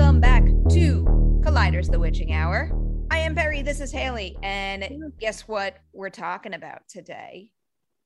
Welcome 0.00 0.20
back 0.22 0.44
to 0.70 1.04
Collider's 1.44 1.90
The 1.90 1.98
Witching 1.98 2.32
Hour. 2.32 2.72
I 3.10 3.18
am 3.18 3.34
Perry, 3.34 3.60
this 3.60 3.82
is 3.82 3.92
Haley, 3.92 4.34
and 4.42 5.12
guess 5.20 5.46
what 5.46 5.76
we're 5.92 6.08
talking 6.08 6.54
about 6.54 6.88
today? 6.88 7.50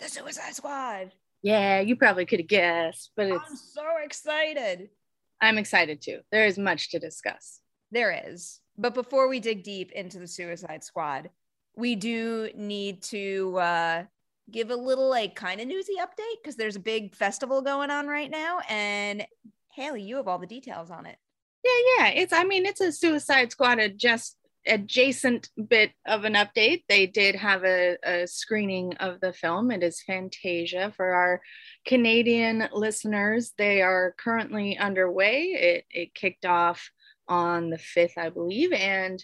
The 0.01 0.09
Suicide 0.09 0.57
Squad. 0.57 1.13
Yeah, 1.43 1.79
you 1.79 1.95
probably 1.95 2.27
could 2.27 2.41
have 2.41 2.49
guessed, 2.49 3.13
but 3.17 3.29
it's 3.29 3.45
I'm 3.49 3.57
so 3.57 3.85
excited. 4.03 4.89
I'm 5.41 5.57
excited 5.57 6.03
too. 6.03 6.19
There 6.33 6.45
is 6.47 6.59
much 6.59 6.91
to 6.91 6.99
discuss. 6.99 7.61
There 7.93 8.21
is. 8.27 8.59
But 8.77 8.95
before 8.95 9.29
we 9.29 9.39
dig 9.39 9.63
deep 9.63 9.93
into 9.93 10.19
the 10.19 10.27
Suicide 10.27 10.83
Squad, 10.83 11.31
we 11.77 11.95
do 11.95 12.51
need 12.57 13.05
to 13.05 13.57
uh, 13.59 14.05
give 14.51 14.73
a 14.73 14.77
little, 14.77 15.09
like, 15.09 15.37
kind 15.37 15.61
of 15.61 15.69
newsy 15.69 15.95
update 16.01 16.43
because 16.43 16.57
there's 16.57 16.77
a 16.77 16.81
big 16.81 17.15
festival 17.15 17.63
going 17.63 17.91
on 17.91 18.09
right 18.09 18.33
now. 18.33 18.59
And 18.69 19.25
Haley, 19.73 20.03
you 20.03 20.17
have 20.17 20.27
all 20.27 20.39
the 20.39 20.47
details 20.47 20.91
on 20.91 21.07
it. 21.07 21.19
Yeah, 21.65 21.81
yeah. 21.99 22.09
It's 22.11 22.33
I 22.33 22.45
mean, 22.45 22.67
it's 22.67 22.81
a 22.81 22.93
Suicide 22.93 23.51
Squad 23.53 23.81
just 23.97 24.37
adjacent 24.67 25.51
bit 25.69 25.93
of 26.07 26.25
an 26.25 26.35
update. 26.35 26.85
They 26.89 27.07
did 27.07 27.35
have 27.35 27.65
a, 27.65 27.97
a 28.03 28.27
screening 28.27 28.95
of 28.97 29.21
the 29.21 29.33
film. 29.33 29.71
It 29.71 29.83
is 29.83 30.03
Fantasia 30.03 30.93
for 30.97 31.13
our 31.13 31.41
Canadian 31.87 32.69
listeners. 32.73 33.53
They 33.59 33.83
are 33.83 34.15
currently 34.19 34.77
underway. 34.79 35.43
It 35.55 35.85
it 35.91 36.15
kicked 36.15 36.47
off 36.47 36.91
on 37.29 37.71
the 37.71 37.79
5th, 37.79 38.19
I 38.19 38.29
believe, 38.29 38.73
and 38.73 39.23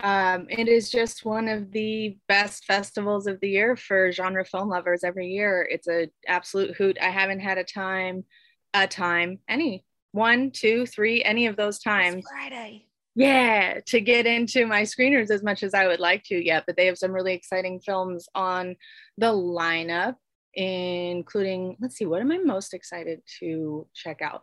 um, 0.00 0.46
it 0.48 0.66
is 0.68 0.90
just 0.90 1.24
one 1.26 1.46
of 1.48 1.72
the 1.72 2.16
best 2.26 2.64
festivals 2.64 3.26
of 3.26 3.38
the 3.40 3.50
year 3.50 3.76
for 3.76 4.10
genre 4.12 4.44
film 4.44 4.68
lovers 4.70 5.04
every 5.04 5.28
year. 5.28 5.68
It's 5.70 5.88
a 5.88 6.08
absolute 6.26 6.74
hoot. 6.76 6.96
I 7.00 7.10
haven't 7.10 7.40
had 7.40 7.58
a 7.58 7.64
time, 7.64 8.24
a 8.72 8.86
time, 8.86 9.40
any 9.46 9.84
one, 10.12 10.50
two, 10.50 10.86
three, 10.86 11.22
any 11.22 11.46
of 11.46 11.56
those 11.56 11.78
times. 11.78 12.16
It's 12.16 12.30
Friday. 12.30 12.86
Yeah, 13.16 13.80
to 13.86 14.00
get 14.00 14.26
into 14.26 14.66
my 14.66 14.82
screeners 14.82 15.30
as 15.30 15.42
much 15.42 15.62
as 15.62 15.74
I 15.74 15.86
would 15.86 16.00
like 16.00 16.22
to 16.24 16.42
yet, 16.42 16.64
but 16.66 16.76
they 16.76 16.86
have 16.86 16.98
some 16.98 17.12
really 17.12 17.34
exciting 17.34 17.80
films 17.80 18.28
on 18.34 18.76
the 19.18 19.32
lineup, 19.32 20.14
including, 20.54 21.76
let's 21.80 21.96
see, 21.96 22.06
what 22.06 22.20
am 22.20 22.30
I 22.30 22.38
most 22.38 22.72
excited 22.72 23.20
to 23.40 23.86
check 23.94 24.22
out? 24.22 24.42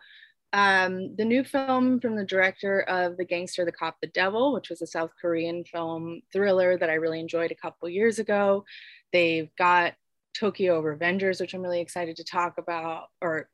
Um, 0.53 1.15
the 1.15 1.25
new 1.25 1.43
film 1.43 1.99
from 1.99 2.15
the 2.15 2.25
director 2.25 2.81
of 2.81 3.17
The 3.17 3.25
Gangster, 3.25 3.65
the 3.65 3.71
Cop, 3.71 3.97
the 4.01 4.07
Devil, 4.07 4.53
which 4.53 4.69
was 4.69 4.81
a 4.81 4.87
South 4.87 5.11
Korean 5.19 5.63
film 5.63 6.21
thriller 6.31 6.77
that 6.77 6.89
I 6.89 6.95
really 6.95 7.19
enjoyed 7.19 7.51
a 7.51 7.55
couple 7.55 7.89
years 7.89 8.19
ago. 8.19 8.65
They've 9.11 9.49
got 9.57 9.93
Tokyo 10.33 10.81
Revengers, 10.81 11.39
which 11.41 11.53
I'm 11.53 11.61
really 11.61 11.81
excited 11.81 12.17
to 12.17 12.23
talk 12.23 12.57
about, 12.57 13.07
or 13.21 13.49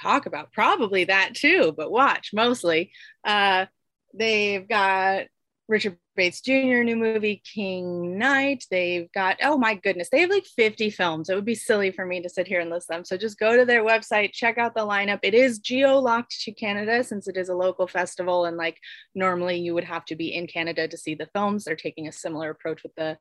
talk 0.00 0.26
about 0.26 0.52
probably 0.52 1.04
that 1.04 1.34
too, 1.34 1.72
but 1.76 1.90
watch 1.90 2.30
mostly. 2.32 2.92
Uh, 3.24 3.66
they've 4.14 4.68
got 4.68 5.26
Richard 5.68 5.96
Bates 6.16 6.42
Jr. 6.42 6.82
new 6.82 6.96
movie 6.96 7.42
King 7.54 8.18
Knight. 8.18 8.66
They've 8.70 9.10
got 9.12 9.38
oh 9.42 9.56
my 9.56 9.74
goodness, 9.74 10.08
they 10.10 10.20
have 10.20 10.30
like 10.30 10.44
50 10.44 10.90
films. 10.90 11.30
It 11.30 11.34
would 11.34 11.44
be 11.44 11.54
silly 11.54 11.90
for 11.90 12.04
me 12.04 12.20
to 12.20 12.28
sit 12.28 12.46
here 12.46 12.60
and 12.60 12.68
list 12.68 12.88
them. 12.88 13.04
So 13.04 13.16
just 13.16 13.38
go 13.38 13.56
to 13.56 13.64
their 13.64 13.82
website, 13.82 14.32
check 14.32 14.58
out 14.58 14.74
the 14.74 14.86
lineup. 14.86 15.20
It 15.22 15.34
is 15.34 15.60
geo 15.60 15.98
locked 15.98 16.38
to 16.42 16.52
Canada 16.52 17.02
since 17.02 17.28
it 17.28 17.36
is 17.36 17.48
a 17.48 17.54
local 17.54 17.86
festival, 17.86 18.44
and 18.44 18.56
like 18.56 18.78
normally 19.14 19.58
you 19.58 19.72
would 19.74 19.84
have 19.84 20.04
to 20.06 20.16
be 20.16 20.34
in 20.34 20.46
Canada 20.46 20.86
to 20.88 20.98
see 20.98 21.14
the 21.14 21.28
films. 21.32 21.64
They're 21.64 21.76
taking 21.76 22.08
a 22.08 22.12
similar 22.12 22.50
approach 22.50 22.82
with 22.82 22.94
the 22.96 23.16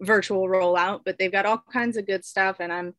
virtual 0.00 0.46
rollout, 0.46 1.00
but 1.04 1.18
they've 1.18 1.32
got 1.32 1.46
all 1.46 1.62
kinds 1.72 1.96
of 1.96 2.06
good 2.06 2.24
stuff, 2.24 2.56
and 2.60 2.72
I'm 2.72 2.94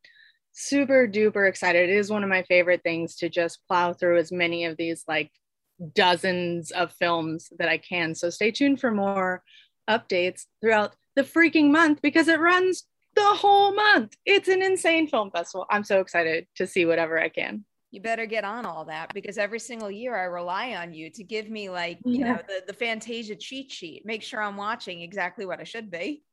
super 0.60 1.08
duper 1.08 1.48
excited. 1.48 1.88
It 1.88 1.96
is 1.96 2.10
one 2.10 2.24
of 2.24 2.30
my 2.30 2.42
favorite 2.44 2.82
things 2.82 3.16
to 3.18 3.30
just 3.30 3.60
plow 3.68 3.94
through 3.94 4.18
as 4.18 4.32
many 4.32 4.66
of 4.66 4.76
these 4.76 5.04
like 5.08 5.32
dozens 5.94 6.72
of 6.72 6.92
films 6.94 7.50
that 7.60 7.70
I 7.70 7.78
can. 7.78 8.16
So 8.16 8.32
stay 8.32 8.50
tuned 8.50 8.82
for 8.82 8.90
more 8.90 9.44
updates 9.88 10.46
throughout 10.60 10.96
the 11.16 11.22
freaking 11.22 11.70
month 11.70 12.02
because 12.02 12.28
it 12.28 12.40
runs 12.40 12.86
the 13.14 13.22
whole 13.24 13.76
month. 13.76 14.16
It's 14.26 14.48
an 14.48 14.64
insane 14.64 15.08
film 15.08 15.30
festival. 15.30 15.68
I'm 15.70 15.84
so 15.84 16.00
excited 16.00 16.48
to 16.56 16.66
see 16.66 16.88
whatever 16.88 17.20
I 17.22 17.30
can. 17.30 17.64
You 17.92 18.02
better 18.02 18.26
get 18.26 18.44
on 18.44 18.66
all 18.66 18.86
that 18.86 19.14
because 19.14 19.38
every 19.38 19.60
single 19.60 19.92
year 19.92 20.16
I 20.16 20.24
rely 20.24 20.76
on 20.76 20.92
you 20.92 21.12
to 21.12 21.24
give 21.24 21.52
me 21.52 21.70
like, 21.70 22.00
you 22.04 22.20
Yeah. 22.20 22.34
know, 22.34 22.42
the, 22.48 22.64
the 22.66 22.74
Fantasia 22.74 23.36
cheat 23.36 23.72
sheet. 23.72 24.06
Make 24.06 24.24
sure 24.24 24.42
I'm 24.42 24.58
watching 24.58 25.02
exactly 25.02 25.46
what 25.46 25.60
I 25.60 25.66
should 25.66 25.92
be. 25.92 26.24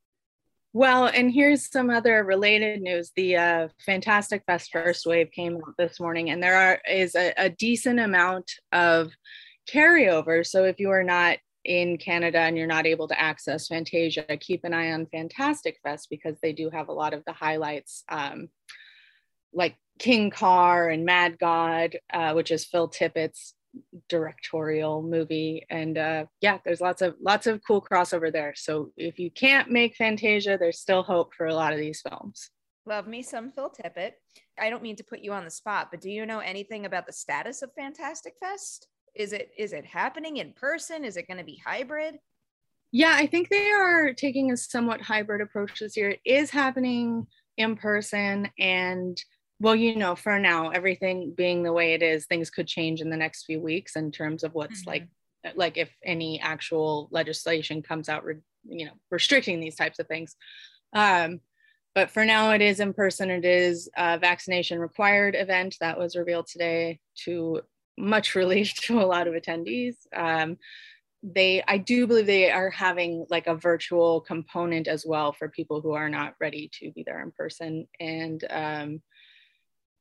Well, 0.77 1.07
and 1.07 1.33
here's 1.33 1.71
some 1.71 1.89
other 1.89 2.25
related 2.25 2.83
news. 2.83 3.13
The 3.15 3.37
uh, 3.37 3.69
Fantastic 3.87 4.43
Fest 4.45 4.73
first 4.73 5.07
wave 5.07 5.31
came 5.31 5.59
out 5.59 5.75
this 5.79 6.01
morning, 6.01 6.31
and 6.31 6.43
there 6.43 6.57
are 6.57 6.81
is 6.91 7.15
a, 7.15 7.33
a 7.37 7.49
decent 7.49 8.01
amount 8.01 8.51
of 8.73 9.13
carryover. 9.73 10.45
So 10.45 10.65
if 10.65 10.81
you 10.81 10.91
are 10.91 11.05
not 11.05 11.39
in 11.65 11.97
Canada 11.97 12.39
and 12.39 12.59
you're 12.59 12.67
not 12.67 12.87
able 12.87 13.07
to 13.07 13.21
access 13.21 13.69
Fantasia, 13.69 14.25
keep 14.41 14.65
an 14.65 14.75
eye 14.75 14.91
on 14.91 15.07
Fantastic 15.07 15.79
Fest 15.85 16.09
because 16.11 16.41
they 16.43 16.53
do 16.53 16.71
have 16.71 16.89
a 16.89 16.93
lot 16.93 17.15
of 17.15 17.25
the 17.25 17.33
highlights, 17.33 18.03
um, 18.09 18.49
like 19.53 19.77
King 20.01 20.31
Car 20.31 20.89
and 20.89 21.05
Mad 21.05 21.39
God, 21.39 21.97
uh, 22.13 22.33
which 22.33 22.51
is 22.51 22.65
Phil 22.65 22.89
Tippett's 22.89 23.55
directorial 24.09 25.03
movie 25.03 25.65
and 25.71 25.99
uh 25.99 26.25
yeah 26.41 26.59
there's 26.65 26.81
lots 26.81 27.03
of 27.03 27.15
lots 27.21 27.47
of 27.47 27.61
cool 27.67 27.81
crossover 27.81 28.33
there 28.33 28.53
so 28.57 28.91
if 28.97 29.19
you 29.19 29.31
can't 29.31 29.71
make 29.71 29.97
fantasia 29.97 30.57
there's 30.59 30.79
still 30.79 31.03
hope 31.03 31.35
for 31.35 31.47
a 31.47 31.55
lot 31.55 31.73
of 31.73 31.79
these 31.79 32.01
films 32.01 32.51
Love 32.87 33.07
me 33.07 33.23
some 33.23 33.51
Phil 33.51 33.71
Tippett. 33.71 34.13
I 34.61 34.69
don't 34.69 34.83
mean 34.83 34.97
to 34.97 35.05
put 35.05 35.21
you 35.21 35.33
on 35.33 35.45
the 35.45 35.51
spot, 35.51 35.89
but 35.91 36.03
do 36.03 36.11
you 36.11 36.27
know 36.27 36.41
anything 36.41 36.85
about 36.85 37.07
the 37.07 37.15
status 37.15 37.63
of 37.63 37.73
Fantastic 37.73 38.35
Fest? 38.39 38.89
Is 39.15 39.33
it 39.33 39.53
is 39.57 39.73
it 39.73 39.87
happening 39.87 40.37
in 40.37 40.53
person? 40.53 41.03
Is 41.03 41.17
it 41.17 41.27
going 41.27 41.39
to 41.39 41.45
be 41.45 41.63
hybrid? 41.65 42.19
yeah 42.95 43.17
i 43.17 43.27
think 43.27 43.49
they 43.49 43.71
are 43.73 44.15
taking 44.15 44.53
a 44.53 44.57
somewhat 44.57 45.03
hybrid 45.03 45.41
approach 45.41 45.81
this 45.81 45.97
year 45.97 46.11
it 46.11 46.21
is 46.25 46.49
happening 46.49 47.27
in 47.59 47.77
person 47.77 48.49
and 48.59 49.23
well 49.61 49.75
you 49.75 49.97
know 49.97 50.15
for 50.17 50.39
now 50.39 50.71
everything 50.71 51.33
being 51.35 51.63
the 51.63 51.73
way 51.73 51.95
it 51.95 52.03
is 52.03 52.27
things 52.27 52.51
could 52.51 52.67
change 52.67 53.01
in 53.01 53.11
the 53.11 53.17
next 53.17 53.45
few 53.45 53.61
weeks 53.61 53.97
in 53.97 54.11
terms 54.11 54.43
of 54.45 54.55
what's 54.55 54.83
Mhm. 54.83 54.87
like 54.87 55.09
like 55.57 55.77
if 55.77 55.95
any 56.03 56.41
actual 56.41 57.09
legislation 57.11 57.83
comes 57.83 58.09
out 58.09 58.25
re- 58.25 58.41
you 58.65 58.87
know 58.87 58.93
restricting 59.11 59.61
these 59.61 59.77
types 59.77 59.99
of 59.99 60.09
things. 60.09 60.37
Um 60.93 61.41
but 61.95 62.11
for 62.11 62.25
now 62.25 62.51
it 62.53 62.61
is 62.61 62.81
in 62.81 62.93
person. 62.93 63.31
It 63.31 63.45
is 63.45 63.89
a 63.97 64.19
vaccination 64.19 64.81
required 64.81 65.37
event 65.37 65.77
that 65.81 65.99
was 65.99 66.17
revealed 66.17 66.47
today 66.49 66.99
to 67.25 67.61
much 67.97 68.35
relief 68.35 68.75
to 68.87 69.01
a 69.01 69.07
lot 69.07 69.29
of 69.29 69.35
attendees. 69.35 69.97
Um 70.15 70.57
they 71.23 71.63
i 71.69 71.79
do 71.79 72.07
believe 72.07 72.27
they 72.27 72.51
are 72.51 72.69
having 72.71 73.25
like 73.31 73.47
a 73.47 73.55
virtual 73.55 74.21
component 74.21 74.87
as 74.89 75.07
well 75.07 75.33
for 75.33 75.49
people 75.49 75.81
who 75.81 75.93
are 75.93 76.11
not 76.11 76.35
ready 76.39 76.71
to 76.81 76.91
be 76.93 77.03
there 77.03 77.23
in 77.23 77.33
person. 77.33 77.87
And 78.01 78.45
um 78.51 79.03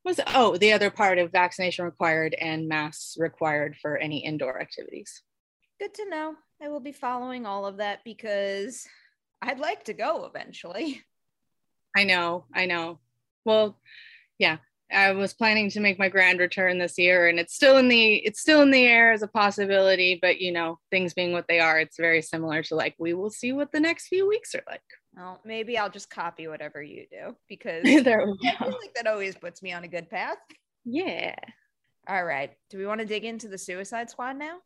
was 0.03 0.19
oh 0.33 0.57
the 0.57 0.73
other 0.73 0.89
part 0.89 1.17
of 1.17 1.31
vaccination 1.31 1.85
required 1.85 2.35
and 2.39 2.67
masks 2.67 3.15
required 3.17 3.75
for 3.81 3.97
any 3.97 4.23
indoor 4.23 4.61
activities 4.61 5.23
Good 5.79 5.95
to 5.95 6.09
know. 6.09 6.35
I 6.61 6.69
will 6.69 6.79
be 6.79 6.93
following 6.93 7.45
all 7.45 7.65
of 7.65 7.77
that 7.77 8.05
because 8.05 8.87
I'd 9.41 9.59
like 9.59 9.83
to 9.85 9.93
go 9.93 10.25
eventually. 10.25 11.01
i 11.95 12.03
know 12.03 12.45
i 12.55 12.65
know 12.65 12.99
well 13.45 13.79
yeah 14.39 14.57
i 14.91 15.11
was 15.11 15.33
planning 15.33 15.69
to 15.69 15.79
make 15.79 15.99
my 15.99 16.09
grand 16.09 16.39
return 16.39 16.79
this 16.79 16.97
year 16.97 17.27
and 17.27 17.39
it's 17.39 17.53
still 17.53 17.77
in 17.77 17.87
the 17.87 18.15
it's 18.15 18.39
still 18.39 18.61
in 18.61 18.71
the 18.71 18.83
air 18.83 19.11
as 19.11 19.21
a 19.21 19.27
possibility 19.27 20.17
but 20.19 20.39
you 20.39 20.51
know 20.51 20.79
things 20.89 21.13
being 21.13 21.33
what 21.33 21.45
they 21.47 21.59
are 21.59 21.79
it's 21.79 21.97
very 21.99 22.19
similar 22.19 22.63
to 22.63 22.73
like 22.73 22.95
we 22.97 23.13
will 23.13 23.29
see 23.29 23.51
what 23.51 23.71
the 23.71 23.79
next 23.79 24.07
few 24.07 24.27
weeks 24.27 24.55
are 24.55 24.63
like 24.67 24.81
Well, 25.15 25.41
maybe 25.45 25.77
I'll 25.77 25.89
just 25.89 26.09
copy 26.09 26.47
whatever 26.47 26.81
you 26.81 27.05
do 27.11 27.35
because 27.47 27.83
there 28.03 28.25
we 28.25 28.49
I 28.49 28.55
go 28.59 28.65
feel 28.65 28.79
like 28.81 28.93
that 28.95 29.07
always 29.07 29.35
puts 29.35 29.61
me 29.61 29.71
on 29.73 29.83
a 29.83 29.87
good 29.87 30.09
path. 30.09 30.37
yeah 30.85 31.35
All 32.07 32.25
right. 32.25 32.51
Do 32.69 32.77
we 32.77 32.85
want 32.85 32.99
to 33.01 33.05
dig 33.05 33.23
into 33.25 33.47
the 33.47 33.57
Suicide 33.57 34.09
Squad 34.09 34.37
now? 34.37 34.57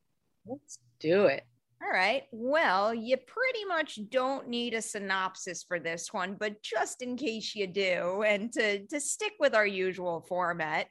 let's 0.46 0.80
do 1.00 1.26
it 1.26 1.44
All 1.84 1.92
right. 1.92 2.24
Well, 2.32 2.94
you 2.94 3.18
pretty 3.18 3.66
much 3.66 4.00
don't 4.10 4.48
need 4.48 4.74
a 4.74 4.82
synopsis 4.82 5.64
for 5.64 5.80
this 5.80 6.12
one, 6.14 6.36
but 6.40 6.64
just 6.64 7.02
in 7.02 7.18
case 7.18 7.54
you 7.54 7.68
do, 7.68 8.24
and 8.24 8.52
to, 8.54 8.88
to 8.88 9.00
stick 9.00 9.34
with 9.40 9.54
our 9.54 9.68
usual 9.68 10.26
format, 10.28 10.88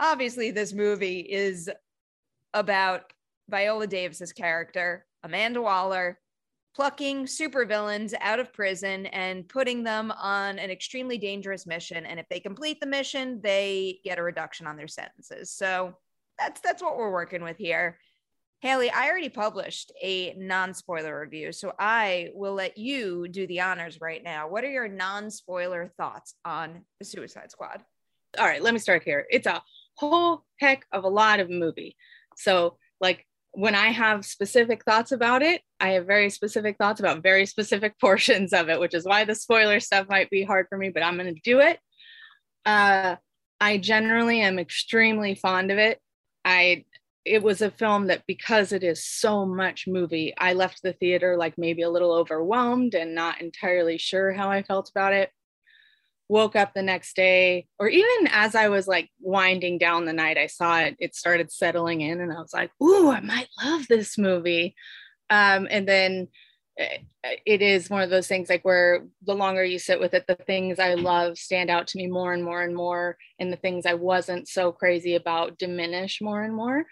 obviously, 0.00 0.50
this 0.50 0.72
movie 0.72 1.20
is 1.20 1.70
about 2.54 3.12
Viola 3.48 3.86
Davis's 3.86 4.32
character, 4.32 5.06
Amanda 5.22 5.60
Waller, 5.62 6.18
plucking 6.74 7.26
supervillains 7.26 8.14
out 8.20 8.40
of 8.40 8.52
prison 8.52 9.06
and 9.06 9.48
putting 9.48 9.82
them 9.82 10.10
on 10.12 10.58
an 10.58 10.70
extremely 10.70 11.18
dangerous 11.18 11.66
mission. 11.66 12.06
And 12.06 12.18
if 12.18 12.28
they 12.28 12.40
complete 12.40 12.80
the 12.80 12.86
mission, 12.86 13.40
they 13.42 14.00
get 14.04 14.18
a 14.18 14.22
reduction 14.22 14.66
on 14.66 14.76
their 14.76 14.88
sentences. 14.88 15.50
So 15.50 15.94
that's 16.38 16.60
that's 16.60 16.82
what 16.82 16.96
we're 16.96 17.12
working 17.12 17.42
with 17.42 17.58
here. 17.58 17.98
Haley, 18.60 18.90
I 18.90 19.08
already 19.08 19.28
published 19.28 19.92
a 20.00 20.34
non 20.34 20.72
spoiler 20.72 21.20
review, 21.20 21.52
so 21.52 21.72
I 21.78 22.30
will 22.34 22.54
let 22.54 22.78
you 22.78 23.26
do 23.28 23.46
the 23.46 23.60
honors 23.60 24.00
right 24.00 24.22
now. 24.22 24.48
What 24.48 24.64
are 24.64 24.70
your 24.70 24.88
non 24.88 25.30
spoiler 25.30 25.92
thoughts 25.96 26.34
on 26.44 26.84
the 26.98 27.04
Suicide 27.04 27.50
Squad? 27.50 27.82
all 28.38 28.46
right, 28.46 28.62
let 28.62 28.72
me 28.72 28.80
start 28.80 29.02
here. 29.04 29.26
It's 29.30 29.46
a 29.46 29.62
whole 29.94 30.44
heck 30.58 30.86
of 30.92 31.04
a 31.04 31.08
lot 31.08 31.40
of 31.40 31.50
movie. 31.50 31.96
So, 32.36 32.78
like, 33.00 33.26
when 33.52 33.74
I 33.74 33.88
have 33.88 34.24
specific 34.24 34.84
thoughts 34.84 35.12
about 35.12 35.42
it, 35.42 35.60
I 35.78 35.90
have 35.90 36.06
very 36.06 36.30
specific 36.30 36.78
thoughts 36.78 37.00
about 37.00 37.22
very 37.22 37.46
specific 37.46 37.98
portions 38.00 38.52
of 38.52 38.68
it, 38.68 38.80
which 38.80 38.94
is 38.94 39.04
why 39.04 39.24
the 39.24 39.34
spoiler 39.34 39.80
stuff 39.80 40.08
might 40.08 40.30
be 40.30 40.42
hard 40.42 40.66
for 40.68 40.78
me, 40.78 40.88
but 40.88 41.02
I'm 41.02 41.16
going 41.16 41.34
to 41.34 41.40
do 41.44 41.60
it. 41.60 41.78
Uh, 42.64 43.16
I 43.60 43.78
generally 43.78 44.40
am 44.40 44.58
extremely 44.58 45.34
fond 45.34 45.70
of 45.70 45.78
it. 45.78 46.00
I 46.44 46.84
it 47.24 47.40
was 47.40 47.62
a 47.62 47.70
film 47.70 48.08
that 48.08 48.24
because 48.26 48.72
it 48.72 48.82
is 48.82 49.04
so 49.04 49.46
much 49.46 49.86
movie, 49.86 50.34
I 50.36 50.54
left 50.54 50.82
the 50.82 50.92
theater 50.92 51.36
like 51.36 51.56
maybe 51.56 51.82
a 51.82 51.90
little 51.90 52.12
overwhelmed 52.12 52.94
and 52.94 53.14
not 53.14 53.40
entirely 53.40 53.96
sure 53.96 54.32
how 54.32 54.50
I 54.50 54.64
felt 54.64 54.90
about 54.90 55.12
it. 55.12 55.30
Woke 56.32 56.56
up 56.56 56.72
the 56.72 56.82
next 56.82 57.14
day, 57.14 57.66
or 57.78 57.88
even 57.88 58.26
as 58.30 58.54
I 58.54 58.68
was 58.68 58.88
like 58.88 59.10
winding 59.20 59.76
down 59.76 60.06
the 60.06 60.14
night, 60.14 60.38
I 60.38 60.46
saw 60.46 60.78
it, 60.78 60.96
it 60.98 61.14
started 61.14 61.52
settling 61.52 62.00
in, 62.00 62.22
and 62.22 62.32
I 62.32 62.36
was 62.40 62.54
like, 62.54 62.70
Ooh, 62.82 63.10
I 63.10 63.20
might 63.20 63.48
love 63.62 63.86
this 63.86 64.16
movie. 64.16 64.74
Um, 65.28 65.68
and 65.70 65.86
then 65.86 66.28
eh, 66.78 67.00
it 67.44 67.60
is 67.60 67.90
one 67.90 68.00
of 68.00 68.08
those 68.08 68.28
things 68.28 68.48
like 68.48 68.64
where 68.64 69.06
the 69.26 69.34
longer 69.34 69.62
you 69.62 69.78
sit 69.78 70.00
with 70.00 70.14
it, 70.14 70.26
the 70.26 70.36
things 70.36 70.78
I 70.78 70.94
love 70.94 71.36
stand 71.36 71.68
out 71.68 71.86
to 71.88 71.98
me 71.98 72.06
more 72.06 72.32
and 72.32 72.42
more 72.42 72.62
and 72.62 72.74
more, 72.74 73.18
and 73.38 73.52
the 73.52 73.58
things 73.58 73.84
I 73.84 73.94
wasn't 73.94 74.48
so 74.48 74.72
crazy 74.72 75.16
about 75.16 75.58
diminish 75.58 76.22
more 76.22 76.42
and 76.42 76.54
more. 76.54 76.86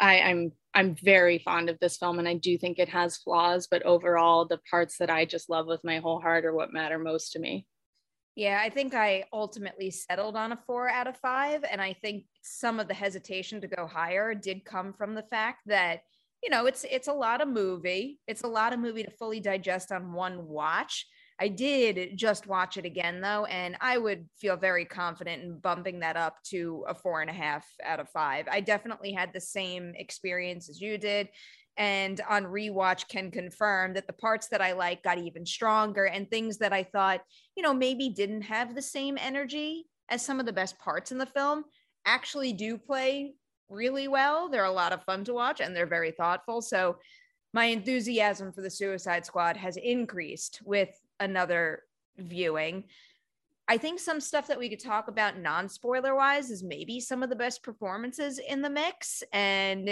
I, 0.00 0.20
I'm 0.20 0.52
I'm 0.72 0.94
very 0.94 1.38
fond 1.38 1.68
of 1.68 1.78
this 1.80 1.98
film 1.98 2.18
and 2.18 2.28
I 2.28 2.34
do 2.34 2.56
think 2.56 2.78
it 2.78 2.88
has 2.88 3.18
flaws, 3.18 3.68
but 3.70 3.82
overall, 3.82 4.46
the 4.46 4.60
parts 4.70 4.96
that 4.98 5.10
I 5.10 5.26
just 5.26 5.50
love 5.50 5.66
with 5.66 5.84
my 5.84 5.98
whole 5.98 6.20
heart 6.20 6.46
are 6.46 6.54
what 6.54 6.72
matter 6.72 6.98
most 6.98 7.32
to 7.32 7.38
me. 7.38 7.66
Yeah, 8.36 8.60
I 8.62 8.68
think 8.68 8.94
I 8.94 9.24
ultimately 9.32 9.90
settled 9.90 10.36
on 10.36 10.52
a 10.52 10.58
four 10.66 10.90
out 10.90 11.06
of 11.06 11.16
five. 11.16 11.64
And 11.68 11.80
I 11.80 11.94
think 11.94 12.24
some 12.42 12.78
of 12.78 12.86
the 12.86 12.94
hesitation 12.94 13.62
to 13.62 13.66
go 13.66 13.86
higher 13.86 14.34
did 14.34 14.64
come 14.64 14.92
from 14.92 15.14
the 15.14 15.22
fact 15.22 15.62
that, 15.66 16.02
you 16.42 16.50
know, 16.50 16.66
it's 16.66 16.84
it's 16.90 17.08
a 17.08 17.12
lot 17.14 17.40
of 17.40 17.48
movie. 17.48 18.20
It's 18.28 18.42
a 18.42 18.48
lot 18.48 18.74
of 18.74 18.78
movie 18.78 19.02
to 19.04 19.10
fully 19.10 19.40
digest 19.40 19.90
on 19.90 20.12
one 20.12 20.46
watch. 20.46 21.06
I 21.40 21.48
did 21.48 22.16
just 22.16 22.46
watch 22.46 22.76
it 22.76 22.84
again 22.84 23.20
though, 23.22 23.46
and 23.46 23.76
I 23.80 23.98
would 23.98 24.26
feel 24.38 24.56
very 24.56 24.84
confident 24.84 25.42
in 25.42 25.58
bumping 25.58 26.00
that 26.00 26.16
up 26.16 26.36
to 26.50 26.84
a 26.88 26.94
four 26.94 27.22
and 27.22 27.30
a 27.30 27.34
half 27.34 27.66
out 27.84 28.00
of 28.00 28.08
five. 28.10 28.48
I 28.50 28.60
definitely 28.60 29.12
had 29.12 29.32
the 29.32 29.40
same 29.40 29.92
experience 29.96 30.68
as 30.68 30.80
you 30.80 30.98
did. 30.98 31.28
And 31.76 32.20
on 32.28 32.44
rewatch, 32.44 33.08
can 33.08 33.30
confirm 33.30 33.94
that 33.94 34.06
the 34.06 34.12
parts 34.12 34.48
that 34.48 34.62
I 34.62 34.72
like 34.72 35.02
got 35.02 35.18
even 35.18 35.44
stronger, 35.44 36.04
and 36.06 36.30
things 36.30 36.58
that 36.58 36.72
I 36.72 36.82
thought, 36.82 37.20
you 37.54 37.62
know, 37.62 37.74
maybe 37.74 38.08
didn't 38.08 38.42
have 38.42 38.74
the 38.74 38.82
same 38.82 39.18
energy 39.20 39.86
as 40.08 40.24
some 40.24 40.40
of 40.40 40.46
the 40.46 40.52
best 40.52 40.78
parts 40.78 41.12
in 41.12 41.18
the 41.18 41.26
film 41.26 41.64
actually 42.06 42.52
do 42.52 42.78
play 42.78 43.34
really 43.68 44.08
well. 44.08 44.48
They're 44.48 44.64
a 44.64 44.70
lot 44.70 44.92
of 44.92 45.02
fun 45.04 45.24
to 45.24 45.34
watch 45.34 45.60
and 45.60 45.74
they're 45.74 45.86
very 45.86 46.12
thoughtful. 46.12 46.62
So 46.62 46.98
my 47.52 47.66
enthusiasm 47.66 48.52
for 48.52 48.60
the 48.60 48.70
Suicide 48.70 49.26
Squad 49.26 49.56
has 49.56 49.76
increased 49.76 50.60
with 50.64 50.90
another 51.20 51.82
viewing. 52.18 52.84
I 53.68 53.78
think 53.78 53.98
some 53.98 54.20
stuff 54.20 54.46
that 54.46 54.58
we 54.58 54.68
could 54.68 54.80
talk 54.80 55.08
about 55.08 55.40
non 55.40 55.68
spoiler 55.68 56.14
wise 56.14 56.50
is 56.50 56.62
maybe 56.62 57.00
some 57.00 57.22
of 57.22 57.30
the 57.30 57.36
best 57.36 57.64
performances 57.64 58.38
in 58.38 58.62
the 58.62 58.70
mix. 58.70 59.24
And 59.32 59.88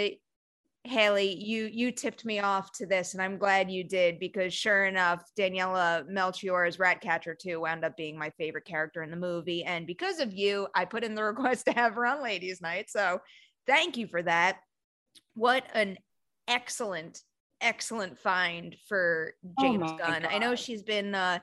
Haley, 0.85 1.43
you 1.43 1.69
you 1.71 1.91
tipped 1.91 2.25
me 2.25 2.39
off 2.39 2.71
to 2.73 2.85
this, 2.85 3.13
and 3.13 3.21
I'm 3.21 3.37
glad 3.37 3.71
you 3.71 3.83
did 3.83 4.19
because 4.19 4.53
sure 4.53 4.85
enough, 4.85 5.23
Daniela 5.37 6.07
Melchior's 6.07 6.77
Ratcatcher 6.79 7.35
2 7.35 7.59
wound 7.59 7.83
up 7.83 7.97
being 7.97 8.17
my 8.17 8.29
favorite 8.31 8.65
character 8.65 9.01
in 9.01 9.09
the 9.09 9.17
movie. 9.17 9.63
And 9.63 9.87
because 9.87 10.19
of 10.19 10.33
you, 10.33 10.67
I 10.75 10.85
put 10.85 11.03
in 11.03 11.15
the 11.15 11.23
request 11.25 11.65
to 11.65 11.73
have 11.73 11.95
her 11.95 12.05
on 12.05 12.21
Ladies 12.21 12.61
Night. 12.61 12.89
So 12.89 13.19
thank 13.65 13.97
you 13.97 14.07
for 14.07 14.21
that. 14.23 14.59
What 15.33 15.65
an 15.73 15.97
excellent 16.47 17.21
excellent 17.61 18.19
find 18.19 18.75
for 18.87 19.33
oh 19.45 19.63
James 19.63 19.91
oh 19.91 19.97
Gunn. 19.97 20.21
God. 20.23 20.29
I 20.31 20.37
know 20.37 20.55
she's 20.55 20.83
been 20.83 21.15
uh 21.15 21.39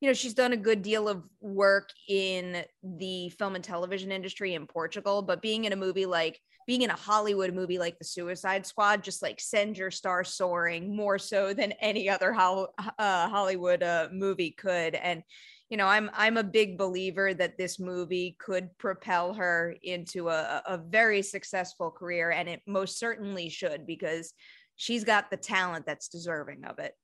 you 0.00 0.08
know 0.08 0.14
she's 0.14 0.34
done 0.34 0.52
a 0.52 0.56
good 0.56 0.82
deal 0.82 1.08
of 1.08 1.24
work 1.40 1.90
in 2.08 2.64
the 2.82 3.30
film 3.30 3.54
and 3.56 3.64
television 3.64 4.12
industry 4.12 4.54
in 4.54 4.66
Portugal, 4.66 5.22
but 5.22 5.42
being 5.42 5.64
in 5.64 5.72
a 5.72 5.76
movie 5.76 6.06
like 6.06 6.40
being 6.66 6.82
in 6.82 6.90
a 6.90 6.96
Hollywood 6.96 7.54
movie 7.54 7.78
like 7.78 7.98
The 7.98 8.04
Suicide 8.04 8.66
Squad 8.66 9.02
just 9.02 9.22
like 9.22 9.40
sends 9.40 9.78
your 9.78 9.90
star 9.90 10.24
soaring 10.24 10.94
more 10.94 11.18
so 11.18 11.54
than 11.54 11.72
any 11.72 12.08
other 12.08 12.32
ho- 12.32 12.68
uh, 12.98 13.28
Hollywood 13.28 13.82
uh, 13.82 14.08
movie 14.12 14.50
could. 14.50 14.94
And 14.94 15.22
you 15.68 15.76
know, 15.76 15.86
I'm 15.86 16.10
I'm 16.14 16.36
a 16.36 16.44
big 16.44 16.78
believer 16.78 17.34
that 17.34 17.58
this 17.58 17.80
movie 17.80 18.36
could 18.38 18.76
propel 18.78 19.34
her 19.34 19.74
into 19.82 20.28
a, 20.28 20.62
a 20.66 20.78
very 20.78 21.22
successful 21.22 21.90
career, 21.90 22.30
and 22.30 22.48
it 22.48 22.62
most 22.66 22.98
certainly 23.00 23.48
should 23.48 23.84
because 23.84 24.32
she's 24.76 25.02
got 25.02 25.30
the 25.30 25.36
talent 25.36 25.84
that's 25.86 26.08
deserving 26.08 26.64
of 26.64 26.78
it 26.78 26.94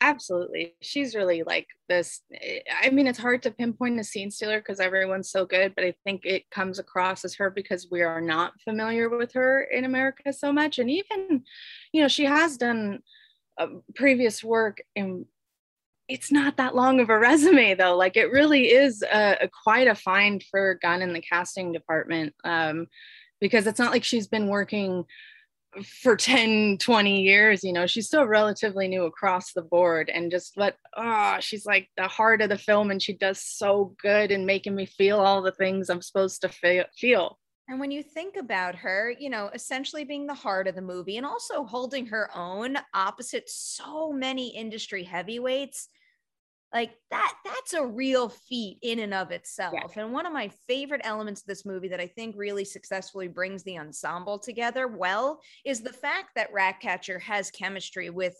absolutely. 0.00 0.74
She's 0.80 1.14
really 1.14 1.42
like 1.42 1.66
this 1.88 2.20
i 2.82 2.88
mean 2.88 3.08
it's 3.08 3.18
hard 3.18 3.42
to 3.42 3.50
pinpoint 3.50 3.98
a 3.98 4.04
scene 4.04 4.30
stealer 4.30 4.60
because 4.60 4.78
everyone's 4.78 5.28
so 5.28 5.44
good 5.44 5.74
but 5.74 5.84
i 5.84 5.92
think 6.04 6.24
it 6.24 6.48
comes 6.48 6.78
across 6.78 7.24
as 7.24 7.34
her 7.34 7.50
because 7.50 7.88
we 7.90 8.00
are 8.00 8.20
not 8.20 8.52
familiar 8.60 9.08
with 9.08 9.32
her 9.32 9.62
in 9.62 9.84
america 9.84 10.32
so 10.32 10.52
much 10.52 10.78
and 10.78 10.88
even 10.88 11.42
you 11.92 12.00
know 12.00 12.06
she 12.06 12.24
has 12.24 12.56
done 12.56 13.00
uh, 13.58 13.66
previous 13.96 14.44
work 14.44 14.80
and 14.94 15.26
it's 16.10 16.32
not 16.32 16.56
that 16.56 16.74
long 16.74 17.00
of 17.00 17.08
a 17.08 17.18
resume 17.30 17.74
though. 17.74 17.96
Like 17.96 18.16
it 18.16 18.32
really 18.32 18.72
is 18.72 19.02
a, 19.02 19.38
a 19.42 19.48
quite 19.48 19.86
a 19.86 19.94
find 19.94 20.42
for 20.50 20.78
gunn 20.82 21.02
in 21.02 21.12
the 21.12 21.20
casting 21.20 21.72
department 21.72 22.34
um, 22.44 22.88
because 23.40 23.66
it's 23.66 23.78
not 23.78 23.92
like 23.92 24.04
she's 24.04 24.26
been 24.26 24.48
working 24.48 25.04
for 25.84 26.16
10 26.30 26.78
20 26.78 27.22
years 27.22 27.62
you 27.62 27.72
know 27.72 27.86
she's 27.86 28.06
still 28.06 28.24
relatively 28.24 28.88
new 28.88 29.04
across 29.04 29.52
the 29.52 29.62
board 29.62 30.10
and 30.12 30.30
just 30.30 30.56
let 30.56 30.76
oh 30.96 31.36
she's 31.40 31.64
like 31.66 31.88
the 31.96 32.08
heart 32.08 32.42
of 32.42 32.48
the 32.48 32.58
film 32.58 32.90
and 32.90 33.02
she 33.02 33.12
does 33.16 33.40
so 33.40 33.94
good 34.02 34.30
in 34.30 34.46
making 34.46 34.74
me 34.74 34.86
feel 34.86 35.18
all 35.18 35.42
the 35.42 35.52
things 35.52 35.88
i'm 35.88 36.02
supposed 36.02 36.40
to 36.42 36.48
feel. 36.96 37.38
And 37.68 37.78
when 37.78 37.92
you 37.92 38.02
think 38.02 38.36
about 38.36 38.74
her 38.74 39.14
you 39.18 39.30
know 39.30 39.50
essentially 39.54 40.04
being 40.04 40.26
the 40.26 40.34
heart 40.34 40.66
of 40.66 40.74
the 40.74 40.82
movie 40.82 41.16
and 41.16 41.26
also 41.26 41.64
holding 41.64 42.06
her 42.06 42.30
own 42.34 42.76
opposite 42.94 43.48
so 43.48 44.12
many 44.12 44.48
industry 44.56 45.04
heavyweights 45.04 45.88
like 46.72 46.92
that 47.10 47.34
that's 47.44 47.72
a 47.72 47.84
real 47.84 48.28
feat 48.28 48.78
in 48.82 49.00
and 49.00 49.12
of 49.12 49.30
itself 49.32 49.74
yeah. 49.74 50.02
and 50.02 50.12
one 50.12 50.24
of 50.24 50.32
my 50.32 50.48
favorite 50.68 51.00
elements 51.04 51.40
of 51.40 51.46
this 51.46 51.66
movie 51.66 51.88
that 51.88 52.00
i 52.00 52.06
think 52.06 52.34
really 52.38 52.64
successfully 52.64 53.26
brings 53.26 53.62
the 53.64 53.78
ensemble 53.78 54.38
together 54.38 54.86
well 54.86 55.40
is 55.64 55.80
the 55.80 55.92
fact 55.92 56.30
that 56.36 56.52
ratcatcher 56.52 57.18
has 57.18 57.50
chemistry 57.50 58.08
with 58.08 58.36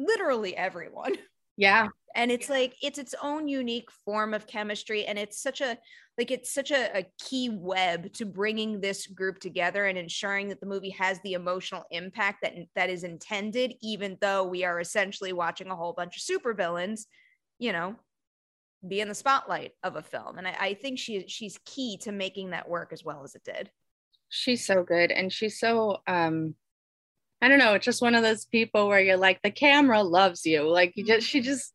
literally 0.00 0.56
everyone. 0.56 1.14
Yeah. 1.56 1.88
And 2.16 2.30
it's 2.30 2.48
like 2.48 2.74
it's 2.80 2.98
its 2.98 3.14
own 3.22 3.46
unique 3.46 3.90
form 4.06 4.32
of 4.32 4.46
chemistry 4.46 5.04
and 5.04 5.18
it's 5.18 5.42
such 5.42 5.60
a 5.60 5.76
like 6.16 6.30
it's 6.30 6.54
such 6.54 6.70
a, 6.70 7.00
a 7.00 7.06
key 7.22 7.50
web 7.50 8.10
to 8.14 8.24
bringing 8.24 8.80
this 8.80 9.06
group 9.06 9.40
together 9.40 9.84
and 9.84 9.98
ensuring 9.98 10.48
that 10.48 10.60
the 10.60 10.66
movie 10.66 10.88
has 10.90 11.20
the 11.20 11.34
emotional 11.34 11.84
impact 11.90 12.38
that 12.42 12.54
that 12.76 12.88
is 12.88 13.04
intended 13.04 13.74
even 13.82 14.16
though 14.22 14.42
we 14.42 14.64
are 14.64 14.80
essentially 14.80 15.34
watching 15.34 15.66
a 15.66 15.76
whole 15.76 15.92
bunch 15.92 16.16
of 16.16 16.22
supervillains 16.22 17.02
you 17.60 17.72
know, 17.72 17.94
be 18.86 19.00
in 19.00 19.08
the 19.08 19.14
spotlight 19.14 19.72
of 19.84 19.94
a 19.94 20.02
film. 20.02 20.38
And 20.38 20.48
I, 20.48 20.56
I 20.58 20.74
think 20.74 20.98
she 20.98 21.28
she's 21.28 21.60
key 21.64 21.98
to 21.98 22.10
making 22.10 22.50
that 22.50 22.68
work 22.68 22.92
as 22.92 23.04
well 23.04 23.22
as 23.22 23.36
it 23.36 23.44
did. 23.44 23.70
She's 24.30 24.66
so 24.66 24.82
good. 24.82 25.12
And 25.12 25.32
she's 25.32 25.60
so 25.60 25.98
um 26.08 26.54
I 27.42 27.48
don't 27.48 27.58
know, 27.58 27.74
it's 27.74 27.84
just 27.84 28.02
one 28.02 28.14
of 28.14 28.22
those 28.22 28.44
people 28.46 28.88
where 28.88 29.00
you're 29.00 29.16
like, 29.16 29.40
the 29.42 29.50
camera 29.50 30.02
loves 30.02 30.44
you. 30.44 30.68
Like 30.68 30.94
you 30.96 31.04
just 31.04 31.26
she 31.26 31.38
mm-hmm. 31.40 31.46
just 31.46 31.72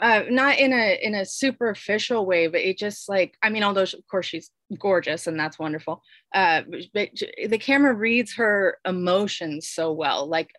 uh, 0.00 0.22
not 0.30 0.58
in 0.58 0.72
a 0.72 0.98
in 1.02 1.14
a 1.14 1.26
superficial 1.26 2.24
way, 2.24 2.46
but 2.46 2.60
it 2.60 2.78
just 2.78 3.08
like 3.08 3.34
I 3.42 3.50
mean, 3.50 3.64
although 3.64 3.82
of 3.82 4.06
course 4.10 4.26
she's 4.26 4.50
gorgeous 4.78 5.26
and 5.26 5.38
that's 5.38 5.58
wonderful, 5.58 6.02
uh, 6.32 6.62
but 6.94 7.10
the 7.46 7.58
camera 7.58 7.92
reads 7.92 8.36
her 8.36 8.78
emotions 8.84 9.68
so 9.68 9.92
well. 9.92 10.26
Like 10.26 10.50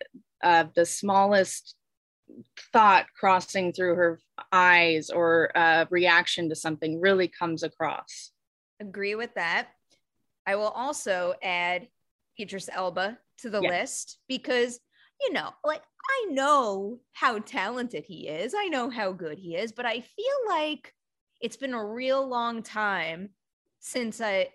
uh, 0.42 0.66
the 0.74 0.84
smallest 0.84 1.74
thought 2.72 3.06
crossing 3.18 3.72
through 3.72 3.94
her 3.94 4.20
eyes 4.52 5.10
or 5.10 5.50
a 5.54 5.86
reaction 5.90 6.48
to 6.48 6.54
something 6.54 7.00
really 7.00 7.28
comes 7.28 7.62
across. 7.62 8.32
Agree 8.80 9.14
with 9.14 9.34
that. 9.34 9.68
I 10.46 10.56
will 10.56 10.68
also 10.68 11.34
add 11.42 11.88
Idris 12.38 12.68
Elba 12.72 13.18
to 13.38 13.50
the 13.50 13.60
list 13.60 14.18
because, 14.28 14.80
you 15.20 15.32
know, 15.32 15.50
like 15.64 15.82
I 16.10 16.26
know 16.30 17.00
how 17.12 17.38
talented 17.38 18.04
he 18.04 18.28
is, 18.28 18.54
I 18.56 18.66
know 18.66 18.90
how 18.90 19.12
good 19.12 19.38
he 19.38 19.56
is, 19.56 19.72
but 19.72 19.86
I 19.86 20.00
feel 20.00 20.36
like 20.48 20.92
it's 21.40 21.56
been 21.56 21.74
a 21.74 21.84
real 21.84 22.26
long 22.26 22.62
time 22.62 23.30
since 23.80 24.20
I 24.20 24.48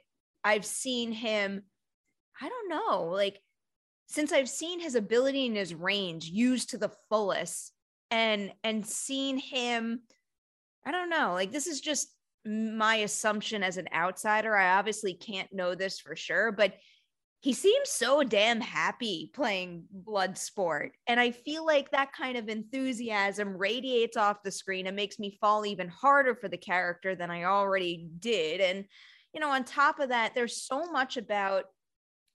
I've 0.43 0.65
seen 0.65 1.11
him 1.11 1.63
I 2.41 2.47
don't 2.49 2.69
know, 2.69 3.05
like 3.05 3.41
since 4.09 4.31
I've 4.33 4.49
seen 4.49 4.79
his 4.79 4.95
ability 4.95 5.45
and 5.45 5.55
his 5.55 5.73
range 5.73 6.25
used 6.25 6.71
to 6.71 6.77
the 6.77 6.91
fullest 7.09 7.71
and 8.11 8.51
and 8.63 8.85
seen 8.85 9.37
him 9.37 10.01
I 10.85 10.91
don't 10.91 11.09
know, 11.09 11.33
like 11.33 11.51
this 11.51 11.67
is 11.67 11.81
just 11.81 12.09
my 12.45 12.95
assumption 12.95 13.63
as 13.63 13.77
an 13.77 13.87
outsider. 13.93 14.55
I 14.55 14.77
obviously 14.77 15.13
can't 15.13 15.51
know 15.53 15.75
this 15.75 15.99
for 15.99 16.15
sure, 16.15 16.51
but 16.51 16.73
he 17.41 17.53
seems 17.53 17.89
so 17.89 18.23
damn 18.23 18.59
happy 18.59 19.31
playing 19.33 19.85
Bloodsport 20.03 20.89
And 21.07 21.19
I 21.19 21.31
feel 21.31 21.65
like 21.65 21.91
that 21.91 22.11
kind 22.11 22.37
of 22.37 22.49
enthusiasm 22.49 23.55
radiates 23.55 24.17
off 24.17 24.43
the 24.43 24.51
screen 24.51 24.87
and 24.87 24.95
makes 24.95 25.19
me 25.19 25.37
fall 25.39 25.65
even 25.65 25.87
harder 25.87 26.35
for 26.35 26.49
the 26.49 26.57
character 26.57 27.15
than 27.15 27.31
I 27.31 27.45
already 27.45 28.09
did. 28.19 28.59
And, 28.59 28.85
you 29.33 29.39
know, 29.39 29.49
on 29.49 29.63
top 29.63 29.99
of 29.99 30.09
that, 30.09 30.33
there's 30.35 30.63
so 30.63 30.91
much 30.91 31.15
about 31.15 31.65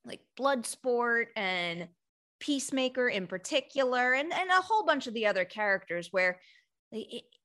like 0.05 0.21
Bloodsport 0.39 1.27
and 1.37 1.89
Peacemaker 2.41 3.09
in 3.09 3.27
particular, 3.27 4.15
and, 4.15 4.33
and 4.33 4.51
a 4.51 4.63
whole 4.63 4.85
bunch 4.85 5.07
of 5.07 5.15
the 5.15 5.27
other 5.27 5.45
characters 5.45 6.09
where 6.11 6.39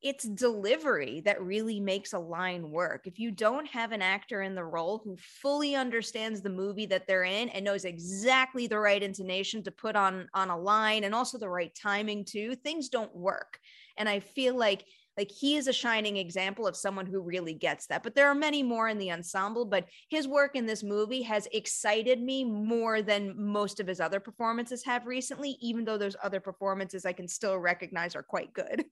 it's 0.02 0.26
delivery 0.26 1.22
that 1.26 1.42
really 1.42 1.80
makes 1.80 2.14
a 2.14 2.20
line 2.20 2.70
work. 2.70 3.08
If 3.08 3.18
you 3.18 3.32
don't 3.32 3.66
have 3.68 3.92
an 3.92 4.02
actor 4.02 4.44
in 4.44 4.54
the 4.54 4.64
role 4.64 5.02
who 5.04 5.18
fully 5.18 5.76
understands 5.76 6.42
the 6.42 6.52
movie 6.52 6.86
that 6.86 7.08
they're 7.08 7.24
in 7.24 7.50
and 7.50 7.66
knows 7.66 7.84
exactly 7.84 8.68
the 8.68 8.78
right 8.78 9.02
intonation 9.02 9.64
to 9.64 9.72
put 9.72 9.96
on 9.96 10.28
on 10.36 10.50
a 10.50 10.58
line 10.58 11.04
and 11.04 11.16
also 11.16 11.38
the 11.38 11.50
right 11.50 11.74
timing 11.74 12.26
too, 12.26 12.56
things 12.56 12.90
don't 12.90 13.16
work. 13.16 13.60
And 13.98 14.08
I 14.08 14.20
feel 14.20 14.56
like 14.56 14.86
like 15.20 15.30
he 15.30 15.58
is 15.58 15.68
a 15.68 15.74
shining 15.74 16.16
example 16.16 16.66
of 16.66 16.78
someone 16.78 17.06
who 17.06 17.20
really 17.20 17.54
gets 17.54 17.88
that. 17.88 18.04
But 18.04 18.16
there 18.16 18.30
are 18.30 18.36
many 18.36 18.64
more 18.64 18.88
in 18.88 18.98
the 18.98 19.12
ensemble, 19.12 19.66
but 19.66 19.84
his 20.10 20.30
work 20.30 20.56
in 20.56 20.66
this 20.66 20.82
movie 20.82 21.22
has 21.24 21.46
excited 21.52 22.22
me 22.22 22.46
more 22.46 23.02
than 23.02 23.34
most 23.36 23.82
of 23.82 23.88
his 23.88 24.00
other 24.00 24.22
performances 24.22 24.86
have 24.86 25.06
recently, 25.06 25.58
even 25.60 25.84
though 25.84 25.98
those 25.98 26.16
other 26.24 26.40
performances 26.40 27.06
I 27.06 27.12
can 27.12 27.28
still 27.28 27.58
recognize 27.58 28.16
are 28.16 28.24
quite 28.24 28.54
good. 28.54 28.86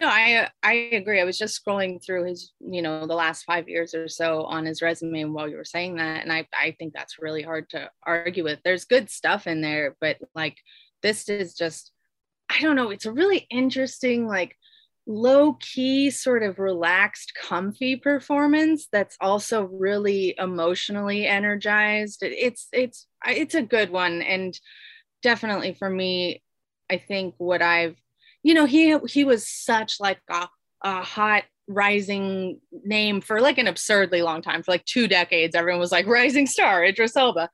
No, 0.00 0.08
I 0.08 0.50
I 0.64 0.72
agree. 0.90 1.20
I 1.20 1.24
was 1.24 1.38
just 1.38 1.64
scrolling 1.64 2.04
through 2.04 2.24
his, 2.24 2.52
you 2.58 2.82
know, 2.82 3.06
the 3.06 3.14
last 3.14 3.44
five 3.44 3.68
years 3.68 3.94
or 3.94 4.08
so 4.08 4.42
on 4.42 4.66
his 4.66 4.82
resume 4.82 5.22
while 5.26 5.48
you 5.48 5.56
were 5.56 5.64
saying 5.64 5.94
that, 5.98 6.24
and 6.24 6.32
I 6.32 6.48
I 6.52 6.74
think 6.80 6.94
that's 6.94 7.20
really 7.20 7.42
hard 7.42 7.70
to 7.70 7.88
argue 8.02 8.42
with. 8.42 8.58
There's 8.64 8.86
good 8.86 9.08
stuff 9.08 9.46
in 9.46 9.60
there, 9.60 9.94
but 10.00 10.16
like 10.34 10.56
this 11.00 11.28
is 11.28 11.54
just, 11.54 11.92
I 12.50 12.60
don't 12.60 12.74
know. 12.74 12.90
It's 12.90 13.06
a 13.06 13.12
really 13.12 13.46
interesting, 13.50 14.26
like 14.26 14.56
low 15.06 15.54
key, 15.54 16.10
sort 16.10 16.42
of 16.42 16.58
relaxed, 16.58 17.32
comfy 17.34 17.96
performance 17.96 18.88
that's 18.90 19.16
also 19.20 19.64
really 19.64 20.34
emotionally 20.38 21.26
energized. 21.26 22.22
It's 22.22 22.68
it's 22.72 23.06
it's 23.26 23.54
a 23.54 23.62
good 23.62 23.90
one, 23.90 24.22
and 24.22 24.58
definitely 25.22 25.74
for 25.74 25.90
me, 25.90 26.42
I 26.90 26.98
think 26.98 27.34
what 27.38 27.62
I've 27.62 27.96
you 28.44 28.54
know, 28.54 28.66
he 28.66 28.96
he 29.08 29.24
was 29.24 29.48
such 29.48 29.98
like 29.98 30.20
a, 30.30 30.46
a 30.82 31.02
hot 31.02 31.44
rising 31.66 32.60
name 32.84 33.22
for 33.22 33.40
like 33.40 33.56
an 33.58 33.66
absurdly 33.66 34.20
long 34.20 34.42
time 34.42 34.62
for 34.62 34.70
like 34.70 34.84
two 34.84 35.08
decades 35.08 35.54
everyone 35.54 35.80
was 35.80 35.90
like 35.90 36.06
rising 36.06 36.46
star 36.46 36.84
idris 36.84 37.16
elba. 37.16 37.48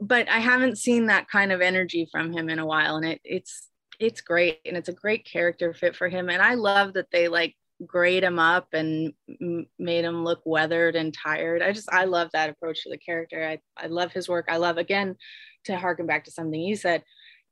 But 0.00 0.30
i 0.30 0.38
haven't 0.38 0.78
seen 0.78 1.06
that 1.06 1.28
kind 1.28 1.52
of 1.52 1.60
energy 1.60 2.08
from 2.10 2.32
him 2.32 2.48
in 2.48 2.58
a 2.58 2.66
while. 2.66 2.96
And 2.96 3.04
it 3.04 3.20
it's 3.22 3.68
it's 4.06 4.20
great 4.20 4.60
and 4.64 4.76
it's 4.76 4.88
a 4.88 4.92
great 4.92 5.24
character 5.24 5.72
fit 5.74 5.96
for 5.96 6.08
him 6.08 6.28
and 6.28 6.42
i 6.42 6.54
love 6.54 6.94
that 6.94 7.10
they 7.10 7.28
like 7.28 7.54
grade 7.86 8.22
him 8.22 8.38
up 8.38 8.68
and 8.72 9.12
m- 9.40 9.66
made 9.78 10.04
him 10.04 10.24
look 10.24 10.40
weathered 10.44 10.94
and 10.94 11.14
tired 11.14 11.60
i 11.60 11.72
just 11.72 11.92
i 11.92 12.04
love 12.04 12.28
that 12.32 12.48
approach 12.48 12.82
to 12.82 12.90
the 12.90 12.98
character 12.98 13.44
i, 13.44 13.58
I 13.76 13.88
love 13.88 14.12
his 14.12 14.28
work 14.28 14.46
i 14.48 14.56
love 14.56 14.78
again 14.78 15.16
to 15.64 15.76
harken 15.76 16.06
back 16.06 16.24
to 16.24 16.30
something 16.30 16.60
you 16.60 16.76
said 16.76 17.02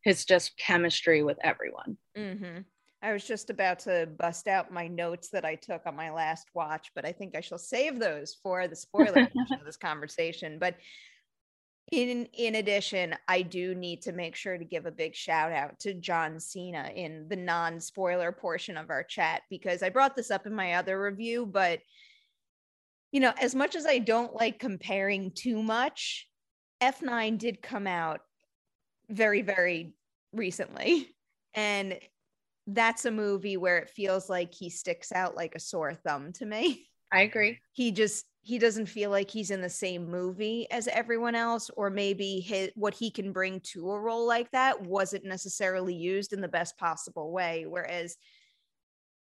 his 0.03 0.25
just 0.25 0.57
chemistry 0.59 1.23
with 1.23 1.39
everyone. 1.43 1.97
Mm-hmm. 2.17 2.61
I 3.05 3.13
was 3.13 3.25
just 3.25 3.51
about 3.51 3.81
to 3.81 4.09
bust 4.19 4.47
out 4.47 4.73
my 4.73 4.87
notes 4.87 5.29
that 5.31 5.45
I 5.45 5.57
took 5.57 5.87
on 5.87 5.97
my 5.97 6.11
last 6.11 6.49
watch, 6.55 6.91
but 6.95 7.05
I 7.05 7.13
think 7.13 7.37
I 7.37 7.41
shall 7.41 7.59
save 7.59 7.99
those 7.99 8.37
for 8.43 8.69
the 8.69 8.77
spoiler 8.77 9.23
of 9.59 9.65
this 9.65 9.77
conversation. 9.77 10.59
But 10.61 10.77
in 11.93 12.27
in 12.33 12.55
addition, 12.55 13.15
I 13.29 13.43
do 13.43 13.75
need 13.75 14.03
to 14.03 14.13
make 14.13 14.35
sure 14.35 14.57
to 14.57 14.65
give 14.65 14.87
a 14.87 14.91
big 14.91 15.15
shout 15.15 15.53
out 15.53 15.79
to 15.81 15.93
John 15.93 16.41
Cena 16.41 16.91
in 16.95 17.29
the 17.29 17.37
non-spoiler 17.37 18.33
portion 18.33 18.79
of 18.79 18.89
our 18.89 19.05
chat 19.05 19.43
because 19.51 19.83
I 19.83 19.91
brought 19.91 20.17
this 20.17 20.31
up 20.31 20.47
in 20.47 20.55
my 20.55 20.75
other 20.75 21.01
review, 21.01 21.45
but 21.45 21.81
you 23.13 23.21
know, 23.21 23.35
as 23.39 23.55
much 23.55 23.77
as 23.77 23.85
I 23.85 23.99
don't 23.99 24.35
like 24.35 24.59
comparing 24.59 25.33
too 25.33 25.63
much, 25.63 26.29
F9 26.83 27.37
did 27.37 27.61
come 27.61 27.87
out 27.87 28.21
very, 29.09 29.43
very 29.43 29.95
recently. 30.33 31.09
And 31.55 31.99
that's 32.67 33.05
a 33.05 33.11
movie 33.11 33.59
where 33.59 33.77
it 33.77 33.91
feels 33.91 34.31
like 34.31 34.55
he 34.55 34.71
sticks 34.71 35.13
out 35.13 35.37
like 35.37 35.55
a 35.55 35.61
sore 35.61 35.93
thumb 35.93 36.33
to 36.37 36.47
me. 36.47 36.89
I 37.13 37.21
agree. 37.21 37.59
He 37.73 37.91
just 37.91 38.25
he 38.43 38.59
doesn't 38.59 38.87
feel 38.87 39.11
like 39.11 39.31
he's 39.31 39.51
in 39.51 39.61
the 39.61 39.71
same 39.71 40.11
movie 40.11 40.67
as 40.71 40.89
everyone 40.89 41.35
else 41.35 41.71
or 41.77 41.91
maybe 41.91 42.41
his, 42.41 42.71
what 42.75 42.93
he 42.93 43.11
can 43.11 43.33
bring 43.33 43.61
to 43.61 43.91
a 43.91 44.01
role 44.01 44.27
like 44.27 44.51
that 44.51 44.83
wasn't 44.83 45.25
necessarily 45.25 45.95
used 45.95 46.33
in 46.33 46.41
the 46.41 46.49
best 46.49 46.77
possible 46.77 47.33
way 47.33 47.65
whereas 47.69 48.17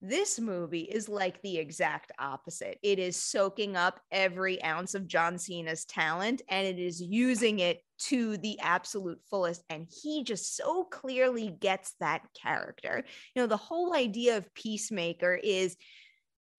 this 0.01 0.39
movie 0.39 0.81
is 0.81 1.07
like 1.07 1.39
the 1.43 1.57
exact 1.57 2.11
opposite. 2.17 2.79
It 2.81 2.97
is 2.97 3.15
soaking 3.15 3.75
up 3.75 3.99
every 4.11 4.61
ounce 4.63 4.95
of 4.95 5.07
John 5.07 5.37
Cena's 5.37 5.85
talent 5.85 6.41
and 6.49 6.65
it 6.65 6.79
is 6.79 6.99
using 6.99 7.59
it 7.59 7.83
to 8.05 8.37
the 8.37 8.59
absolute 8.61 9.19
fullest. 9.29 9.63
And 9.69 9.87
he 10.01 10.23
just 10.23 10.57
so 10.57 10.85
clearly 10.85 11.55
gets 11.59 11.93
that 11.99 12.23
character. 12.33 13.03
You 13.35 13.43
know, 13.43 13.47
the 13.47 13.57
whole 13.57 13.93
idea 13.95 14.37
of 14.37 14.51
Peacemaker 14.55 15.35
is 15.35 15.77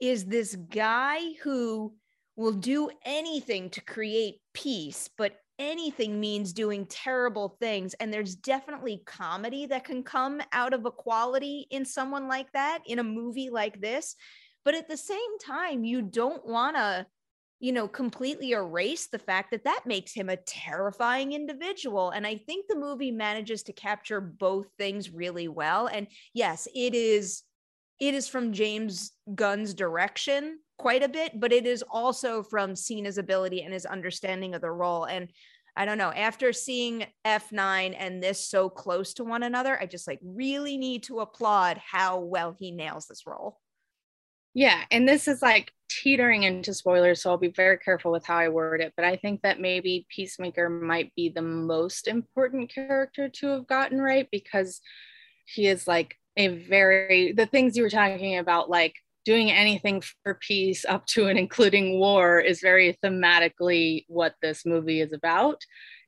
is 0.00 0.24
this 0.24 0.56
guy 0.56 1.20
who 1.42 1.94
will 2.42 2.52
do 2.52 2.90
anything 3.04 3.70
to 3.70 3.80
create 3.80 4.40
peace, 4.52 5.08
but 5.16 5.36
anything 5.58 6.18
means 6.18 6.52
doing 6.52 6.86
terrible 6.86 7.56
things. 7.60 7.94
And 7.94 8.12
there's 8.12 8.34
definitely 8.34 9.02
comedy 9.06 9.66
that 9.66 9.84
can 9.84 10.02
come 10.02 10.42
out 10.52 10.74
of 10.74 10.84
equality 10.84 11.66
in 11.70 11.84
someone 11.84 12.28
like 12.28 12.50
that, 12.52 12.80
in 12.86 12.98
a 12.98 13.04
movie 13.04 13.50
like 13.50 13.80
this. 13.80 14.16
But 14.64 14.74
at 14.74 14.88
the 14.88 14.96
same 14.96 15.38
time, 15.44 15.84
you 15.84 16.02
don't 16.02 16.44
want 16.46 16.76
to, 16.76 17.06
you 17.60 17.72
know, 17.72 17.86
completely 17.86 18.52
erase 18.52 19.06
the 19.06 19.18
fact 19.18 19.52
that 19.52 19.64
that 19.64 19.82
makes 19.86 20.12
him 20.12 20.28
a 20.28 20.36
terrifying 20.36 21.32
individual. 21.32 22.10
And 22.10 22.26
I 22.26 22.36
think 22.36 22.66
the 22.68 22.76
movie 22.76 23.12
manages 23.12 23.62
to 23.64 23.72
capture 23.72 24.20
both 24.20 24.66
things 24.78 25.10
really 25.10 25.48
well. 25.48 25.86
And 25.86 26.08
yes, 26.34 26.66
it 26.74 26.94
is. 26.94 27.42
It 28.00 28.14
is 28.14 28.26
from 28.26 28.52
James 28.52 29.12
Gunn's 29.32 29.74
direction, 29.74 30.58
quite 30.82 31.04
a 31.04 31.08
bit, 31.08 31.38
but 31.38 31.52
it 31.52 31.64
is 31.64 31.84
also 31.88 32.42
from 32.42 32.74
Cena's 32.74 33.16
ability 33.16 33.62
and 33.62 33.72
his 33.72 33.86
understanding 33.86 34.52
of 34.52 34.60
the 34.60 34.70
role. 34.72 35.04
And 35.04 35.28
I 35.76 35.84
don't 35.84 35.96
know, 35.96 36.10
after 36.10 36.52
seeing 36.52 37.06
F9 37.24 37.94
and 37.96 38.20
this 38.20 38.48
so 38.48 38.68
close 38.68 39.14
to 39.14 39.24
one 39.24 39.44
another, 39.44 39.80
I 39.80 39.86
just 39.86 40.08
like 40.08 40.18
really 40.24 40.76
need 40.76 41.04
to 41.04 41.20
applaud 41.20 41.78
how 41.78 42.18
well 42.18 42.56
he 42.58 42.72
nails 42.72 43.06
this 43.06 43.28
role. 43.28 43.60
Yeah. 44.54 44.80
And 44.90 45.08
this 45.08 45.28
is 45.28 45.40
like 45.40 45.70
teetering 45.88 46.42
into 46.42 46.74
spoilers. 46.74 47.22
So 47.22 47.30
I'll 47.30 47.38
be 47.38 47.52
very 47.54 47.78
careful 47.78 48.10
with 48.10 48.26
how 48.26 48.38
I 48.38 48.48
word 48.48 48.80
it. 48.80 48.92
But 48.96 49.04
I 49.04 49.14
think 49.14 49.42
that 49.42 49.60
maybe 49.60 50.04
Peacemaker 50.10 50.68
might 50.68 51.14
be 51.14 51.28
the 51.28 51.42
most 51.42 52.08
important 52.08 52.74
character 52.74 53.28
to 53.28 53.46
have 53.50 53.68
gotten 53.68 54.00
right 54.00 54.26
because 54.32 54.80
he 55.46 55.68
is 55.68 55.86
like 55.86 56.16
a 56.36 56.48
very, 56.48 57.32
the 57.32 57.46
things 57.46 57.76
you 57.76 57.84
were 57.84 57.88
talking 57.88 58.38
about, 58.38 58.68
like 58.68 58.96
doing 59.24 59.50
anything 59.50 60.02
for 60.22 60.34
peace 60.34 60.84
up 60.84 61.06
to 61.06 61.26
and 61.26 61.38
including 61.38 61.98
war 61.98 62.40
is 62.40 62.60
very 62.60 62.98
thematically 63.04 64.04
what 64.08 64.34
this 64.42 64.66
movie 64.66 65.00
is 65.00 65.12
about. 65.12 65.60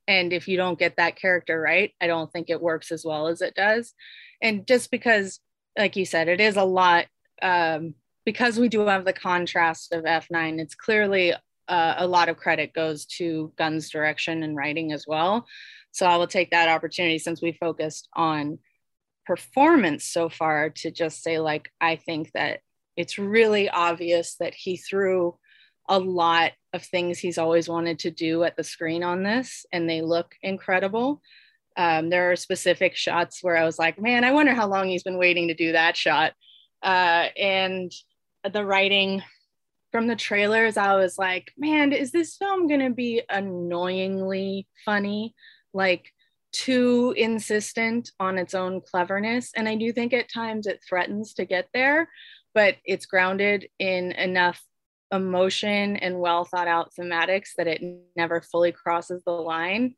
And 0.07 0.33
if 0.33 0.47
you 0.47 0.57
don't 0.57 0.77
get 0.77 0.97
that 0.97 1.15
character 1.15 1.59
right 1.59 1.91
i 2.01 2.07
don't 2.07 2.31
think 2.31 2.49
it 2.49 2.61
works 2.61 2.91
as 2.91 3.05
well 3.05 3.27
as 3.27 3.41
it 3.41 3.55
does. 3.55 3.93
And 4.41 4.67
just 4.67 4.91
because 4.91 5.39
like 5.77 5.95
you 5.95 6.05
said 6.05 6.27
it 6.27 6.41
is 6.41 6.57
a 6.57 6.63
lot 6.63 7.05
um, 7.41 7.95
because 8.25 8.59
we 8.59 8.69
do 8.69 8.85
have 8.87 9.05
the 9.05 9.13
contrast 9.13 9.93
of 9.93 10.03
f9 10.03 10.59
it's 10.59 10.75
clearly 10.75 11.33
uh, 11.67 11.95
a 11.97 12.07
lot 12.07 12.29
of 12.29 12.37
credit 12.37 12.73
goes 12.73 13.05
to 13.05 13.51
gunn's 13.57 13.89
direction 13.89 14.43
and 14.43 14.55
writing 14.55 14.91
as 14.91 15.05
well. 15.07 15.47
So 15.91 16.05
i 16.05 16.17
will 16.17 16.27
take 16.27 16.51
that 16.51 16.69
opportunity 16.69 17.19
since 17.19 17.41
we 17.41 17.53
focused 17.53 18.09
on 18.13 18.59
performance 19.25 20.05
so 20.05 20.29
far 20.29 20.69
to 20.69 20.91
just 20.91 21.23
say 21.23 21.39
like 21.39 21.71
i 21.81 21.95
think 21.95 22.31
that 22.33 22.59
it's 22.95 23.17
really 23.17 23.69
obvious 23.69 24.35
that 24.39 24.53
he 24.53 24.77
threw 24.77 25.37
a 25.87 25.99
lot 25.99 26.51
of 26.73 26.83
things 26.83 27.19
he's 27.19 27.37
always 27.37 27.69
wanted 27.69 27.99
to 27.99 28.11
do 28.11 28.43
at 28.43 28.55
the 28.55 28.63
screen 28.63 29.03
on 29.03 29.23
this, 29.23 29.65
and 29.71 29.89
they 29.89 30.01
look 30.01 30.33
incredible. 30.41 31.21
Um, 31.77 32.09
there 32.09 32.31
are 32.31 32.35
specific 32.35 32.95
shots 32.95 33.39
where 33.41 33.57
I 33.57 33.65
was 33.65 33.77
like, 33.77 34.01
man, 34.01 34.23
I 34.23 34.31
wonder 34.31 34.53
how 34.53 34.67
long 34.67 34.87
he's 34.87 35.03
been 35.03 35.19
waiting 35.19 35.49
to 35.49 35.53
do 35.53 35.73
that 35.73 35.97
shot. 35.97 36.33
Uh, 36.81 37.27
and 37.37 37.91
the 38.49 38.65
writing 38.65 39.21
from 39.91 40.07
the 40.07 40.15
trailers, 40.15 40.77
I 40.77 40.95
was 40.95 41.17
like, 41.17 41.51
man, 41.57 41.91
is 41.91 42.11
this 42.11 42.35
film 42.35 42.67
going 42.67 42.81
to 42.81 42.91
be 42.91 43.21
annoyingly 43.29 44.67
funny? 44.85 45.35
Like, 45.73 46.11
too 46.55 47.13
insistent 47.17 48.11
on 48.17 48.37
its 48.37 48.53
own 48.53 48.79
cleverness. 48.79 49.51
And 49.57 49.67
I 49.67 49.75
do 49.75 49.91
think 49.91 50.13
at 50.13 50.31
times 50.31 50.67
it 50.67 50.79
threatens 50.87 51.33
to 51.33 51.45
get 51.45 51.67
there 51.73 52.07
but 52.55 52.77
it's 52.85 53.05
grounded 53.05 53.67
in 53.77 54.13
enough 54.13 54.63
emotion 55.11 55.97
and 55.97 56.19
well 56.19 56.45
thought 56.45 56.67
out 56.67 56.91
thematics 56.97 57.49
that 57.57 57.67
it 57.67 57.83
never 58.15 58.41
fully 58.41 58.71
crosses 58.71 59.21
the 59.23 59.31
line. 59.31 59.93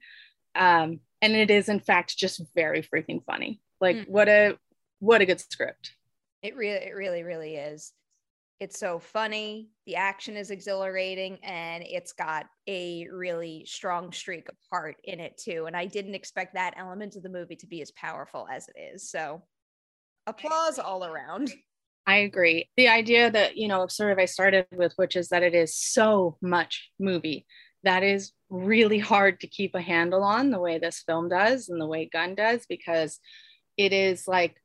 Um, 0.56 1.00
and 1.22 1.34
it 1.34 1.50
is 1.50 1.70
in 1.70 1.80
fact 1.80 2.18
just 2.18 2.42
very 2.56 2.82
freaking 2.82 3.24
funny. 3.24 3.62
Like 3.80 3.96
mm. 3.96 4.10
what 4.10 4.28
a 4.28 4.58
what 5.00 5.22
a 5.22 5.26
good 5.26 5.40
script. 5.40 5.94
It 6.42 6.56
really 6.56 6.78
it 6.78 6.96
really 6.96 7.24
really 7.24 7.56
is. 7.56 7.94
It's 8.60 8.80
so 8.80 8.98
funny. 8.98 9.70
The 9.86 9.98
action 9.98 10.36
is 10.36 10.50
exhilarating 10.50 11.38
and 11.44 11.84
it's 11.84 12.12
got 12.12 12.48
a 12.68 13.08
really 13.12 13.66
strong 13.68 14.12
streak 14.12 14.50
of 14.50 14.56
heart 14.72 14.98
in 15.04 15.20
it 15.20 15.38
too. 15.38 15.66
And 15.68 15.78
I 15.78 15.86
didn't 15.86 16.16
expect 16.16 16.56
that 16.56 16.74
element 16.76 17.16
of 17.16 17.22
the 17.22 17.30
movie 17.30 17.56
to 17.58 17.68
be 17.68 17.84
as 17.84 17.92
powerful 17.92 18.48
as 18.52 18.68
it 18.68 18.96
is. 18.96 19.12
So 19.12 19.44
applause 20.26 20.80
all 20.80 21.06
around. 21.06 21.54
I 22.08 22.20
agree. 22.20 22.70
The 22.78 22.88
idea 22.88 23.30
that, 23.30 23.58
you 23.58 23.68
know, 23.68 23.86
sort 23.88 24.14
of 24.14 24.18
I 24.18 24.26
started 24.26 24.66
with, 24.72 24.94
which 24.96 25.18
is 25.18 25.28
that 25.30 25.44
it 25.44 25.54
is 25.54 25.76
so 25.76 26.38
much 26.42 26.90
movie 27.00 27.46
that 27.84 28.02
is 28.02 28.32
really 28.50 28.98
hard 28.98 29.42
to 29.42 29.48
keep 29.48 29.76
a 29.76 29.82
handle 29.82 30.24
on 30.24 30.50
the 30.50 30.60
way 30.60 30.80
this 30.80 31.04
film 31.06 31.28
does 31.28 31.68
and 31.68 31.80
the 31.80 31.86
way 31.86 32.10
Gunn 32.12 32.34
does, 32.34 32.66
because 32.68 33.20
it 33.76 33.92
is 33.92 34.26
like 34.26 34.56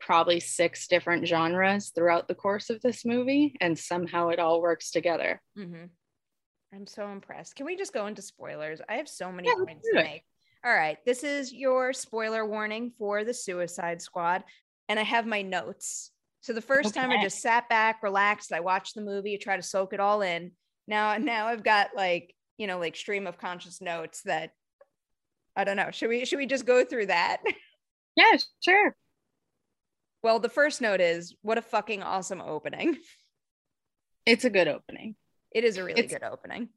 probably 0.00 0.40
six 0.40 0.88
different 0.88 1.26
genres 1.26 1.92
throughout 1.94 2.26
the 2.26 2.34
course 2.34 2.68
of 2.68 2.80
this 2.82 3.04
movie, 3.04 3.56
and 3.60 3.78
somehow 3.78 4.28
it 4.28 4.40
all 4.40 4.60
works 4.60 4.90
together. 4.90 5.40
Mm-hmm. 5.56 5.84
I'm 6.74 6.86
so 6.86 7.08
impressed. 7.10 7.54
Can 7.54 7.64
we 7.64 7.76
just 7.76 7.94
go 7.94 8.06
into 8.06 8.22
spoilers? 8.22 8.80
I 8.88 8.94
have 8.94 9.08
so 9.08 9.32
many 9.32 9.48
yeah, 9.48 9.64
points 9.64 9.88
to 9.88 9.94
make. 9.94 10.24
All 10.64 10.74
right, 10.74 10.98
this 11.06 11.22
is 11.22 11.52
your 11.52 11.92
spoiler 11.92 12.44
warning 12.44 12.92
for 12.98 13.24
the 13.24 13.32
Suicide 13.32 14.02
Squad, 14.02 14.42
and 14.88 14.98
I 14.98 15.04
have 15.04 15.26
my 15.26 15.42
notes. 15.42 16.10
So 16.40 16.52
the 16.52 16.62
first 16.62 16.90
okay. 16.90 17.00
time 17.00 17.10
I 17.10 17.22
just 17.22 17.42
sat 17.42 17.68
back, 17.68 18.02
relaxed, 18.02 18.52
I 18.52 18.60
watched 18.60 18.94
the 18.94 19.02
movie, 19.02 19.38
try 19.38 19.56
to 19.56 19.62
soak 19.62 19.92
it 19.92 20.00
all 20.00 20.22
in. 20.22 20.52
Now, 20.86 21.16
now 21.18 21.46
I've 21.46 21.64
got 21.64 21.90
like 21.94 22.34
you 22.56 22.66
know 22.66 22.78
like 22.78 22.96
stream 22.96 23.26
of 23.26 23.38
conscious 23.38 23.80
notes 23.80 24.22
that 24.24 24.52
I 25.56 25.64
don't 25.64 25.76
know. 25.76 25.90
Should 25.90 26.08
we 26.08 26.24
should 26.24 26.38
we 26.38 26.46
just 26.46 26.66
go 26.66 26.84
through 26.84 27.06
that? 27.06 27.38
Yeah, 28.16 28.36
sure. 28.64 28.96
Well, 30.24 30.40
the 30.40 30.48
first 30.48 30.80
note 30.80 31.00
is 31.00 31.36
what 31.42 31.56
a 31.56 31.62
fucking 31.62 32.02
awesome 32.02 32.40
opening. 32.40 32.96
It's 34.26 34.44
a 34.44 34.50
good 34.50 34.66
opening. 34.66 35.14
It 35.52 35.62
is 35.62 35.76
a 35.76 35.84
really 35.84 36.00
it's, 36.00 36.12
good 36.12 36.24
opening. 36.24 36.68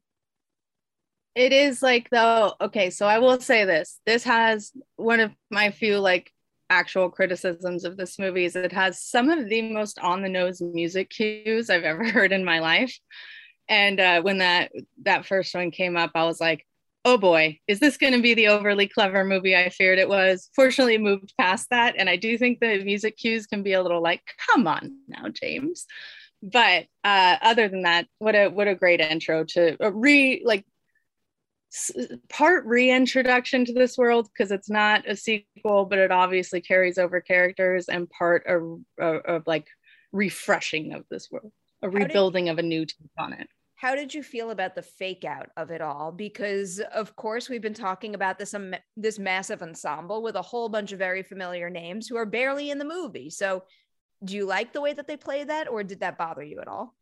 It 1.34 1.52
is 1.52 1.82
like 1.82 2.08
though, 2.10 2.54
okay, 2.60 2.90
so 2.90 3.06
I 3.06 3.18
will 3.18 3.40
say 3.40 3.64
this. 3.64 3.98
This 4.06 4.24
has 4.24 4.72
one 4.96 5.20
of 5.20 5.32
my 5.50 5.70
few 5.70 5.98
like 5.98 6.32
actual 6.72 7.10
criticisms 7.10 7.84
of 7.84 7.96
this 7.96 8.18
movie 8.18 8.46
is 8.46 8.56
it 8.56 8.72
has 8.72 9.00
some 9.00 9.28
of 9.28 9.48
the 9.48 9.60
most 9.72 9.98
on 9.98 10.22
the 10.22 10.28
nose 10.28 10.62
music 10.62 11.10
cues 11.10 11.68
I've 11.68 11.84
ever 11.84 12.04
heard 12.10 12.32
in 12.32 12.44
my 12.44 12.60
life. 12.60 12.98
And 13.68 14.00
uh, 14.00 14.22
when 14.22 14.38
that 14.38 14.72
that 15.02 15.26
first 15.26 15.54
one 15.54 15.70
came 15.70 15.96
up 15.96 16.10
i 16.14 16.24
was 16.24 16.40
like 16.40 16.66
oh 17.04 17.16
boy 17.16 17.58
is 17.66 17.80
this 17.80 17.96
going 17.96 18.12
to 18.12 18.22
be 18.22 18.34
the 18.34 18.48
overly 18.48 18.86
clever 18.86 19.24
movie 19.24 19.56
i 19.56 19.68
feared 19.68 19.98
it 19.98 20.08
was? 20.08 20.50
Fortunately 20.54 20.98
moved 20.98 21.32
past 21.38 21.68
that 21.70 21.94
and 21.96 22.08
i 22.08 22.16
do 22.16 22.36
think 22.38 22.58
the 22.58 22.82
music 22.84 23.16
cues 23.16 23.46
can 23.46 23.62
be 23.62 23.74
a 23.74 23.82
little 23.82 24.02
like 24.02 24.22
come 24.50 24.66
on 24.66 24.96
now 25.08 25.28
james. 25.28 25.86
But 26.44 26.86
uh, 27.04 27.36
other 27.40 27.68
than 27.68 27.82
that 27.82 28.08
what 28.18 28.34
a 28.34 28.48
what 28.48 28.66
a 28.66 28.74
great 28.74 29.00
intro 29.00 29.44
to 29.54 29.76
a 29.78 29.92
re 29.92 30.42
like 30.44 30.64
part 32.28 32.64
reintroduction 32.66 33.64
to 33.64 33.72
this 33.72 33.96
world 33.96 34.28
because 34.32 34.52
it's 34.52 34.68
not 34.68 35.08
a 35.08 35.16
sequel 35.16 35.86
but 35.86 35.98
it 35.98 36.10
obviously 36.10 36.60
carries 36.60 36.98
over 36.98 37.20
characters 37.20 37.88
and 37.88 38.10
part 38.10 38.46
of, 38.46 38.80
of 38.98 39.42
like 39.46 39.66
refreshing 40.12 40.92
of 40.92 41.04
this 41.10 41.30
world 41.30 41.52
a 41.82 41.90
rebuilding 41.90 42.46
did, 42.46 42.52
of 42.52 42.58
a 42.58 42.62
new 42.62 42.86
take 42.86 43.10
on 43.18 43.32
it. 43.32 43.48
How 43.74 43.96
did 43.96 44.14
you 44.14 44.22
feel 44.22 44.50
about 44.50 44.76
the 44.76 44.82
fake 44.82 45.24
out 45.24 45.50
of 45.56 45.70
it 45.70 45.80
all? 45.80 46.12
Because 46.12 46.80
of 46.94 47.16
course 47.16 47.48
we've 47.48 47.62
been 47.62 47.74
talking 47.74 48.14
about 48.14 48.38
this 48.38 48.54
um, 48.54 48.74
this 48.96 49.18
massive 49.18 49.62
ensemble 49.62 50.22
with 50.22 50.36
a 50.36 50.42
whole 50.42 50.68
bunch 50.68 50.92
of 50.92 50.98
very 50.98 51.22
familiar 51.22 51.68
names 51.68 52.06
who 52.06 52.16
are 52.16 52.26
barely 52.26 52.70
in 52.70 52.78
the 52.78 52.84
movie. 52.84 53.30
So, 53.30 53.64
do 54.24 54.36
you 54.36 54.46
like 54.46 54.72
the 54.72 54.80
way 54.80 54.92
that 54.92 55.08
they 55.08 55.16
play 55.16 55.42
that, 55.42 55.68
or 55.68 55.82
did 55.82 56.00
that 56.00 56.16
bother 56.16 56.44
you 56.44 56.60
at 56.60 56.68
all? 56.68 56.94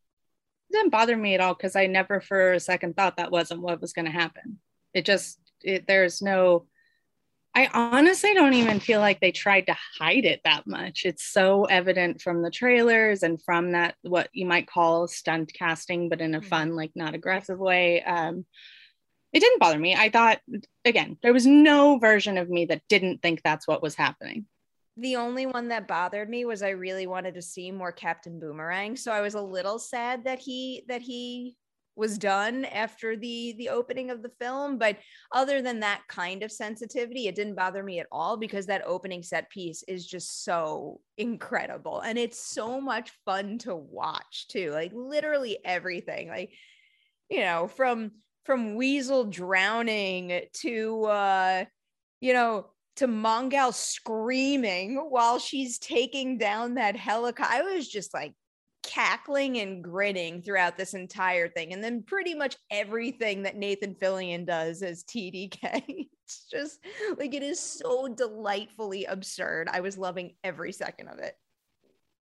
It 0.71 0.75
didn't 0.75 0.90
bother 0.90 1.16
me 1.16 1.35
at 1.35 1.40
all 1.40 1.55
because 1.55 1.77
I 1.77 1.87
never 1.87 2.21
for 2.21 2.53
a 2.53 2.61
second 2.61 2.97
thought 2.97 3.18
that 3.18 3.31
wasn't 3.31 3.61
what 3.61 3.81
was 3.81 3.92
going 3.92 4.07
to 4.07 4.11
happen. 4.11 4.59
It 4.94 5.05
just 5.05 5.38
it, 5.62 5.87
there's 5.87 6.22
no 6.22 6.66
I 7.55 7.68
honestly 7.74 8.33
don't 8.33 8.55
even 8.55 8.79
feel 8.79 9.00
like 9.00 9.20
they 9.20 9.33
tried 9.33 9.66
to 9.66 9.76
hide 9.98 10.24
it 10.24 10.40
that 10.44 10.68
much. 10.68 11.03
It's 11.05 11.24
so 11.24 11.64
evident 11.64 12.22
from 12.22 12.42
the 12.42 12.50
trailers 12.50 13.24
and 13.24 13.42
from 13.42 13.72
that 13.72 13.96
what 14.03 14.29
you 14.33 14.46
might 14.46 14.68
call 14.68 15.09
stunt 15.09 15.53
casting, 15.53 16.09
but 16.09 16.20
in 16.20 16.35
a 16.35 16.38
mm-hmm. 16.38 16.48
fun, 16.48 16.76
like 16.76 16.92
not 16.94 17.14
aggressive 17.14 17.59
way. 17.59 18.03
Um, 18.05 18.46
it 19.33 19.40
didn't 19.40 19.59
bother 19.59 19.79
me. 19.79 19.96
I 19.96 20.11
thought 20.11 20.38
again, 20.85 21.16
there 21.22 21.33
was 21.33 21.46
no 21.46 21.98
version 21.98 22.38
of 22.38 22.48
me 22.48 22.66
that 22.66 22.83
didn't 22.88 23.20
think 23.20 23.42
that's 23.42 23.66
what 23.66 23.83
was 23.83 23.96
happening. 23.96 24.46
The 24.96 25.16
only 25.16 25.46
one 25.46 25.68
that 25.68 25.88
bothered 25.88 26.29
me 26.29 26.44
was 26.44 26.62
I 26.62 26.70
really 26.70 27.07
wanted 27.07 27.35
to 27.35 27.42
see 27.42 27.70
more 27.72 27.92
Captain 27.92 28.38
Boomerang, 28.38 28.96
so 28.96 29.11
I 29.11 29.22
was 29.22 29.35
a 29.35 29.42
little 29.42 29.79
sad 29.79 30.24
that 30.24 30.38
he 30.38 30.85
that 30.88 31.03
he 31.03 31.57
was 32.01 32.19
done 32.19 32.65
after 32.65 33.17
the 33.17 33.55
the 33.59 33.69
opening 33.69 34.11
of 34.11 34.23
the 34.23 34.33
film 34.41 34.79
but 34.79 34.97
other 35.33 35.63
than 35.63 35.79
that 35.79 36.01
kind 36.09 36.43
of 36.43 36.51
sensitivity 36.51 37.29
it 37.29 37.35
didn't 37.35 37.55
bother 37.55 37.83
me 37.83 38.01
at 38.01 38.07
all 38.11 38.37
because 38.37 38.67
that 38.67 38.83
opening 38.87 39.23
set 39.23 39.49
piece 39.51 39.85
is 39.87 40.07
just 40.07 40.43
so 40.43 41.01
incredible 41.19 42.01
and 42.01 42.19
it's 42.19 42.39
so 42.39 42.81
much 42.81 43.13
fun 43.25 43.59
to 43.59 43.77
watch 43.77 44.49
too 44.49 44.71
like 44.71 44.91
literally 44.95 45.59
everything 45.65 46.29
like 46.29 46.51
you 47.29 47.41
know 47.41 47.69
from 47.69 48.11
from 48.45 48.75
weasel 48.75 49.25
drowning 49.25 50.41
to 50.55 51.05
uh 51.05 51.65
you 52.21 52.33
know 52.33 52.67
to 52.97 53.07
Mongal 53.07 53.73
screaming 53.73 54.97
while 54.97 55.39
she's 55.39 55.79
taking 55.79 56.37
down 56.37 56.75
that 56.75 56.97
helicopter. 56.97 57.51
I 57.51 57.63
was 57.63 57.89
just 57.89 58.13
like 58.13 58.35
cackling 58.83 59.59
and 59.59 59.83
grinning 59.85 60.43
throughout 60.43 60.77
this 60.77 60.95
entire 60.95 61.49
thing. 61.49 61.73
And 61.73 61.83
then 61.83 62.03
pretty 62.03 62.35
much 62.35 62.57
everything 62.71 63.43
that 63.43 63.57
Nathan 63.57 63.95
Fillion 63.95 64.47
does 64.47 64.83
as 64.83 65.05
TDK. 65.05 65.83
it's 66.25 66.47
just 66.51 66.81
like 67.19 67.35
it 67.35 67.43
is 67.43 67.61
so 67.61 68.09
delightfully 68.09 69.05
absurd. 69.05 69.69
I 69.71 69.81
was 69.81 69.99
loving 69.99 70.35
every 70.45 70.73
second 70.73 71.09
of 71.09 71.19
it. 71.19 71.35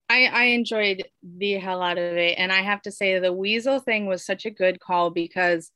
I, 0.10 0.26
I 0.26 0.44
enjoyed 0.46 1.04
the 1.24 1.54
hell 1.54 1.82
out 1.82 2.00
of 2.00 2.18
it. 2.18 2.36
And 2.38 2.52
I 2.52 2.62
have 2.62 2.82
to 2.84 2.92
say 2.92 3.20
the 3.20 3.32
weasel 3.32 3.80
thing 3.80 4.08
was 4.08 4.26
such 4.26 4.46
a 4.46 4.52
good 4.52 4.80
call 4.80 5.12
because 5.12 5.72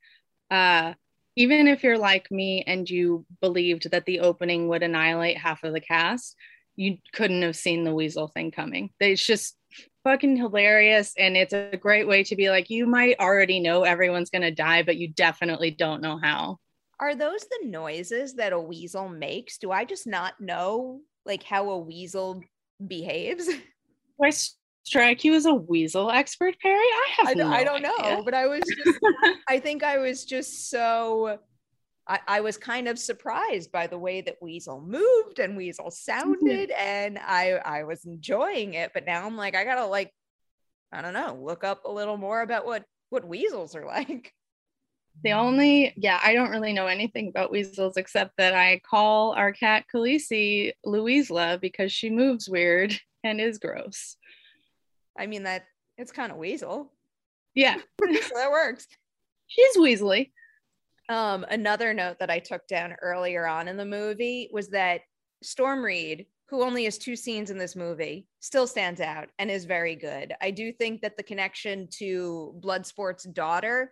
uh 0.51 0.93
even 1.35 1.67
if 1.67 1.83
you're 1.83 1.97
like 1.97 2.29
me 2.29 2.63
and 2.67 2.87
you 2.87 3.25
believed 3.41 3.89
that 3.89 4.05
the 4.05 4.19
opening 4.19 4.67
would 4.67 4.83
annihilate 4.83 5.37
half 5.37 5.63
of 5.63 5.73
the 5.73 5.79
cast, 5.79 6.35
you 6.75 6.97
couldn't 7.13 7.41
have 7.41 7.55
seen 7.55 7.83
the 7.83 7.93
weasel 7.93 8.27
thing 8.27 8.51
coming. 8.51 8.91
It's 8.99 9.25
just 9.25 9.55
fucking 10.03 10.35
hilarious 10.35 11.13
and 11.17 11.37
it's 11.37 11.53
a 11.53 11.77
great 11.77 12.07
way 12.07 12.23
to 12.23 12.35
be 12.35 12.49
like 12.49 12.69
you 12.69 12.85
might 12.85 13.19
already 13.19 13.59
know 13.59 13.83
everyone's 13.83 14.29
going 14.29 14.41
to 14.41 14.51
die 14.51 14.83
but 14.83 14.97
you 14.97 15.07
definitely 15.07 15.71
don't 15.71 16.01
know 16.01 16.17
how. 16.21 16.59
Are 16.99 17.15
those 17.15 17.41
the 17.41 17.67
noises 17.67 18.35
that 18.35 18.53
a 18.53 18.59
weasel 18.59 19.09
makes? 19.09 19.57
Do 19.57 19.71
i 19.71 19.85
just 19.85 20.07
not 20.07 20.39
know 20.39 21.01
like 21.25 21.43
how 21.43 21.69
a 21.69 21.77
weasel 21.79 22.43
behaves? 22.85 23.47
Do 23.47 23.55
I 24.23 24.31
strike 24.83 25.23
you 25.23 25.33
as 25.33 25.45
a 25.45 25.53
weasel 25.53 26.11
expert 26.11 26.59
perry? 26.59 26.75
I 26.75 27.07
have 27.17 27.27
i, 27.29 27.33
no 27.33 27.47
I 27.49 27.63
don't 27.63 27.85
idea. 27.85 28.15
know 28.15 28.23
but 28.23 28.33
i 28.33 28.47
was 28.47 28.61
just 28.61 28.99
i 29.47 29.59
think 29.59 29.83
i 29.83 29.97
was 29.97 30.25
just 30.25 30.69
so 30.69 31.39
I, 32.07 32.19
I, 32.27 32.41
was 32.41 32.57
kind 32.57 32.87
of 32.87 32.99
surprised 32.99 33.71
by 33.71 33.87
the 33.87 33.97
way 33.97 34.21
that 34.21 34.41
Weasel 34.41 34.81
moved 34.81 35.39
and 35.39 35.55
Weasel 35.55 35.85
mm-hmm. 35.85 35.91
sounded, 35.91 36.71
and 36.71 37.17
I 37.17 37.53
I 37.53 37.83
was 37.83 38.05
enjoying 38.05 38.73
it. 38.73 38.91
But 38.93 39.05
now 39.05 39.25
I'm 39.25 39.37
like, 39.37 39.55
I 39.55 39.63
gotta 39.63 39.85
like, 39.85 40.13
I 40.91 41.01
don't 41.01 41.13
know, 41.13 41.39
look 41.41 41.63
up 41.63 41.85
a 41.85 41.91
little 41.91 42.17
more 42.17 42.41
about 42.41 42.65
what 42.65 42.83
what 43.09 43.27
weasels 43.27 43.75
are 43.75 43.85
like. 43.87 44.33
The 45.23 45.33
only, 45.33 45.93
yeah, 45.95 46.19
I 46.23 46.33
don't 46.33 46.49
really 46.49 46.73
know 46.73 46.87
anything 46.87 47.27
about 47.27 47.51
weasels 47.51 47.97
except 47.97 48.35
that 48.37 48.55
I 48.55 48.81
call 48.83 49.33
our 49.33 49.51
cat 49.53 49.85
Khaleesi 49.93 50.73
Louisela 50.85 51.61
because 51.61 51.91
she 51.91 52.09
moves 52.09 52.49
weird 52.49 52.99
and 53.23 53.39
is 53.39 53.59
gross. 53.59 54.17
I 55.17 55.27
mean 55.27 55.43
that 55.43 55.65
it's 55.97 56.11
kind 56.11 56.31
of 56.31 56.37
weasel. 56.37 56.91
Yeah, 57.53 57.75
so 58.01 58.35
that 58.35 58.51
works. 58.51 58.87
She's 59.47 59.77
weaselly. 59.77 60.31
Um, 61.09 61.45
another 61.49 61.93
note 61.93 62.17
that 62.19 62.29
I 62.29 62.39
took 62.39 62.67
down 62.67 62.95
earlier 63.01 63.45
on 63.45 63.67
in 63.67 63.77
the 63.77 63.85
movie 63.85 64.49
was 64.53 64.69
that 64.69 65.01
Storm 65.41 65.83
Reid, 65.83 66.25
who 66.49 66.63
only 66.63 66.85
has 66.85 66.97
two 66.97 67.15
scenes 67.15 67.49
in 67.49 67.57
this 67.57 67.75
movie, 67.75 68.27
still 68.39 68.67
stands 68.67 69.01
out 69.01 69.29
and 69.37 69.51
is 69.51 69.65
very 69.65 69.95
good. 69.95 70.33
I 70.41 70.51
do 70.51 70.71
think 70.71 71.01
that 71.01 71.17
the 71.17 71.23
connection 71.23 71.87
to 71.99 72.55
Bloodsport's 72.63 73.25
daughter 73.25 73.91